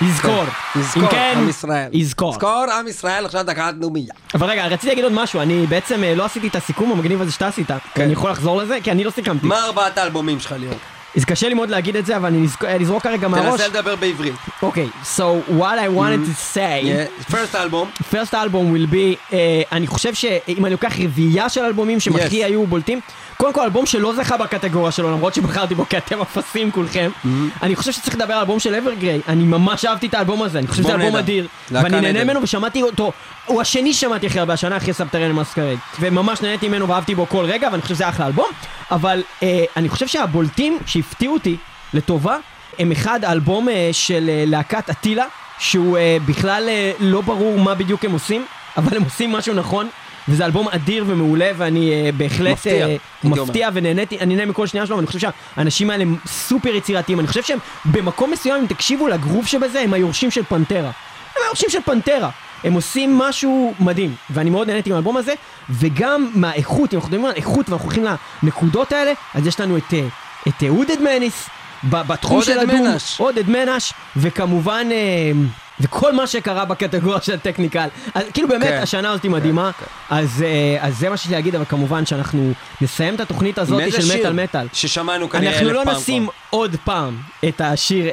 יזכור 0.00 0.44
כן, 0.44 0.80
יזכור, 0.80 1.08
כן, 1.10 1.34
עם 1.36 1.48
ישראל. 1.48 1.88
יזכור 1.92 2.32
יזכור 2.32 2.64
עם 2.78 2.88
ישראל, 2.88 3.24
עכשיו 3.24 3.42
דקה 3.46 3.72
דנומיה. 3.72 4.12
אבל 4.34 4.50
רגע 4.50 4.66
רציתי 4.66 4.86
להגיד 4.88 5.04
עוד 5.04 5.12
משהו 5.12 5.40
אני 5.40 5.66
בעצם 5.66 6.04
אה, 6.04 6.14
לא 6.14 6.24
עשיתי 6.24 6.48
את 6.48 6.56
הסיכום 6.56 6.92
המגניב 6.92 7.22
הזה 7.22 7.32
שאתה 7.32 7.46
עשית 7.46 7.70
אני 7.96 8.12
יכול 8.12 8.30
לחזור 8.30 8.56
לזה? 8.56 8.78
כי 8.82 8.90
אני 8.90 9.04
לא 9.04 9.10
סיכמתי 9.10 9.46
מה 9.46 9.64
ארבעת 9.64 9.98
האלבומים 9.98 10.40
שלך 10.40 10.52
ליאור? 10.58 10.74
אז 11.16 11.24
קשה 11.24 11.48
לי 11.48 11.54
מאוד 11.54 11.70
להגיד 11.70 11.96
את 11.96 12.06
זה 12.06 12.16
אבל 12.16 12.26
אני 12.28 12.46
נזכ- 12.46 12.64
אה, 12.64 12.78
נזרוק 12.78 13.02
כרגע 13.02 13.28
מהראש 13.28 13.60
תנסה 13.60 13.68
לדבר 13.68 13.96
בעברית. 13.96 14.34
אוקיי, 14.62 14.88
so 15.16 15.20
what 15.58 15.76
I 15.78 15.98
wanted 15.98 16.28
to 16.28 16.56
say, 16.56 16.84
Yeah. 16.84 17.32
first 17.32 17.54
album. 17.54 18.02
first 18.14 18.32
album 18.34 18.54
will 18.74 18.92
be, 18.92 19.30
uh, 19.30 19.34
אני 19.72 19.86
חושב 19.86 20.14
שאם 20.14 20.64
אני 20.64 20.72
לוקח 20.72 20.94
רביעייה 21.04 21.48
של 21.48 21.60
אלבומים 21.64 21.98
Yes. 21.98 22.20
הכי 22.24 22.44
היו 22.44 22.66
בולטים, 22.66 23.00
קודם 23.36 23.52
כל 23.52 23.62
אלבום 23.62 23.86
שלא 23.86 24.14
זכה 24.14 24.36
בקטגוריה 24.36 24.92
שלו 24.92 25.10
למרות 25.10 25.34
שבחרתי 25.34 25.74
בו 25.74 25.84
כי 25.88 25.98
אתם 25.98 26.20
אפסים 26.20 26.70
כולכם, 26.70 27.10
Mm-hmm. 27.24 27.28
אני 27.62 27.76
חושב 27.76 27.92
שצריך 27.92 28.14
לדבר 28.16 28.34
על 28.34 28.40
אלבום 28.40 28.60
של 28.60 28.74
אברגריי, 28.74 29.20
אני 29.28 29.44
ממש 29.44 29.84
אהבתי 29.84 30.06
את 30.06 30.14
האלבום 30.14 30.42
הזה, 30.42 30.58
אני 30.58 30.66
חושב 30.66 30.82
שזה 30.82 30.94
אלבום. 30.94 31.16
אדיר, 31.16 31.48
ואני 31.70 32.00
נהנה. 32.00 32.24
ממנו 32.24 32.42
ושמעתי 32.42 32.82
אותו, 32.82 33.12
הוא 33.46 33.60
השני 33.60 33.94
ששמעתי 33.94 34.26
הכי 34.26 34.40
הרבה 34.40 34.52
השנה 34.52 34.76
אחרי 34.76 34.92
סבתרן 34.92 35.32
מסקרד, 35.32 35.76
וממש 36.00 36.42
נהניתי 36.42 36.68
ממנו 36.68 36.88
ואהבתי 36.88 37.14
בו 37.14 37.26
כל 37.26 37.44
רגע 37.44 37.68
ואני 37.72 37.82
חושב 37.82 37.94
שזה 37.94 38.08
אחלה 38.08 38.26
אלבום, 38.26 38.48
אבל 38.90 39.22
uh, 39.40 39.44
אני 39.76 39.88
חושב 39.88 40.06
שהבולטים 40.06 40.78
שהפתיעו 40.86 41.34
אותי 41.34 41.56
לטובה, 41.94 42.36
הם 42.78 42.92
אחד 42.92 43.24
האלבום 43.24 43.68
אה, 43.68 43.88
של 43.92 44.28
אה, 44.28 44.44
להקת 44.46 44.90
אטילה, 44.90 45.24
שהוא 45.58 45.98
אה, 45.98 46.16
בכלל 46.26 46.64
אה, 46.68 46.92
לא 47.00 47.20
ברור 47.20 47.58
מה 47.58 47.74
בדיוק 47.74 48.04
הם 48.04 48.12
עושים, 48.12 48.46
אבל 48.76 48.96
הם 48.96 49.02
עושים 49.02 49.32
משהו 49.32 49.54
נכון, 49.54 49.88
וזה 50.28 50.44
אלבום 50.44 50.68
אדיר 50.68 51.04
ומעולה, 51.06 51.50
ואני 51.56 51.92
אה, 51.92 52.12
בהחלט 52.12 52.52
מפתיע, 52.52 52.72
אה, 52.72 52.86
הייתי 52.86 53.40
מפתיע 53.40 53.68
ונהניתי, 53.72 54.18
אני 54.20 54.36
נהנה 54.36 54.50
מכל 54.50 54.66
שנייה 54.66 54.86
שלו, 54.86 54.96
ואני 54.96 55.06
חושב 55.06 55.18
שהאנשים 55.18 55.90
האלה 55.90 56.02
הם 56.02 56.16
סופר 56.26 56.74
יצירתיים, 56.74 57.20
אני 57.20 57.28
חושב 57.28 57.42
שהם 57.42 57.58
במקום 57.84 58.30
מסוים, 58.30 58.60
אם 58.60 58.66
תקשיבו 58.66 59.08
לגרוב 59.08 59.46
שבזה, 59.46 59.80
הם 59.80 59.94
היורשים 59.94 60.30
של 60.30 60.42
פנטרה. 60.44 60.90
הם 61.36 61.42
היורשים 61.44 61.70
של 61.70 61.80
פנטרה. 61.84 62.30
הם 62.64 62.72
עושים 62.72 63.18
משהו 63.18 63.74
מדהים, 63.80 64.14
ואני 64.30 64.50
מאוד 64.50 64.68
נהניתי 64.68 64.90
מהאלבום 64.90 65.16
הזה, 65.16 65.34
וגם 65.70 66.30
מהאיכות, 66.34 66.94
אם 66.94 66.98
אנחנו 66.98 67.08
מדברים 67.08 67.24
על 67.24 67.36
איכות 67.36 67.68
ואנחנו 67.68 67.84
הולכים 67.84 68.04
לנקודות 68.42 68.92
האלה, 68.92 69.12
אז 69.34 69.46
יש 69.46 69.60
לנו 69.60 69.76
את, 69.76 69.94
אה, 69.94 70.06
את 70.48 70.62
אה, 70.62 70.68
עודד 70.68 71.00
מניס, 71.00 71.48
בתחום 71.90 72.42
של 72.42 72.58
הדום. 72.58 72.86
עודד 73.18 73.48
מנש, 73.48 73.92
וכמובן, 74.16 74.86
אה, 74.90 75.32
וכל 75.80 76.12
מה 76.12 76.26
שקרה 76.26 76.64
בקטגוריה 76.64 77.20
של 77.20 77.34
הטכניקל. 77.34 77.88
אז 78.14 78.24
כאילו 78.32 78.48
באמת, 78.48 78.68
כן. 78.68 78.80
השנה 78.82 79.10
הזאת 79.10 79.22
היא 79.22 79.30
מדהימה, 79.30 79.70
אז, 80.10 80.44
אה, 80.46 80.86
אז 80.86 80.98
זה 80.98 81.08
מה 81.08 81.16
שיש 81.16 81.26
לי 81.26 81.34
להגיד, 81.34 81.54
אבל 81.54 81.64
כמובן 81.64 82.06
שאנחנו 82.06 82.52
נסיים 82.80 83.14
את 83.14 83.20
התוכנית 83.20 83.58
הזאת 83.58 83.82
עם 83.82 83.90
של 83.90 84.18
מטאל 84.18 84.32
מטאל. 84.32 84.66
ששמענו 84.72 85.30
כנראה 85.30 85.60
אלף 85.60 85.60
אנחנו 85.60 85.74
פעם 85.74 85.86
לא 85.86 85.92
כבר. 85.92 86.00
נשים 86.00 86.28
עוד 86.50 86.76
פעם 86.84 87.16
את 87.48 87.60
השיר 87.60 88.04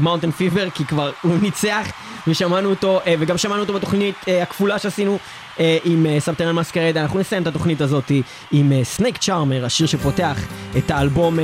Mountain 0.00 0.30
Fever, 0.30 0.70
כי 0.70 0.84
כבר 0.84 1.10
הוא 1.22 1.38
ניצח, 1.42 1.86
ושמענו 2.30 2.70
אותו, 2.70 3.00
אה, 3.06 3.14
וגם 3.18 3.38
שמענו 3.38 3.60
אותו 3.60 3.72
בתוכנית 3.72 4.14
אה, 4.28 4.42
הכפולה 4.42 4.78
שעשינו 4.78 5.18
אה, 5.60 5.78
עם 5.84 6.06
Subterranean 6.18 6.54
Masquerade. 6.54 6.96
אנחנו 6.96 7.20
נסיים 7.20 7.42
את 7.42 7.46
התוכנית 7.46 7.80
הזאת 7.80 8.12
עם 8.52 8.72
Snake 8.82 9.18
Charmer, 9.18 9.64
השיר 9.64 9.86
שפותח 9.86 10.38
את 10.78 10.90
האלבום. 10.90 11.38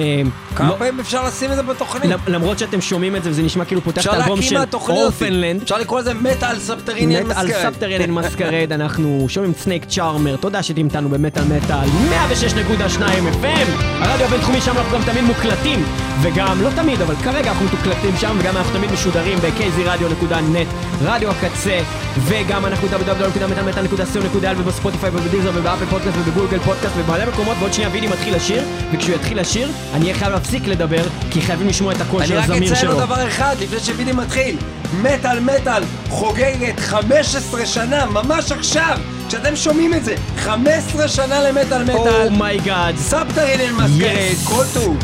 כמה 0.57 0.69
לא- 0.69 0.75
פעמים 0.79 1.01
אפשר 1.01 1.25
לשים 1.27 1.51
את 1.51 1.57
זה 1.57 1.63
בתוכנית? 1.63 2.05
למ- 2.11 2.19
למרות 2.27 2.59
שאתם 2.59 2.81
שומעים 2.81 3.17
את 3.17 3.25
זה 3.25 3.31
וזה 3.31 3.43
נשמע 3.43 3.65
כאילו 3.65 3.81
פותח 3.81 4.03
את 4.03 4.13
האלבום 4.13 4.43
של. 4.43 4.57
Orphaned 4.89 5.34
Land. 5.34 5.63
אפשר 5.63 5.79
לקרוא 5.79 6.01
לזה 6.01 6.15
מטאל 6.15 6.49
על 6.49 6.57
Masquerade. 6.57 7.63
Subterranean 7.63 8.11
Masquerade, 8.11 8.73
אנחנו 8.73 9.27
שומעים 9.29 9.53
Snake 9.55 9.85
Charmer, 9.85 10.37
תודה 10.37 10.63
שאתם 10.63 10.85
איתנו 10.85 11.09
במטאל 11.09 11.43
מטאל, 11.45 11.89
106.2 12.11 13.01
FM, 13.43 13.71
הרדיו 14.01 14.27
הבינתחומי 14.27 14.61
שם 14.61 14.79
אנחנו 14.79 14.99
גם 14.99 15.05
תמיד 15.05 15.25
מוקלטים, 15.25 15.85
וגם, 16.23 16.63
לא 16.63 16.69
תמיד, 16.77 17.01
אבל 17.03 17.15
כרגע 17.17 17.51
אנחנו 17.51 17.65
מתוקלטים 17.67 18.17
שם, 18.21 18.37
וגם 18.41 18.57
אנחנו 18.57 18.73
תמיד 18.79 18.93
משודרים 18.93 19.39
ב-kzradio.net, 19.39 20.74
רדיו 21.03 21.31
הקצה, 21.31 21.79
וגם 22.21 22.67
אנחנו 22.67 22.89
www.מטאלמטאל.co.il 22.89 24.59
ובספוטיפיי 24.61 25.11
ובדיזר 25.11 25.51
ובאפל 25.55 25.85
פודקאסט 25.87 26.17
ובגוגל 26.19 26.59
פודקאסט 26.59 26.95
ובמלא 26.97 27.27
מקומות, 27.33 27.57
ועוד 27.59 27.73
שנייה 27.73 27.91
וידי 27.93 28.07
מתחיל 28.07 28.37
לשיר, 28.37 28.63
וכשהוא 28.93 29.15
יתחיל 29.17 29.41
לשיר, 29.41 29.69
אני 29.95 30.05
אהיה 30.05 30.15
חייב 30.19 30.33
להפסיק 30.33 30.67
לדבר, 30.67 31.03
כי 31.31 31.43
חייבים 31.43 31.69
לשמוע 31.69 31.93
את 31.93 32.01
הקול 32.01 32.27
של 32.27 32.33
אני 32.33 32.39
רק 32.39 32.45
הזמיר 32.45 32.63
אציין 32.73 32.81
שלו. 32.81 32.93
עוד 32.93 33.03
דבר 33.03 33.29
אחד 33.29 33.57
לפני 33.61 33.81
שבידי 33.81 34.13
מתחיל. 34.13 34.57
מטאל 35.03 35.41
מטאל 35.41 35.83
חוגגת 36.11 36.81
15 36.81 37.67
שנה, 37.67 38.07
ממש 38.07 38.53
עכשיו, 38.53 38.99
כשאתם 39.29 39.57
שומעים 39.57 39.95
את 39.95 40.05
זה. 40.05 40.15
15 40.39 41.09
שנה 41.09 41.43
למטאל 41.49 41.83
מטאל. 41.83 42.27
Oh 42.27 42.44
my 42.44 42.62
god. 42.62 42.97
Subterranean 42.97 43.73
Masquerade, 43.75 44.11
Yes. 44.11 44.49
כל 44.49 44.65
טוב. 44.75 44.97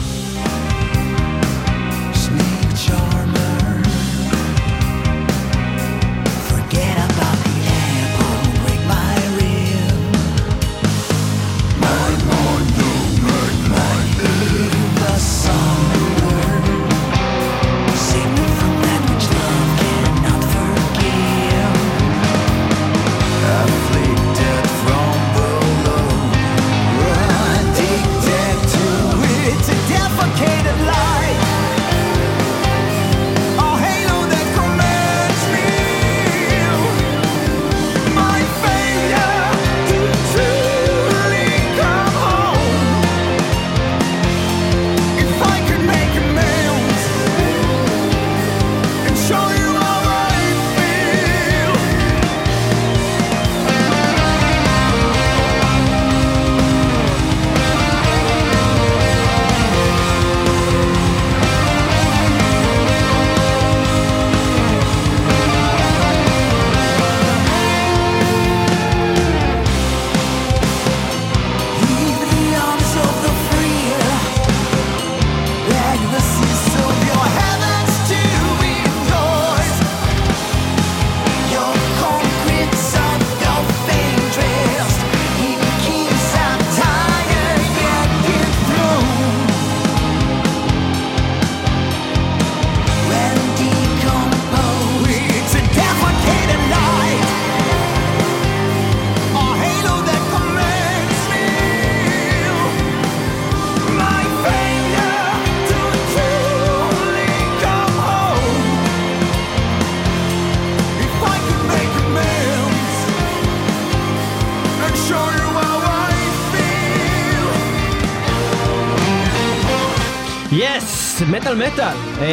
מטאל 121.31 121.55
מטאל. 121.55 121.95
אמ, 122.18 122.24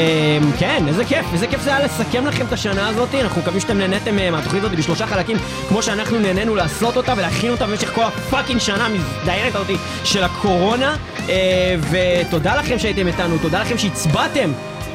כן, 0.59 0.83
איזה 0.87 1.05
כיף, 1.05 1.25
איזה 1.33 1.47
כיף 1.47 1.61
זה 1.61 1.75
היה 1.75 1.85
לסכם 1.85 2.25
לכם 2.25 2.45
את 2.45 2.53
השנה 2.53 2.87
הזאת. 2.87 3.15
אנחנו 3.15 3.41
מקווים 3.41 3.59
שאתם 3.59 3.77
נהניתם 3.77 4.19
אה, 4.19 4.31
מהתוכנית 4.31 4.63
הזאת 4.63 4.77
בשלושה 4.77 5.07
חלקים, 5.07 5.37
כמו 5.69 5.83
שאנחנו 5.83 6.19
נהנינו 6.19 6.55
לעשות 6.55 6.97
אותה 6.97 7.13
ולהכין 7.17 7.51
אותה 7.51 7.67
במשך 7.67 7.93
כל 7.95 8.03
הפאקינג 8.03 8.59
שנה 8.59 8.85
המזדיינת 8.85 9.55
הזאת 9.55 9.67
של 10.03 10.23
הקורונה. 10.23 10.95
אה, 11.29 11.75
ותודה 11.89 12.55
לכם 12.55 12.79
שהייתם 12.79 13.07
איתנו, 13.07 13.37
תודה 13.41 13.61
לכם 13.61 13.77
שהצבעתם. 13.77 14.51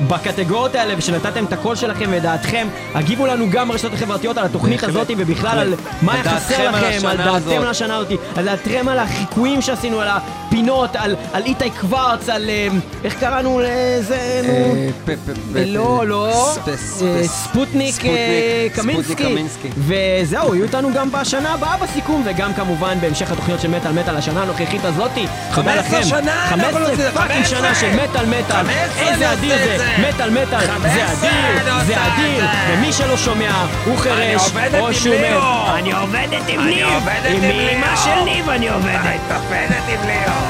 בקטגוריות 0.09 0.75
האלה 0.75 0.95
ושנתתם 0.99 1.45
את 1.45 1.53
הקול 1.53 1.77
שלכם 1.77 2.11
ודעתכם 2.13 2.69
הגיבו 2.95 3.27
לנו 3.27 3.51
גם 3.51 3.69
ברשתות 3.69 3.93
החברתיות 3.93 4.39
על 4.39 4.45
התוכנית 4.45 4.83
הזאת 4.85 5.11
ובכלל. 5.19 5.59
על 5.59 5.75
מה 6.03 6.15
היה 6.15 6.25
חסר 6.25 6.71
דעתכם 6.71 6.97
לכם, 6.97 7.07
על 7.07 7.17
דעתכם. 7.17 7.61
על 7.63 7.69
השנה 7.69 7.97
הזאת, 7.97 8.09
על 8.37 8.45
דעתכם 8.45 8.89
על 8.89 8.99
החיקויים 8.99 9.63
שעשינו, 9.63 10.01
על 10.01 10.09
הפינות, 10.53 10.97
על 10.97 11.17
על 11.33 11.43
איתי 11.45 11.71
קוורץ, 11.71 12.29
על 12.29 12.51
אה, 12.51 12.69
איך 13.05 13.15
קראנו 13.21 13.61
לזה, 13.65 14.41
נו, 14.45 14.53
אה, 14.53 14.89
פ- 15.05 15.11
לא, 15.67 16.07
לא, 16.07 16.27
אה, 16.29 16.33
ספ- 16.33 17.27
ספוטניק 17.27 18.05
אה, 18.05 18.67
קמינסקי. 18.75 19.69
וזהו, 19.79 20.55
יהיו 20.55 20.65
איתנו 20.65 20.91
גם 20.95 21.13
בשנה 21.13 21.53
הבאה 21.53 21.77
בסיכום, 21.77 22.23
וגם 22.27 22.55
כמובן 22.55 22.99
בהמשך 23.01 23.33
התוכניות 23.33 23.61
של 23.61 23.69
מטאל 23.71 23.93
מטאל 23.93 24.17
השנה 24.17 24.43
הנוכחית 24.43 24.85
הזאתי. 24.85 25.27
תודה 25.55 25.73
15 25.83 25.99
לכם. 25.99 26.09
שנה, 26.09 26.19
אנחנו 26.45 26.57
15 26.57 26.81
עושים- 26.91 27.11
פאקינג 27.15 27.45
15. 27.45 27.59
שנה 27.59 27.75
של 27.75 27.91
מטאל 28.05 28.27
מטאל, 28.27 28.57
15 28.67 29.09
איזה 29.09 29.29
אני 29.33 29.39
אדיר 29.39 29.57
זה. 29.79 29.87
מטאל 30.09 30.31
מטאל, 30.31 30.61
זה 30.61 30.67
15 30.73 31.13
אדיר, 31.13 31.31
אני 31.77 31.87
זה 31.87 31.95
אדיר. 32.07 32.45
ומי 32.73 32.93
שלא 32.93 33.17
שומע, 33.17 33.51
הוא 33.85 33.97
חירש, 33.99 34.43
עובדת 34.45 34.81
או 34.81 34.95
שהוא 34.95 35.15
ליאו. 35.15 35.39
מת. 35.41 35.75
אני 35.79 35.93
עובדת 35.93 36.49
עם 36.49 36.61
אני 36.61 36.75
ניב, 36.75 36.87
עובדת 36.95 37.27
עם 37.27 37.43
עם 37.43 37.51
אמא 37.51 37.87
ליאו. 37.87 37.97
של 38.05 38.25
ניב 38.25 38.49
אני 38.49 38.69
עובדת. 38.69 38.95
אני 39.07 39.17
תופדת 39.29 39.83
עם 39.89 40.07
ליאור. 40.09 40.42